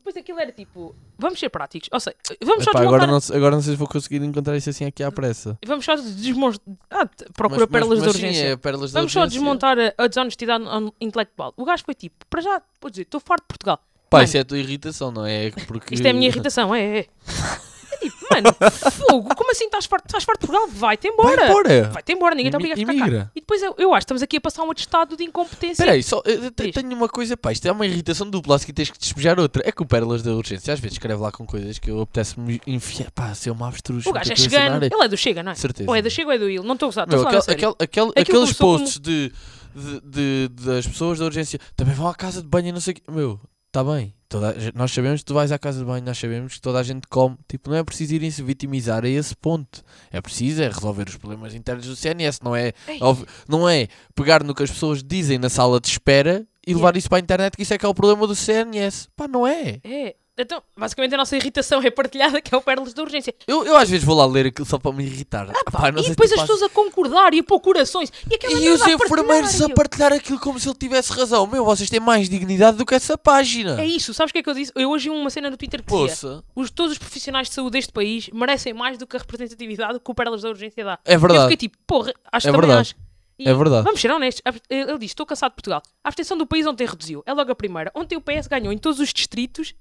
depois 0.00 0.16
aquilo 0.16 0.40
era 0.40 0.50
tipo: 0.50 0.94
vamos 1.18 1.38
ser 1.38 1.48
práticos. 1.50 1.88
Ou 1.92 2.00
seja, 2.00 2.16
vamos 2.42 2.64
só 2.64 2.70
Epá, 2.72 2.80
desmontar. 2.80 2.86
agora, 2.86 3.06
não, 3.06 3.20
sei- 3.20 3.36
agora 3.36 3.54
não 3.54 3.62
sei 3.62 3.72
se 3.74 3.78
vou 3.78 3.86
conseguir 3.88 4.22
encontrar 4.22 4.56
isso 4.56 4.68
assim 4.70 4.84
aqui 4.84 5.02
à 5.02 5.12
pressa. 5.12 5.56
Vamos 5.64 5.84
só 5.84 5.94
desmontar. 5.94 6.60
Ah, 6.90 7.06
t- 7.06 7.26
procura 7.34 7.60
Mas- 7.60 7.70
mas- 7.70 7.70
pérolas 7.70 7.98
mas 8.00 8.12
de 8.12 8.18
sim, 8.18 8.26
urgência. 8.26 8.46
é 8.48 8.56
pérolas 8.56 8.92
da 8.92 9.00
Vamos 9.00 9.12
só 9.12 9.20
urgência. 9.20 9.38
desmontar 9.38 9.76
a, 9.78 9.94
a 9.96 10.06
desonestidade 10.08 10.64
intelectual. 11.00 11.54
O 11.56 11.64
gajo 11.64 11.84
foi 11.84 11.94
tipo: 11.94 12.16
para 12.28 12.40
já, 12.40 12.60
vou 12.80 12.90
dizer, 12.90 13.02
estou 13.02 13.20
farto 13.20 13.42
de 13.42 13.48
Portugal. 13.48 13.78
Pá, 14.08 14.16
Mano, 14.18 14.24
isso 14.24 14.36
é 14.36 14.40
a 14.40 14.44
tua 14.44 14.58
irritação, 14.58 15.12
não 15.12 15.24
é? 15.24 15.52
Porque... 15.68 15.94
Isto 15.94 16.04
é 16.06 16.10
a 16.10 16.12
minha 16.12 16.26
irritação, 16.26 16.74
é, 16.74 16.98
é. 17.00 17.06
É 18.02 18.08
tipo, 18.08 18.26
mano, 18.30 18.56
fogo, 18.92 19.34
como 19.34 19.50
assim 19.50 19.64
estás 19.64 19.86
farto, 19.86 20.06
estás 20.06 20.24
farto 20.24 20.40
de 20.40 20.46
Portugal? 20.46 20.68
Vai-te 20.72 21.08
embora. 21.08 21.36
Vai 21.36 21.46
embora. 21.48 21.88
Vai-te 21.90 22.12
embora, 22.12 22.34
ninguém 22.34 22.50
te 22.50 22.54
Imi- 22.56 22.72
obriga 22.72 22.90
a 22.90 22.94
ficar 22.94 23.10
cá. 23.24 23.30
E 23.34 23.40
depois 23.40 23.62
eu, 23.62 23.74
eu 23.78 23.90
acho 23.92 23.98
que 24.00 24.04
estamos 24.04 24.22
aqui 24.22 24.36
a 24.36 24.40
passar 24.40 24.62
um 24.62 24.70
atestado 24.70 25.16
de 25.16 25.24
incompetência. 25.24 25.72
Espera 25.82 25.92
aí, 25.92 26.02
só, 26.02 26.22
eu, 26.24 26.50
tenho 26.50 26.94
uma 26.94 27.08
coisa, 27.08 27.36
pá, 27.36 27.52
isto 27.52 27.66
é 27.66 27.72
uma 27.72 27.86
irritação 27.86 28.28
dupla, 28.28 28.56
acho 28.56 28.64
que 28.66 28.72
tens 28.72 28.90
que 28.90 28.98
despejar 28.98 29.38
outra. 29.38 29.62
É 29.66 29.72
que 29.72 29.82
o 29.82 29.86
Pérolas 29.86 30.22
da 30.22 30.32
Urgência 30.32 30.72
às 30.72 30.80
vezes 30.80 30.94
escreve 30.96 31.20
lá 31.20 31.30
com 31.30 31.44
coisas 31.46 31.78
que 31.78 31.90
eu 31.90 32.00
apetece-me 32.00 32.60
enfiar, 32.66 33.10
pá, 33.10 33.34
ser 33.34 33.50
uma 33.50 33.68
avestruz. 33.68 34.06
O 34.06 34.12
gajo 34.12 34.32
é 34.32 34.36
chegando. 34.36 34.84
Ele 34.84 35.02
é 35.02 35.08
do 35.08 35.16
Chega, 35.16 35.42
não 35.42 35.52
é? 35.52 35.54
Certeza. 35.54 35.90
Ou 35.90 35.94
é 35.96 36.02
do 36.02 36.10
Chega 36.10 36.28
ou 36.28 36.32
é 36.34 36.38
do 36.38 36.48
Il. 36.50 36.62
Não 36.62 36.74
estou 36.74 36.86
a 36.86 36.90
gozar, 36.90 37.04
estou 37.04 37.20
a 37.20 37.22
falar 37.24 37.36
a 37.36 37.38
aquele, 37.40 37.58
sério. 37.58 37.70
aquele, 37.78 37.84
aquele- 37.84 38.20
Aquilo 38.22 38.38
aqueles 38.42 38.56
posts 38.56 38.98
de, 39.00 39.32
de, 39.74 40.00
de- 40.48 40.64
das 40.64 40.86
pessoas 40.86 41.18
da 41.18 41.24
urgência 41.24 41.58
também 41.76 41.94
vão 41.94 42.08
à 42.08 42.14
casa 42.14 42.40
de 42.42 42.48
banho 42.48 42.68
e 42.68 42.72
não 42.72 42.80
sei 42.80 42.92
o 42.92 42.94
quê. 42.96 43.02
Meu, 43.10 43.40
está 43.68 43.84
bem. 43.84 44.14
Toda 44.30 44.54
nós 44.76 44.92
sabemos 44.92 45.22
que 45.22 45.26
tu 45.26 45.34
vais 45.34 45.50
à 45.50 45.58
casa 45.58 45.80
de 45.80 45.84
banho, 45.84 46.04
nós 46.04 46.16
sabemos 46.16 46.54
que 46.54 46.60
toda 46.60 46.78
a 46.78 46.82
gente 46.84 47.06
come. 47.08 47.36
Tipo, 47.48 47.68
não 47.68 47.76
é 47.76 47.82
preciso 47.82 48.14
irem 48.14 48.30
se 48.30 48.40
vitimizar 48.44 49.04
a 49.04 49.08
esse 49.08 49.34
ponto. 49.34 49.82
É 50.10 50.20
preciso 50.20 50.62
é 50.62 50.68
resolver 50.68 51.08
os 51.08 51.16
problemas 51.16 51.52
internos 51.52 51.84
do 51.84 51.96
CNS, 51.96 52.38
não 52.42 52.54
é, 52.54 52.72
óbvio- 53.00 53.26
não 53.48 53.68
é 53.68 53.88
pegar 54.14 54.44
no 54.44 54.54
que 54.54 54.62
as 54.62 54.70
pessoas 54.70 55.02
dizem 55.02 55.36
na 55.36 55.48
sala 55.50 55.80
de 55.80 55.88
espera 55.88 56.46
e 56.64 56.72
levar 56.72 56.96
isso 56.96 57.08
para 57.08 57.18
a 57.18 57.20
internet, 57.20 57.56
que 57.56 57.62
isso 57.64 57.74
é 57.74 57.78
que 57.78 57.84
é 57.84 57.88
o 57.88 57.94
problema 57.94 58.24
do 58.26 58.34
CNS. 58.36 59.08
Pá, 59.16 59.26
não 59.26 59.44
é. 59.44 59.80
É. 59.82 60.14
Então, 60.42 60.62
basicamente 60.76 61.14
a 61.14 61.18
nossa 61.18 61.36
irritação 61.36 61.80
é 61.82 61.90
partilhada, 61.90 62.40
que 62.40 62.54
é 62.54 62.58
o 62.58 62.62
Pérolas 62.62 62.92
da 62.94 63.02
Urgência. 63.02 63.34
Eu, 63.46 63.64
eu 63.64 63.76
às 63.76 63.88
vezes 63.88 64.04
vou 64.04 64.16
lá 64.16 64.26
ler 64.26 64.46
aquilo 64.46 64.66
só 64.66 64.78
para 64.78 64.92
me 64.92 65.04
irritar. 65.04 65.48
Ah, 65.50 65.70
pá, 65.70 65.88
e 65.88 65.92
depois 66.08 66.30
as 66.32 66.38
passa- 66.38 66.52
pessoas 66.52 66.62
a 66.62 66.68
concordar 66.68 67.34
e 67.34 67.40
a 67.40 67.42
pôr 67.44 67.60
corações. 67.60 68.12
E, 68.30 68.38
E 68.64 68.68
os 68.70 68.80
enfermeiros 68.86 69.60
a 69.62 69.68
partilhar, 69.68 70.12
aquilo 70.12 70.38
como 70.40 70.58
se 70.58 70.68
ele 70.68 70.76
tivesse 70.78 71.12
razão. 71.12 71.46
Meu, 71.46 71.64
vocês 71.64 71.88
têm 71.90 72.00
mais 72.00 72.28
dignidade 72.28 72.76
do 72.76 72.86
que 72.86 72.94
essa 72.94 73.16
página. 73.18 73.80
É 73.80 73.86
isso, 73.86 74.12
sabes 74.14 74.30
o 74.30 74.32
que 74.32 74.38
é 74.38 74.42
que 74.42 74.50
eu 74.50 74.54
disse? 74.54 74.72
Eu 74.74 74.90
hoje 74.90 75.08
vi 75.08 75.14
uma 75.16 75.30
cena 75.30 75.50
no 75.50 75.56
Twitter 75.56 75.82
que 75.82 75.86
dizia 75.92 76.06
Poça. 76.08 76.44
os, 76.54 76.70
todos 76.70 76.92
os 76.92 76.98
profissionais 76.98 77.48
de 77.48 77.54
saúde 77.54 77.72
deste 77.72 77.92
país 77.92 78.28
merecem 78.32 78.72
mais 78.72 78.96
do 78.98 79.06
que 79.06 79.16
a 79.16 79.20
representatividade 79.20 79.98
que 80.00 80.10
o 80.10 80.14
Pérolas 80.14 80.42
da 80.42 80.48
Urgência 80.48 80.84
dá. 80.84 80.98
É 81.04 81.14
Eu 81.14 81.20
verdade. 81.20 81.42
fiquei 81.50 81.56
tipo, 81.68 81.76
porra, 81.86 82.12
acho 82.32 82.46
É 82.48 82.50
que 82.50 82.56
também 82.56 82.68
verdade. 82.68 82.80
acho. 82.96 83.10
E 83.38 83.48
É 83.48 83.54
verdade. 83.54 83.84
Vamos 83.84 83.98
ser 84.00 84.10
honestos. 84.10 84.42
Ele 84.68 84.98
diz: 84.98 85.12
Estou 85.12 85.24
cansado 85.24 85.52
de 85.52 85.54
Portugal. 85.56 85.80
A 86.04 86.08
abstenção 86.08 86.36
do 86.36 86.46
país 86.46 86.66
ontem 86.66 86.86
reduziu. 86.86 87.22
É 87.24 87.32
logo 87.32 87.50
a 87.50 87.54
primeira. 87.54 87.90
Ontem 87.94 88.14
o 88.14 88.20
PS 88.20 88.46
ganhou 88.46 88.70
em 88.70 88.76
todos 88.76 89.00
os 89.00 89.12
distritos 89.14 89.74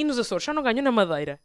e 0.00 0.04
nos 0.04 0.18
Açores. 0.18 0.44
Só 0.44 0.52
não 0.52 0.62
ganhou 0.62 0.82
na 0.82 0.92
Madeira. 0.92 1.40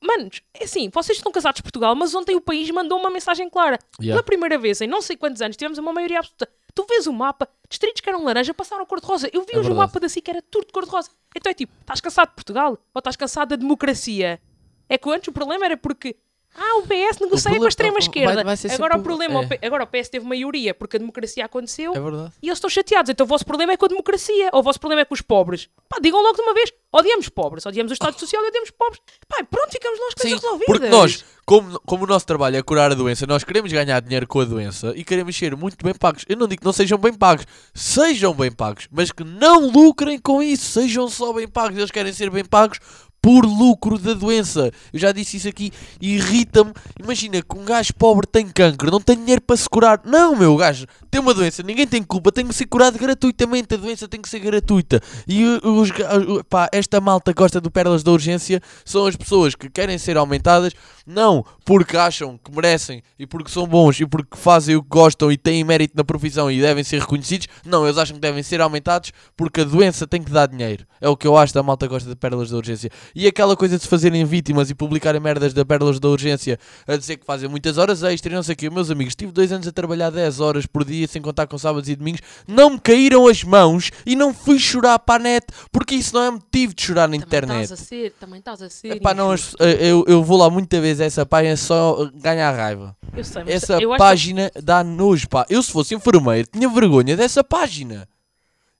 Manos, 0.00 0.42
é 0.54 0.64
assim, 0.64 0.88
vocês 0.90 1.18
estão 1.18 1.32
casados 1.32 1.58
de 1.58 1.62
Portugal, 1.62 1.94
mas 1.96 2.14
ontem 2.14 2.36
o 2.36 2.40
país 2.40 2.70
mandou 2.70 2.98
uma 2.98 3.10
mensagem 3.10 3.50
clara. 3.50 3.78
Yeah. 4.00 4.12
Pela 4.14 4.22
primeira 4.22 4.56
vez 4.56 4.80
em 4.80 4.86
não 4.86 5.02
sei 5.02 5.16
quantos 5.16 5.42
anos 5.42 5.56
tivemos 5.56 5.76
uma 5.76 5.92
maioria 5.92 6.20
absoluta. 6.20 6.48
Tu 6.72 6.86
vês 6.88 7.08
o 7.08 7.12
mapa, 7.12 7.48
distritos 7.68 8.00
que 8.00 8.08
eram 8.08 8.22
laranja 8.22 8.54
passaram 8.54 8.84
a 8.84 8.86
cor-de-rosa. 8.86 9.28
Eu 9.32 9.42
vi 9.42 9.54
É 9.54 9.58
hoje 9.58 9.72
o 9.72 9.74
mapa 9.74 9.98
da 9.98 10.08
SIC 10.08 10.24
que 10.24 10.30
era 10.30 10.40
tudo 10.40 10.66
de 10.68 10.72
cor-de-rosa. 10.72 11.10
Então 11.34 11.50
é 11.50 11.54
tipo, 11.54 11.72
estás 11.80 12.00
cansado 12.00 12.28
de 12.28 12.34
Portugal? 12.36 12.78
Ou 12.94 12.98
estás 13.00 13.16
cansado 13.16 13.48
da 13.48 13.56
democracia? 13.56 14.40
É 14.88 14.96
que 14.96 15.10
antes 15.10 15.26
o 15.28 15.32
problema 15.32 15.64
era 15.64 15.76
porque. 15.76 16.16
Ah, 16.60 16.78
o 16.78 16.82
PS 16.82 17.20
negocia 17.20 17.56
com 17.56 17.64
a 17.64 17.68
extrema-esquerda. 17.68 18.44
Agora 18.74 18.98
o 18.98 19.02
problema, 19.02 19.46
é. 19.60 19.66
agora 19.66 19.84
o 19.84 19.86
PS 19.86 20.08
teve 20.08 20.26
maioria 20.26 20.74
porque 20.74 20.96
a 20.96 20.98
democracia 20.98 21.44
aconteceu 21.44 21.94
É 21.94 22.00
verdade. 22.00 22.32
e 22.42 22.48
eles 22.48 22.56
estão 22.56 22.68
chateados. 22.68 23.10
Então 23.10 23.24
o 23.24 23.28
vosso 23.28 23.46
problema 23.46 23.72
é 23.72 23.76
com 23.76 23.84
a 23.84 23.88
democracia, 23.88 24.50
ou 24.52 24.60
o 24.60 24.62
vosso 24.62 24.80
problema 24.80 25.02
é 25.02 25.04
com 25.04 25.14
os 25.14 25.22
pobres. 25.22 25.68
Pá, 25.88 25.98
digam 26.02 26.20
logo 26.20 26.34
de 26.34 26.42
uma 26.42 26.52
vez: 26.54 26.72
odiamos 26.92 27.28
pobres, 27.28 27.64
odiamos 27.64 27.92
o 27.92 27.94
Estado 27.94 28.18
Social 28.18 28.42
e 28.44 28.48
odiamos 28.48 28.70
pobres. 28.72 29.00
Pá, 29.28 29.44
pronto, 29.48 29.70
ficamos 29.70 30.00
nós 30.00 30.14
com 30.14 30.22
Sim, 30.22 30.34
as 30.34 30.42
resolvidas. 30.42 30.66
porque 30.66 30.88
nós, 30.88 31.24
como, 31.46 31.80
como 31.86 32.04
o 32.04 32.06
nosso 32.08 32.26
trabalho 32.26 32.56
é 32.56 32.62
curar 32.62 32.90
a 32.90 32.94
doença, 32.94 33.24
nós 33.24 33.44
queremos 33.44 33.70
ganhar 33.72 34.00
dinheiro 34.00 34.26
com 34.26 34.40
a 34.40 34.44
doença 34.44 34.92
e 34.96 35.04
queremos 35.04 35.36
ser 35.36 35.56
muito 35.56 35.76
bem 35.84 35.94
pagos. 35.94 36.24
Eu 36.28 36.36
não 36.36 36.48
digo 36.48 36.60
que 36.60 36.66
não 36.66 36.72
sejam 36.72 36.98
bem 36.98 37.14
pagos, 37.14 37.46
sejam 37.72 38.34
bem 38.34 38.50
pagos, 38.50 38.88
mas 38.90 39.12
que 39.12 39.22
não 39.22 39.68
lucrem 39.70 40.18
com 40.18 40.42
isso, 40.42 40.64
sejam 40.64 41.08
só 41.08 41.32
bem 41.32 41.46
pagos. 41.46 41.78
Eles 41.78 41.90
querem 41.90 42.12
ser 42.12 42.30
bem 42.30 42.44
pagos 42.44 42.80
por 43.28 43.44
lucro 43.44 43.98
da 43.98 44.14
doença. 44.14 44.72
Eu 44.90 44.98
já 44.98 45.12
disse 45.12 45.36
isso 45.36 45.46
aqui 45.46 45.70
irrita-me. 46.00 46.72
Imagina 46.98 47.42
que 47.42 47.58
um 47.58 47.62
gajo 47.62 47.92
pobre 47.92 48.26
tem 48.26 48.48
cancro, 48.48 48.90
não 48.90 49.02
tem 49.02 49.18
dinheiro 49.18 49.42
para 49.42 49.54
se 49.54 49.68
curar. 49.68 50.00
Não, 50.02 50.34
meu, 50.34 50.56
gajo 50.56 50.86
tem 51.10 51.20
uma 51.20 51.34
doença, 51.34 51.62
ninguém 51.62 51.86
tem 51.86 52.02
culpa, 52.02 52.32
tem 52.32 52.46
que 52.46 52.54
ser 52.54 52.64
curado 52.64 52.98
gratuitamente. 52.98 53.74
A 53.74 53.76
doença 53.76 54.08
tem 54.08 54.22
que 54.22 54.30
ser 54.30 54.38
gratuita. 54.38 55.02
E 55.26 55.44
uh, 55.44 55.60
os, 55.62 55.90
uh, 55.90 56.42
pá, 56.48 56.70
esta 56.72 57.02
malta 57.02 57.34
gosta 57.34 57.60
do 57.60 57.70
Pérolas 57.70 58.02
da 58.02 58.12
Urgência 58.12 58.62
são 58.82 59.04
as 59.04 59.14
pessoas 59.14 59.54
que 59.54 59.68
querem 59.68 59.98
ser 59.98 60.16
aumentadas, 60.16 60.72
não 61.08 61.44
porque 61.64 61.96
acham 61.96 62.38
que 62.38 62.54
merecem 62.54 63.02
e 63.18 63.26
porque 63.26 63.50
são 63.50 63.66
bons 63.66 63.98
e 64.00 64.06
porque 64.06 64.36
fazem 64.36 64.76
o 64.76 64.82
que 64.82 64.88
gostam 64.88 65.32
e 65.32 65.36
têm 65.36 65.64
mérito 65.64 65.94
na 65.96 66.04
profissão 66.04 66.50
e 66.50 66.60
devem 66.60 66.84
ser 66.84 67.00
reconhecidos. 67.00 67.48
Não, 67.64 67.86
eles 67.86 67.98
acham 67.98 68.14
que 68.16 68.20
devem 68.20 68.42
ser 68.42 68.60
aumentados 68.60 69.12
porque 69.36 69.62
a 69.62 69.64
doença 69.64 70.06
tem 70.06 70.22
que 70.22 70.30
dar 70.30 70.46
dinheiro. 70.46 70.86
É 71.00 71.08
o 71.08 71.16
que 71.16 71.26
eu 71.26 71.36
acho 71.36 71.54
da 71.54 71.62
malta 71.62 71.86
que 71.86 71.92
gosta 71.92 72.08
de 72.08 72.16
Pérolas 72.16 72.50
da 72.50 72.56
Urgência. 72.56 72.90
E 73.14 73.26
aquela 73.26 73.56
coisa 73.56 73.76
de 73.76 73.82
se 73.82 73.88
fazerem 73.88 74.24
vítimas 74.24 74.68
e 74.70 74.74
publicarem 74.74 75.20
merdas 75.20 75.54
da 75.54 75.64
Pérolas 75.64 75.98
da 75.98 76.08
Urgência 76.08 76.58
a 76.86 76.96
dizer 76.96 77.16
que 77.16 77.24
fazem 77.24 77.48
muitas 77.48 77.78
horas 77.78 78.02
extras 78.02 78.32
e 78.32 78.36
não 78.36 78.42
sei 78.42 78.54
o 78.54 78.56
quê. 78.56 78.70
Meus 78.70 78.90
amigos, 78.90 79.14
tive 79.14 79.32
dois 79.32 79.50
anos 79.50 79.66
a 79.66 79.72
trabalhar 79.72 80.10
10 80.10 80.40
horas 80.40 80.66
por 80.66 80.84
dia 80.84 81.06
sem 81.08 81.22
contar 81.22 81.46
com 81.46 81.56
sábados 81.56 81.88
e 81.88 81.96
domingos. 81.96 82.20
Não 82.46 82.70
me 82.70 82.78
caíram 82.80 83.26
as 83.26 83.42
mãos 83.42 83.90
e 84.04 84.14
não 84.14 84.34
fui 84.34 84.58
chorar 84.58 84.98
para 84.98 85.16
a 85.16 85.18
net 85.24 85.46
porque 85.72 85.94
isso 85.94 86.14
não 86.14 86.22
é 86.22 86.30
motivo 86.30 86.74
de 86.74 86.82
chorar 86.82 87.08
na 87.08 87.14
Também 87.14 87.26
internet. 87.26 87.62
estás 87.64 87.80
a 87.80 87.84
ser, 87.84 88.12
também 88.18 88.38
estás 88.38 88.62
a 88.62 88.68
ser. 88.68 88.96
Epá, 88.96 89.14
não, 89.14 89.34
eu, 89.80 90.04
eu 90.06 90.22
vou 90.22 90.38
lá 90.38 90.50
muita 90.50 90.80
vez 90.80 90.97
essa 91.00 91.24
página 91.26 91.56
só 91.56 92.10
ganhar 92.14 92.50
raiva. 92.52 92.96
Eu 93.16 93.24
sei, 93.24 93.44
mas 93.44 93.54
Essa 93.54 93.80
eu 93.80 93.96
página 93.96 94.50
dá 94.62 94.82
nojo, 94.84 95.28
pá. 95.28 95.46
Eu 95.48 95.62
se 95.62 95.70
fosse 95.72 95.94
enfermeiro 95.94 96.48
tinha 96.52 96.68
vergonha 96.68 97.16
dessa 97.16 97.42
página. 97.44 98.08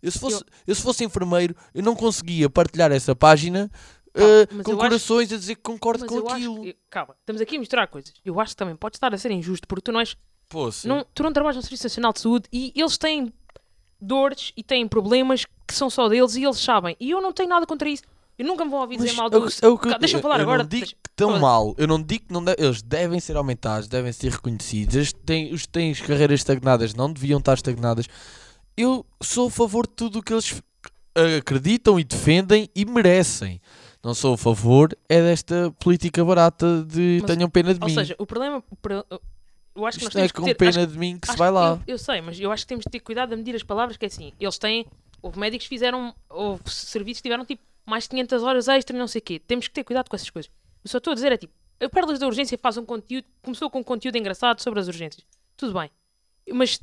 Eu 0.03 0.11
se 0.13 0.19
fosse, 0.19 0.45
eu... 0.67 0.75
se 0.75 0.83
fosse 0.83 1.05
enfermeiro 1.05 1.57
eu 1.75 1.83
não 1.83 1.95
conseguia 1.97 2.49
partilhar 2.49 2.93
essa 2.93 3.17
página 3.17 3.71
mas 4.53 4.65
com 4.65 4.73
eu 4.73 4.77
acho- 4.79 4.89
corações 4.89 5.33
a 5.33 5.37
dizer 5.37 5.55
que 5.57 5.63
concordo 5.63 6.01
mas 6.01 6.09
com 6.09 6.17
eu 6.19 6.29
aquilo. 6.29 6.63
que- 6.63 6.77
calma, 6.91 7.15
estamos 7.21 7.41
aqui 7.43 7.57
a 7.57 7.59
misturar 7.61 7.87
coisas. 7.89 8.13
Eu 8.25 8.41
acho 8.41 8.53
que 8.53 8.57
também 8.57 8.75
pode 8.77 8.97
estar 8.97 9.13
a 9.15 9.19
ser 9.19 9.31
injusto 9.31 9.67
porque 9.69 9.83
tu 9.83 9.93
não 9.93 10.01
és 10.01 10.17
Pô. 10.49 10.71
Não, 10.85 11.05
tu 11.15 11.23
não 11.23 11.33
trabalhas 11.33 11.57
no 11.57 11.63
Serviço 11.63 11.85
Nacional 11.85 12.13
de 12.13 12.21
Saúde 12.21 12.49
e 12.53 12.73
eles 12.75 12.97
têm 12.97 13.33
dores 14.01 14.53
e 14.57 14.63
têm 14.63 14.89
problemas 14.89 15.45
que 15.67 15.75
são 15.75 15.91
só 15.91 16.09
deles 16.09 16.37
e 16.37 16.45
eles 16.45 16.59
sabem. 16.59 16.97
E 16.99 17.11
eu 17.11 17.21
não 17.21 17.33
tenho 17.33 17.49
nada 17.51 17.67
contra 17.67 17.89
isso. 17.89 18.03
Eu 18.39 18.47
nunca 18.47 18.65
me 18.65 18.71
vou 18.71 18.81
ouvir 18.81 18.97
dizer 18.97 19.09
Mas 19.09 19.17
mal 19.17 19.27
é 19.27 19.31
do. 19.31 19.47
que- 19.47 19.65
é 19.65 19.69
o 19.69 19.77
que 19.77 19.89
eu- 19.89 20.21
falar 20.23 20.37
eu 20.39 20.43
agora. 20.43 20.63
não 20.63 20.69
digo 20.69 20.87
deixa- 20.87 20.97
Foda-se. 21.19 21.41
mal. 21.41 21.75
Eu 21.77 21.87
não 21.89 22.01
digo 22.01 22.27
que 22.27 22.33
não 22.33 22.45
de- 22.45 22.55
eles 22.57 22.81
devem 22.83 23.19
ser 23.19 23.37
aumentados, 23.37 23.89
devem 23.89 24.13
ser 24.13 24.31
reconhecidos. 24.31 24.95
Eles 24.95 25.13
têm, 25.13 25.53
os 25.53 25.67
têm 25.67 25.91
as 25.91 26.01
carreiras 26.01 26.39
estagnadas 26.41 26.95
não 26.95 27.13
deviam 27.13 27.41
estar 27.41 27.55
estagnadas. 27.55 28.07
Eu 28.77 29.05
sou 29.21 29.49
a 29.49 29.51
favor 29.51 29.87
de 29.89 29.95
tudo 29.95 30.21
o 30.21 30.23
que 30.23 30.33
eles 30.33 30.63
acreditam 31.39 31.99
e 31.99 32.05
defendem 32.05 32.69
e 32.75 32.85
merecem. 32.85 33.61
Não 34.05 34.15
sou 34.15 34.35
a 34.35 34.39
favor 34.39 34.97
é 35.09 35.21
desta 35.21 35.75
política 35.81 36.25
barata 36.25 36.85
de 36.85 37.19
Mas- 37.23 37.31
tenham 37.35 37.51
pena 37.51 37.75
de 37.75 37.81
Ou 37.83 37.89
mim. 37.89 37.95
seja, 37.95 38.15
o 38.19 38.25
problema. 38.27 38.63
Eu 39.75 39.87
acho 39.87 39.99
que 39.99 40.05
nós 40.05 40.13
Isto 40.13 40.19
não 40.19 40.25
é 40.25 40.29
temos 40.29 40.33
com 40.33 40.43
que 40.43 40.49
ter. 40.51 40.55
pena 40.55 40.83
acho- 40.83 40.87
de 40.93 40.99
mim 40.99 41.19
que 41.19 41.29
se 41.31 41.37
vai 41.37 41.51
lá. 41.51 41.73
Eu, 41.87 41.95
eu 41.95 41.99
sei, 41.99 42.21
mas 42.21 42.39
eu 42.39 42.51
acho 42.53 42.63
que 42.65 42.69
temos 42.69 42.85
de 42.85 42.91
ter 42.91 43.01
cuidado 43.01 43.33
a 43.33 43.37
medir 43.37 43.55
as 43.55 43.63
palavras, 43.63 43.97
que 43.97 44.05
é 44.05 44.09
assim, 44.09 44.33
eles 44.39 44.59
têm, 44.59 44.87
houve 45.23 45.39
médicos 45.39 45.65
que 45.67 45.69
fizeram, 45.69 46.15
houve 46.31 46.63
serviços 46.67 47.19
que 47.21 47.25
tiveram 47.29 47.45
tipo 47.45 47.63
mais 47.89 48.05
de 48.05 48.11
500 48.11 48.43
horas 48.43 48.69
extra 48.69 48.97
e 48.97 48.99
não 48.99 49.09
sei 49.09 49.21
o 49.21 49.23
quê. 49.23 49.39
Temos 49.39 49.67
que 49.69 49.75
ter 49.75 49.85
cuidado 49.85 50.09
com 50.09 50.17
essas 50.17 50.31
coisas. 50.31 50.51
Eu 50.85 50.91
só 50.91 50.99
estou 50.99 51.11
a 51.13 51.15
dizer 51.15 51.33
é 51.33 51.37
tipo, 51.37 51.53
a 51.81 51.89
Perlas 51.89 52.19
da 52.19 52.27
Urgência 52.27 52.59
faz 52.59 52.77
um 52.77 52.85
conteúdo, 52.85 53.27
começou 53.43 53.71
com 53.71 53.81
um 53.81 53.83
conteúdo 53.83 54.17
engraçado 54.17 54.61
sobre 54.61 54.81
as 54.81 54.87
urgências. 54.89 55.25
Tudo 55.57 55.79
bem. 55.79 55.91
Mas, 56.53 56.81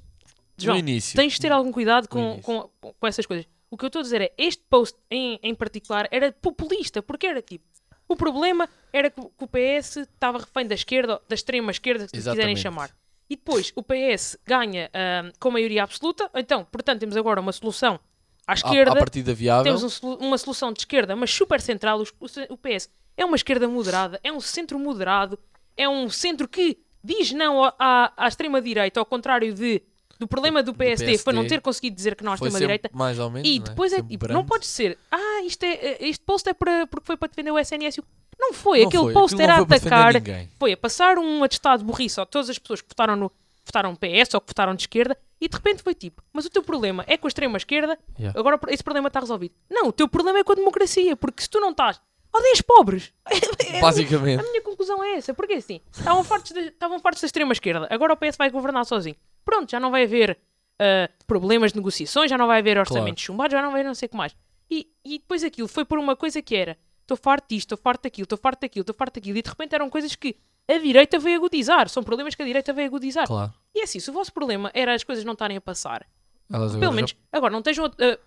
João, 0.58 0.78
tens 1.15 1.34
de 1.34 1.41
ter 1.41 1.52
algum 1.52 1.72
cuidado 1.72 2.08
com, 2.08 2.39
com, 2.41 2.70
com, 3.00 3.08
essas 3.08 3.26
coisas. 3.26 3.46
O 3.70 3.78
que 3.78 3.86
eu 3.86 3.88
estou 3.88 4.00
a 4.00 4.04
dizer 4.04 4.22
é, 4.22 4.34
este 4.38 4.63
post 4.70 4.98
em, 5.10 5.39
em 5.44 5.54
particular 5.56 6.08
era 6.12 6.32
populista, 6.32 7.02
porque 7.02 7.26
era 7.28 7.41
tipo, 7.41 7.65
o 8.08 8.15
problema 8.15 8.70
era 8.94 9.10
que, 9.10 9.20
o- 9.20 9.48
PS 9.48 9.98
estava 9.98 10.38
refém 10.39 10.65
da 10.68 10.76
esquerda, 10.76 11.22
da 11.28 11.36
extrema 11.36 11.72
esquerda, 11.72 12.08
se 12.08 12.13
quiserem 12.36 12.56
chamar. 12.62 12.91
E 13.30 13.36
depois 13.36 13.74
o 13.76 13.82
PS 13.82 14.38
ganha 14.46 14.89
ahm, 14.94 15.32
com 15.39 15.50
maioria 15.50 15.84
absoluta, 15.84 16.30
então, 16.36 16.63
portanto, 16.65 17.00
temos 17.00 17.18
agora 17.18 17.41
uma 17.41 17.52
solução 17.52 18.00
à 18.47 18.53
esquerda, 18.53 18.91
à 18.91 18.95
partida 18.95 19.34
viável. 19.34 19.63
temos 19.75 20.03
um 20.03 20.13
uma 20.15 20.38
solução 20.38 20.71
de 20.71 20.79
esquerda, 20.79 21.15
mas 21.15 21.31
super 21.31 21.62
central. 21.62 22.01
O, 22.49 22.58
PS 22.58 22.89
é 23.17 23.25
uma 23.25 23.36
esquerda 23.36 23.67
moderada, 23.67 24.19
é 24.23 24.31
um 24.31 24.39
centro 24.39 24.77
moderado, 24.77 25.39
é 25.75 25.88
um 25.88 26.10
centro 26.10 26.47
que 26.47 26.77
diz 27.03 27.31
não 27.31 27.63
à, 27.63 27.73
à- 28.17 28.27
extrema-direita, 28.27 28.99
ao 28.99 29.05
contrário 29.05 29.53
de, 29.53 29.81
do 30.19 30.27
problema 30.27 30.62
do, 30.62 30.71
do 30.71 30.77
PSD, 30.77 31.17
foi 31.17 31.34
não 31.34 31.41
PSD. 31.41 31.55
ter 31.55 31.62
conseguido 31.62 31.95
dizer 31.95 32.15
que 32.15 32.23
não 32.23 32.31
à 32.31 32.36
extrema-direita. 32.36 32.89
mais 32.93 33.19
ou 33.19 33.29
menos. 33.29 33.47
E 33.47 33.60
não 33.60 33.65
é? 33.65 33.69
depois 33.69 33.93
é 33.93 34.01
tipo, 34.01 34.27
não 34.27 34.45
pode 34.45 34.65
ser, 34.65 34.97
ah, 35.12 35.41
isto 35.43 35.63
é, 35.63 35.97
este 36.01 36.23
post 36.23 36.49
é 36.49 36.53
para, 36.53 36.88
porque 36.88 37.05
foi 37.05 37.17
para 37.17 37.27
defender 37.27 37.51
o 37.51 37.60
SNS. 37.60 38.01
Não 38.38 38.51
foi, 38.53 38.81
Não 38.81 38.88
aquele 38.88 39.03
foi, 39.03 39.13
post 39.13 39.34
aquilo 39.36 39.41
era 39.49 39.53
a 39.55 39.62
atacar, 39.62 40.13
foi 40.60 40.73
a 40.73 40.77
passar 40.77 41.17
um 41.17 41.43
atestado 41.43 41.86
burrice 41.86 42.19
a 42.19 42.25
todas 42.25 42.49
as 42.49 42.60
pessoas 42.60 42.81
que 42.81 42.88
votaram 42.89 43.15
no 43.15 43.31
votaram 43.65 43.95
PS 43.95 44.34
ou 44.34 44.41
que 44.41 44.47
votaram 44.47 44.75
de 44.75 44.84
esquerda 44.84 45.17
e 45.39 45.48
de 45.48 45.56
repente 45.56 45.84
foi 45.84 45.93
tipo, 45.93 46.24
mas 46.34 46.45
o 46.45 46.50
teu 46.50 46.63
problema 46.63 47.04
é 47.08 47.17
com 47.17 47.28
a 47.28 47.30
extrema 47.30 47.58
esquerda, 47.58 47.98
Yeah. 48.19 48.39
agora 48.39 48.60
esse 48.69 48.84
problema 48.84 49.08
está 49.08 49.19
resolvido. 49.19 49.54
Não, 49.69 49.88
o 49.88 49.91
teu 49.91 50.08
problema 50.08 50.39
é 50.39 50.43
com 50.43 50.52
a 50.54 50.56
democracia, 50.56 51.15
porque 51.15 51.43
se 51.43 51.50
tu 51.50 51.60
não 51.60 51.71
estás, 51.71 52.00
odeias 52.34 52.62
pobres. 52.62 53.13
A 53.78 53.80
Basicamente. 53.82 54.43
minha 54.43 54.62
conclusão 54.62 55.04
é 55.04 55.15
essa, 55.15 55.34
porque 55.34 55.54
assim, 55.54 55.82
estavam 55.91 56.24
fartos, 56.24 56.52
de- 56.52 56.60
estavam 56.69 57.00
fartos 57.00 57.21
da 57.21 57.26
extrema 57.26 57.52
esquerda, 57.54 57.88
agora 57.89 58.13
o 58.13 58.17
PS 58.17 58.38
vai 58.38 58.50
governar 58.50 58.86
sozinho. 58.86 59.15
Pronto, 59.43 59.69
já 59.69 59.80
não 59.80 59.91
vai 59.91 60.04
haver 60.04 60.38
ah, 60.80 61.10
problemas 61.28 61.71
de 61.71 61.78
negociações, 61.78 62.30
já 62.30 62.38
não 62.38 62.48
vai 62.48 62.60
haver 62.60 62.78
orçamentos 62.78 63.24
chumbados, 63.24 63.52
já 63.54 63.62
não 63.62 63.71
vai 63.71 63.82
haver 63.82 63.88
não 63.89 63.95
sei 63.95 64.08
o 64.08 64.10
que 64.10 64.17
mais. 64.17 64.36
E, 64.71 64.88
e 65.04 65.19
depois 65.19 65.43
aquilo 65.43 65.67
foi 65.67 65.86
por 65.86 66.00
uma 66.00 66.15
coisa 66.15 66.41
que 66.41 66.56
era, 66.56 66.78
estou 67.02 67.15
farto 67.17 67.50
disto, 67.50 67.74
estou 67.74 67.78
farto 67.78 68.04
daquilo, 68.04 68.24
estou 68.26 68.38
farto 68.38 68.62
daquilo, 68.62 68.82
estou 68.82 68.95
farto 68.95 69.13
daquilo, 69.15 69.38
e 69.38 69.41
de 69.41 69.50
repente 69.50 69.76
eram 69.76 69.89
coisas 69.89 70.15
que 70.15 70.36
a 70.67 70.78
direita 70.78 71.19
veio 71.19 71.38
agudizar, 71.38 71.88
são 71.89 72.04
problemas 72.04 72.34
que 72.36 72.41
a 72.41 72.45
direita 72.45 72.73
veio 72.73 72.88
agudizar. 72.88 73.28
Claro. 73.28 73.54
E 73.73 73.82
é 73.82 73.84
assim, 73.84 73.99
se 73.99 74.10
o 74.10 74.13
vosso 74.13 74.32
problema 74.34 74.71
era 74.73 74.93
as 74.93 75.04
coisas 75.04 75.23
não 75.23 75.34
estarem 75.34 75.58
a 75.58 75.62
passar, 75.62 76.06
Elas 76.51 76.71
pelo 76.73 76.84
já- 76.86 76.91
menos, 76.91 77.15
agora 77.32 77.51
não 77.51 77.60
estejam. 77.60 77.86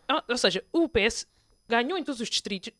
a- 0.08 0.24
ou 0.28 0.36
seja, 0.38 0.62
o 0.72 0.88
PS 0.88 1.26
ganhou 1.68 1.98
em 1.98 2.04
todos 2.04 2.20
os 2.20 2.28
distritos. 2.28 2.72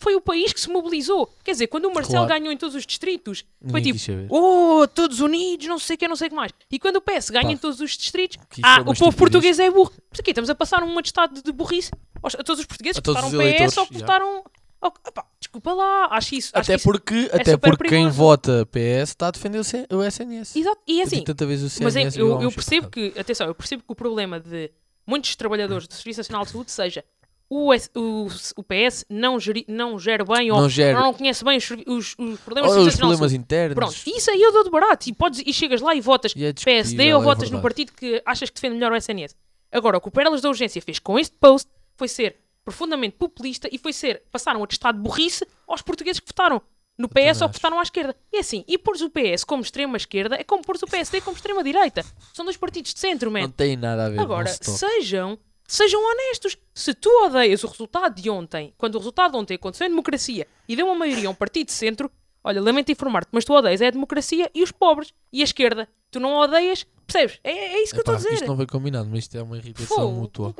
Foi 0.00 0.14
o 0.14 0.20
país 0.20 0.52
que 0.52 0.60
se 0.60 0.70
mobilizou. 0.70 1.26
Quer 1.42 1.50
dizer, 1.52 1.66
quando 1.66 1.86
o 1.86 1.92
Marcelo 1.94 2.24
Claro. 2.24 2.40
ganhou 2.40 2.52
em 2.52 2.56
todos 2.56 2.76
os 2.76 2.86
distritos, 2.86 3.44
foi 3.68 3.80
Ninguém 3.80 3.94
tipo, 3.94 4.26
oh, 4.32 4.86
todos 4.86 5.18
unidos, 5.20 5.66
não 5.66 5.76
sei 5.78 5.96
o 5.96 5.98
que, 5.98 6.06
não 6.06 6.14
sei 6.14 6.28
o 6.28 6.30
que 6.30 6.36
mais. 6.36 6.52
E 6.70 6.78
quando 6.78 6.96
o 6.96 7.00
PS 7.00 7.30
ganha 7.30 7.46
Pá, 7.46 7.52
em 7.52 7.56
todos 7.56 7.80
os 7.80 7.96
distritos, 7.96 8.36
isso 8.52 8.60
ah, 8.64 8.76
é 8.78 8.80
uma 8.82 8.92
o 8.92 8.96
povo 8.96 9.16
português 9.16 9.58
é 9.58 9.68
burro. 9.68 9.92
Mas 10.10 10.20
aqui 10.20 10.30
estamos 10.30 10.48
a 10.50 10.54
passar 10.54 10.84
um 10.84 10.96
atestado 10.98 11.42
de 11.42 11.50
burrice 11.50 11.90
a 12.22 12.44
todos 12.44 12.60
os 12.60 12.66
portugueses 12.66 12.98
A 12.98 13.02
que 13.02 13.08
votaram 13.08 13.28
PS 13.30 13.76
ou 13.76 13.86
que 13.88 13.94
já. 13.94 14.00
votaram. 14.00 14.44
Ou 14.80 14.90
que- 14.92 15.00
epá, 15.08 15.24
desculpa 15.40 15.72
lá, 15.72 16.08
acho 16.12 16.34
isso. 16.34 16.50
acho 16.54 16.70
Até 16.70 16.76
isso- 16.76 16.84
porque, 16.84 17.28
até 17.32 17.52
super 17.52 17.70
porque 17.76 17.88
quem 17.88 18.08
vota 18.08 18.66
PS 18.66 19.10
está 19.10 19.28
a 19.28 19.30
defender 19.30 19.58
o, 19.58 20.02
SNS. 20.02 20.56
Exato, 20.58 20.80
e 20.86 21.00
é 21.00 21.04
assim, 21.04 21.22
tanta 21.24 21.44
vez 21.46 21.62
o 21.62 21.82
Mas 21.82 21.96
é, 21.96 22.08
eu, 22.16 22.40
eu 22.42 22.52
percebo 22.52 22.88
que, 22.88 23.12
atenção, 23.18 23.46
eu 23.46 23.54
percebo 23.54 23.82
que 23.82 23.92
o 23.92 23.94
problema 23.94 24.38
de 24.38 24.70
muitos 25.06 25.34
trabalhadores 25.36 25.88
do 25.88 25.94
Serviço 25.94 26.20
Nacional 26.20 26.44
de 26.44 26.50
Saúde 26.52 26.70
seja 26.70 27.04
o, 27.50 27.72
o, 27.94 28.26
o 28.56 28.62
PS 28.62 29.06
não, 29.08 29.40
geri, 29.40 29.64
não 29.66 29.98
gera 29.98 30.22
bem 30.22 30.50
ou 30.50 30.60
Não 30.60 30.68
gera. 30.68 31.00
não 31.00 31.14
conhece 31.14 31.42
bem 31.42 31.56
os, 31.56 31.70
os, 31.70 32.14
os 32.18 32.40
problemas 32.40 32.72
Serviço 32.72 32.88
os 32.94 32.96
problemas 33.00 33.32
internos. 33.32 33.74
Pronto, 33.74 33.96
isso 34.16 34.30
aí 34.30 34.42
eu 34.42 34.52
dou 34.52 34.64
de 34.64 34.70
barato 34.70 35.08
e, 35.08 35.14
podes, 35.14 35.42
e 35.46 35.50
chegas 35.52 35.80
lá 35.80 35.94
e 35.94 36.00
votas 36.00 36.34
E 36.36 36.44
é 36.44 36.52
PSD 36.52 36.82
discutível, 36.90 37.16
ou 37.16 37.22
é 37.22 37.24
votas 37.24 37.50
no 37.50 37.56
verdade. 37.56 37.62
partido 37.62 37.92
que 37.96 38.22
achas 38.26 38.50
que 38.50 38.54
defende 38.56 38.74
melhor 38.74 38.92
o 38.92 38.96
SNS. 38.96 39.34
Agora, 39.72 39.96
o 39.96 40.00
que 40.00 40.08
o 40.08 40.10
Pérolas 40.10 40.42
da 40.42 40.48
Urgência 40.50 40.80
fez 40.82 40.98
com 40.98 41.18
este 41.18 41.34
post 41.40 41.70
foi 41.96 42.06
ser 42.06 42.36
profundamente 42.68 43.16
populista 43.16 43.66
e 43.72 43.78
foi 43.78 43.94
ser 43.94 44.22
passar 44.30 44.54
um 44.54 44.62
atestado 44.62 44.98
de 44.98 45.02
burrice 45.04 45.46
aos 45.66 45.80
portugueses 45.80 46.20
que 46.20 46.26
votaram 46.26 46.60
no 46.98 47.08
PS 47.08 47.14
também 47.14 47.42
ou 47.42 47.48
que 47.48 47.54
votaram 47.54 47.78
à 47.80 47.82
esquerda. 47.82 48.14
E 48.30 48.38
assim, 48.38 48.62
e 48.68 48.76
pôres 48.76 49.00
o 49.00 49.08
PS 49.08 49.42
como 49.44 49.62
extrema 49.62 49.96
esquerda 49.96 50.36
é 50.36 50.44
como 50.44 50.62
pôres 50.62 50.82
o 50.82 50.86
PSD 50.86 51.22
como 51.22 51.34
extrema 51.36 51.64
direita. 51.64 52.04
São 52.34 52.44
dois 52.44 52.58
partidos 52.58 52.92
de 52.92 53.00
centro, 53.00 53.30
man. 53.30 53.40
Não 53.42 53.50
tem 53.50 53.74
nada 53.76 54.06
a 54.06 54.10
ver. 54.10 54.20
Agora, 54.20 54.48
sejam, 54.48 55.38
sejam 55.66 55.98
honestos. 56.04 56.58
Se 56.74 56.92
tu 56.92 57.08
odeias 57.24 57.64
o 57.64 57.68
resultado 57.68 58.14
de 58.20 58.28
ontem, 58.28 58.74
quando 58.76 58.96
o 58.96 58.98
resultado 58.98 59.32
de 59.32 59.38
ontem 59.38 59.54
aconteceu 59.54 59.86
em 59.86 59.90
democracia 59.90 60.46
e 60.68 60.76
deu 60.76 60.86
uma 60.86 60.94
maioria 60.94 61.28
a 61.28 61.30
um 61.30 61.34
partido 61.34 61.68
de 61.68 61.72
centro, 61.72 62.10
olha, 62.44 62.60
lamento 62.60 62.92
informar-te, 62.92 63.28
mas 63.32 63.44
tu 63.46 63.54
odeias 63.54 63.80
é 63.80 63.86
a 63.86 63.90
democracia 63.90 64.50
e 64.54 64.62
os 64.62 64.72
pobres 64.72 65.14
e 65.32 65.40
a 65.40 65.44
esquerda. 65.44 65.88
Tu 66.10 66.20
não 66.20 66.34
odeias, 66.34 66.84
percebes? 67.06 67.38
É, 67.44 67.50
é 67.52 67.82
isso 67.82 67.92
que 67.92 67.98
eu 67.98 68.02
estou 68.02 68.14
a 68.14 68.18
Epá, 68.18 68.24
dizer. 68.24 68.34
Isto 68.34 68.46
não 68.48 68.56
foi 68.56 68.66
combinado, 68.66 69.08
mas 69.08 69.20
isto 69.20 69.36
é 69.38 69.42
uma 69.42 69.56
irritação 69.56 69.96
Fogo, 69.96 70.12
mútua. 70.12 70.54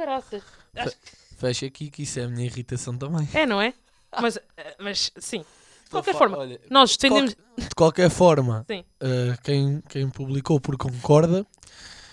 Acho- 0.76 0.96
Fecha 1.38 1.66
aqui 1.66 1.88
que 1.88 2.02
isso 2.02 2.18
é 2.18 2.24
a 2.24 2.28
minha 2.28 2.44
irritação 2.44 2.96
também. 2.96 3.28
É, 3.32 3.46
não 3.46 3.60
é? 3.60 3.72
Mas, 4.20 4.36
eh, 4.56 4.76
mas 4.78 5.12
sim. 5.18 5.44
De 5.84 5.90
qualquer 5.90 6.14
forma, 6.14 6.36
olha, 6.36 6.60
nós 6.68 6.96
defendemos. 6.96 7.36
De 7.56 7.74
qualquer 7.74 8.10
forma, 8.10 8.66
uh, 8.68 9.42
quem, 9.42 9.80
quem 9.88 10.10
publicou 10.10 10.60
por 10.60 10.76
concorda, 10.76 11.46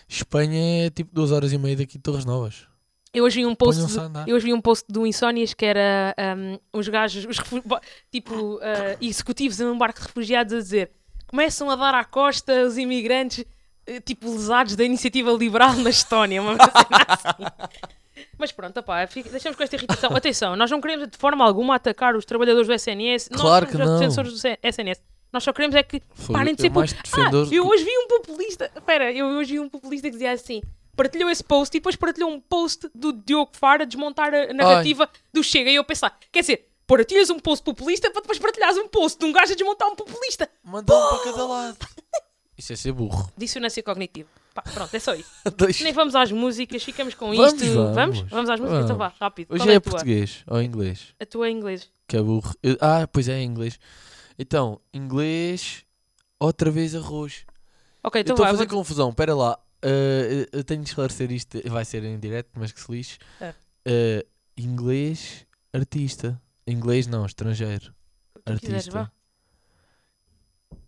Espanha 0.08 0.86
é 0.86 0.90
tipo 0.90 1.14
duas 1.14 1.32
horas 1.32 1.52
e 1.52 1.58
meia 1.58 1.76
daqui 1.76 1.98
de 1.98 2.04
Torres 2.04 2.24
Novas. 2.24 2.68
Eu 3.14 3.24
hoje 3.24 3.38
vi 3.42 3.46
um 3.46 3.56
post. 3.56 3.82
Do-. 3.82 4.24
Eu 4.28 4.36
hoje 4.36 4.46
vi 4.46 4.54
um 4.54 4.62
post 4.62 4.86
do 4.88 5.08
Insónias 5.08 5.54
que 5.54 5.66
era 5.66 6.14
ahm, 6.18 6.58
os 6.72 6.88
gajos, 6.88 7.26
os 7.26 7.38
tipo, 8.12 8.60
ah, 8.62 8.98
executivos 9.02 9.60
em 9.60 9.66
um 9.66 9.78
barco 9.78 10.00
de 10.00 10.06
refugiados 10.06 10.54
a 10.54 10.58
dizer 10.60 10.92
começam 11.28 11.70
a 11.70 11.76
dar 11.76 11.96
à 11.96 12.06
costa 12.06 12.66
os 12.66 12.78
imigrantes, 12.78 13.44
eh, 13.86 14.00
tipo, 14.00 14.30
lesados 14.32 14.76
da 14.76 14.84
iniciativa 14.84 15.32
liberal 15.32 15.74
na 15.74 15.90
Estónia. 15.90 16.42
Uma 16.42 16.54
assim. 16.54 17.86
Mas 18.38 18.52
pronto, 18.52 18.78
opá, 18.80 19.06
fica- 19.08 19.30
deixamos 19.30 19.56
com 19.58 19.64
esta 19.64 19.76
irritação. 19.76 20.16
Atenção, 20.16 20.56
nós 20.56 20.70
não 20.70 20.82
queremos 20.82 21.08
de 21.10 21.18
forma 21.18 21.46
alguma 21.46 21.76
atacar 21.76 22.16
os 22.16 22.26
trabalhadores 22.26 22.68
do 22.68 22.74
SNS. 22.74 23.30
Claro 23.30 23.66
nós 23.66 23.72
somos 23.72 23.86
os 23.86 23.90
não. 23.90 24.00
defensores 24.00 24.42
do 24.42 24.58
SNS. 24.64 25.02
Nós 25.32 25.44
só 25.44 25.52
queremos 25.54 25.76
é 25.76 25.84
que 25.84 26.02
Foi 26.14 26.34
parem 26.34 26.56
de 26.56 26.62
ser 26.62 26.70
mais 26.70 26.94
pop- 26.94 27.04
defendor 27.04 27.48
Ah, 27.52 27.56
eu 27.56 27.68
hoje 27.68 27.84
vi 27.84 27.92
um 27.98 28.08
populista. 28.08 28.72
Espera, 28.76 29.12
eu 29.12 29.26
hoje 29.28 29.54
vi 29.54 29.60
um 29.60 29.68
populista 29.70 30.08
que 30.08 30.14
dizia 30.14 30.32
assim: 30.32 30.62
partilhou 30.96 31.30
esse 31.30 31.44
post 31.44 31.76
e 31.76 31.80
depois 31.80 31.96
partilhou 31.96 32.30
um 32.30 32.40
post 32.40 32.90
do 32.96 33.12
Diogo 33.12 33.52
Fara 33.54 33.84
a 33.84 33.86
desmontar 33.86 34.34
a 34.34 34.54
narrativa 34.54 35.10
do 35.34 35.44
Chega. 35.44 35.70
E 35.70 35.76
eu 35.76 35.84
pensar: 35.84 36.18
quer 36.32 36.40
dizer, 36.42 36.70
partilhas 36.88 37.30
um 37.30 37.40
post 37.40 37.64
populista 37.66 38.10
para 38.12 38.22
depois 38.22 38.40
partilhares 38.40 38.78
um 38.78 38.88
post 38.88 39.20
de 39.20 39.26
um 39.26 39.32
gajo 39.34 39.52
a 39.52 39.56
desmontar 39.56 39.90
um 39.90 39.96
populista. 39.96 40.50
Manda 40.64 40.94
um 40.96 41.08
para 41.10 41.24
cada 41.32 41.46
lado. 41.46 41.78
Isso 42.58 42.72
é 42.72 42.76
ser 42.78 42.94
burro. 42.94 43.30
Dissonância 43.36 43.84
cognitiva. 43.84 44.30
Pá, 44.56 44.62
pronto, 44.64 44.96
é 44.96 45.00
só 45.00 45.14
isso. 45.14 45.30
Deixa- 45.58 45.84
Nem 45.84 45.92
vamos 45.94 46.16
às 46.16 46.32
músicas, 46.32 46.82
ficamos 46.82 47.14
com 47.14 47.36
Vamos, 47.36 47.62
isto. 47.62 47.76
vamos. 47.76 47.96
Vamos? 47.96 48.20
Vamos 48.32 48.50
às 48.50 48.60
músicas? 48.60 48.84
Então 48.86 48.98
vá, 48.98 49.08
Vamos. 49.10 49.20
rápido. 49.20 49.52
Hoje 49.54 49.64
Qual 49.64 49.70
é 49.76 49.80
tua? 49.82 49.92
português 49.92 50.44
ou 50.48 50.62
inglês? 50.64 51.14
A 51.20 51.26
tua 51.26 51.48
é 51.48 51.52
inglês. 51.52 51.92
Que 52.08 52.16
é 52.18 52.22
burro. 52.22 52.52
Eu- 52.64 52.78
ah, 52.82 53.06
pois 53.06 53.28
é, 53.30 53.44
inglês. 53.44 53.78
Então, 54.40 54.80
inglês, 54.94 55.84
outra 56.40 56.72
vez 56.72 56.96
arroz. 56.96 57.46
Ok, 58.02 58.20
eu 58.20 58.22
então 58.22 58.34
estou 58.34 58.46
a 58.46 58.50
fazer 58.50 58.66
vou- 58.68 58.78
confusão, 58.80 59.14
pera 59.14 59.36
lá. 59.36 59.60
Uh, 59.84 60.48
eu 60.52 60.64
tenho 60.64 60.82
de 60.82 60.90
esclarecer 60.90 61.32
isto, 61.32 61.62
vai 61.70 61.84
ser 61.86 62.04
em 62.06 62.18
direto, 62.18 62.50
mas 62.56 62.72
que 62.72 62.80
se 62.82 62.92
lixe. 62.92 63.18
É. 63.42 63.50
Uh, 63.86 64.26
inglês, 64.58 65.46
artista. 65.74 66.42
Inglês 66.66 67.06
não, 67.08 67.26
estrangeiro. 67.26 67.94
quiseres, 68.60 68.88
vá. 68.88 69.02
Artista. 69.02 69.12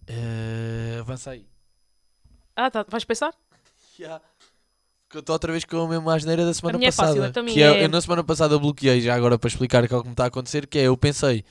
Uh, 0.09 0.99
avança 1.01 1.31
aí. 1.31 1.45
Ah, 2.55 2.71
tá. 2.71 2.85
Vais 2.89 3.03
pensar? 3.03 3.33
Que 5.09 5.17
eu 5.17 5.19
estou 5.21 5.33
outra 5.33 5.51
vez 5.51 5.63
com 5.63 5.77
a 5.83 5.87
mesma 5.87 6.13
asneira 6.15 6.45
da 6.45 6.53
semana 6.53 6.77
minha 6.77 6.89
é 6.89 6.91
passada. 6.91 7.07
fácil, 7.09 7.23
a 7.23 7.31
tua 7.31 7.43
que 7.43 7.53
minha 7.53 7.65
é, 7.65 7.79
é- 7.79 7.83
eu 7.85 7.89
na 7.89 8.01
semana 8.01 8.23
passada 8.23 8.59
bloqueei, 8.59 8.99
já 9.01 9.15
agora 9.15 9.39
para 9.39 9.47
explicar 9.47 9.83
o 9.83 9.87
que 9.87 9.93
é 9.93 9.97
o 9.97 10.01
que 10.01 10.07
me 10.07 10.13
está 10.13 10.25
a 10.25 10.27
acontecer, 10.27 10.67
que 10.67 10.77
é, 10.77 10.83
eu 10.83 10.97
pensei, 10.97 11.45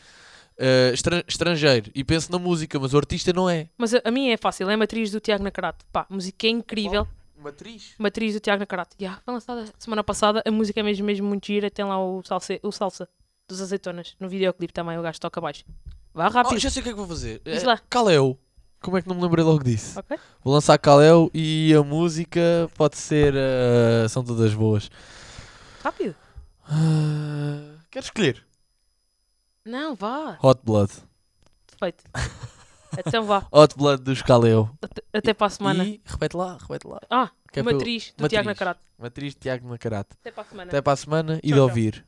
eh, 0.58 0.90
estran- 0.92 1.22
estrangeiro 1.26 1.90
e 1.94 2.04
penso 2.04 2.30
na 2.30 2.38
música, 2.38 2.78
mas 2.78 2.92
o 2.92 2.98
artista 2.98 3.32
não 3.32 3.48
é. 3.48 3.68
Mas 3.78 3.94
a, 3.94 4.02
a 4.04 4.10
minha 4.10 4.34
é 4.34 4.36
fácil, 4.36 4.68
é 4.68 4.74
a 4.74 4.76
matriz 4.76 5.10
do 5.10 5.20
Tiago 5.20 5.42
Nacarato. 5.42 5.84
Pá, 5.90 6.06
a 6.08 6.14
música 6.14 6.46
é 6.46 6.50
incrível. 6.50 7.08
Matriz. 7.38 7.94
Matriz 7.98 8.34
do 8.34 8.40
Tiago 8.40 8.60
Nacarato. 8.60 8.96
Yeah, 9.00 9.20
foi 9.24 9.32
lançada 9.34 9.64
semana 9.78 10.02
passada, 10.04 10.42
a 10.46 10.50
música 10.50 10.80
é 10.80 10.82
mesmo, 10.82 11.04
mesmo 11.06 11.26
muito 11.26 11.46
gira. 11.46 11.70
Tem 11.70 11.84
lá 11.84 11.98
o 11.98 12.22
salsa, 12.24 12.58
o 12.62 12.72
salsa 12.72 13.08
dos 13.48 13.60
azeitonas. 13.60 14.14
No 14.20 14.28
videoclipe 14.28 14.72
também 14.72 14.98
o 14.98 15.02
gajo 15.02 15.20
toca 15.20 15.40
baixo. 15.40 15.64
Vá 16.12 16.28
rápido. 16.28 16.56
Oh, 16.56 16.58
já 16.58 16.68
sei 16.70 16.80
o 16.80 16.82
que 16.82 16.88
é 16.90 16.92
que 16.92 16.98
vou 16.98 17.06
fazer. 17.06 17.40
Diz 17.44 17.62
É, 17.62 17.66
lá. 17.66 17.80
Kaleo. 17.90 18.38
Como 18.80 18.96
é 18.98 19.02
que 19.02 19.08
não 19.08 19.16
me 19.16 19.22
lembrei 19.22 19.44
logo 19.44 19.64
disso? 19.64 19.98
Ok? 19.98 20.16
Vou 20.44 20.54
lançar 20.54 20.78
Kaleo 20.78 21.30
e 21.34 21.74
a 21.74 21.82
música 21.82 22.40
pode 22.76 22.96
ser. 22.96 23.34
eh, 23.36 24.06
são 24.08 24.22
todas 24.24 24.54
boas. 24.54 24.90
Rápido. 25.82 26.14
Ah, 26.68 27.78
quero 27.90 28.04
escolher. 28.04 28.44
Não, 29.64 29.94
vá. 29.94 30.38
Hot 30.42 30.60
Blood. 30.64 30.92
Feito. 31.78 32.04
então 33.06 33.24
vá. 33.24 33.46
Hot 33.50 33.76
Blood 33.76 34.02
dos 34.02 34.22
Kaleo. 34.22 34.70
Até, 34.80 35.02
até 35.12 35.34
para 35.34 35.46
a 35.48 35.50
semana. 35.50 35.84
E 35.84 36.00
repete 36.04 36.36
lá, 36.36 36.56
repete 36.60 36.86
lá. 36.86 37.00
Ah, 37.10 37.30
Que 37.52 37.58
é 37.58 37.62
eu- 37.62 37.64
matriz 37.64 38.12
do 38.16 38.28
Tiago 38.28 38.46
Matriz. 38.46 38.46
Nacarato. 38.46 38.80
Matriz 38.98 39.34
de 39.34 39.40
Tiago 39.40 39.68
Nacarato. 39.68 40.16
Até 40.20 40.30
para 40.30 40.42
a 40.42 40.46
semana. 40.46 40.70
Até 40.70 40.80
para 40.82 40.92
a 40.92 40.96
semana 40.96 41.40
e 41.42 41.48
Tchau, 41.48 41.48
de 41.48 41.54
tchau. 41.54 41.62
ouvir. 41.64 42.04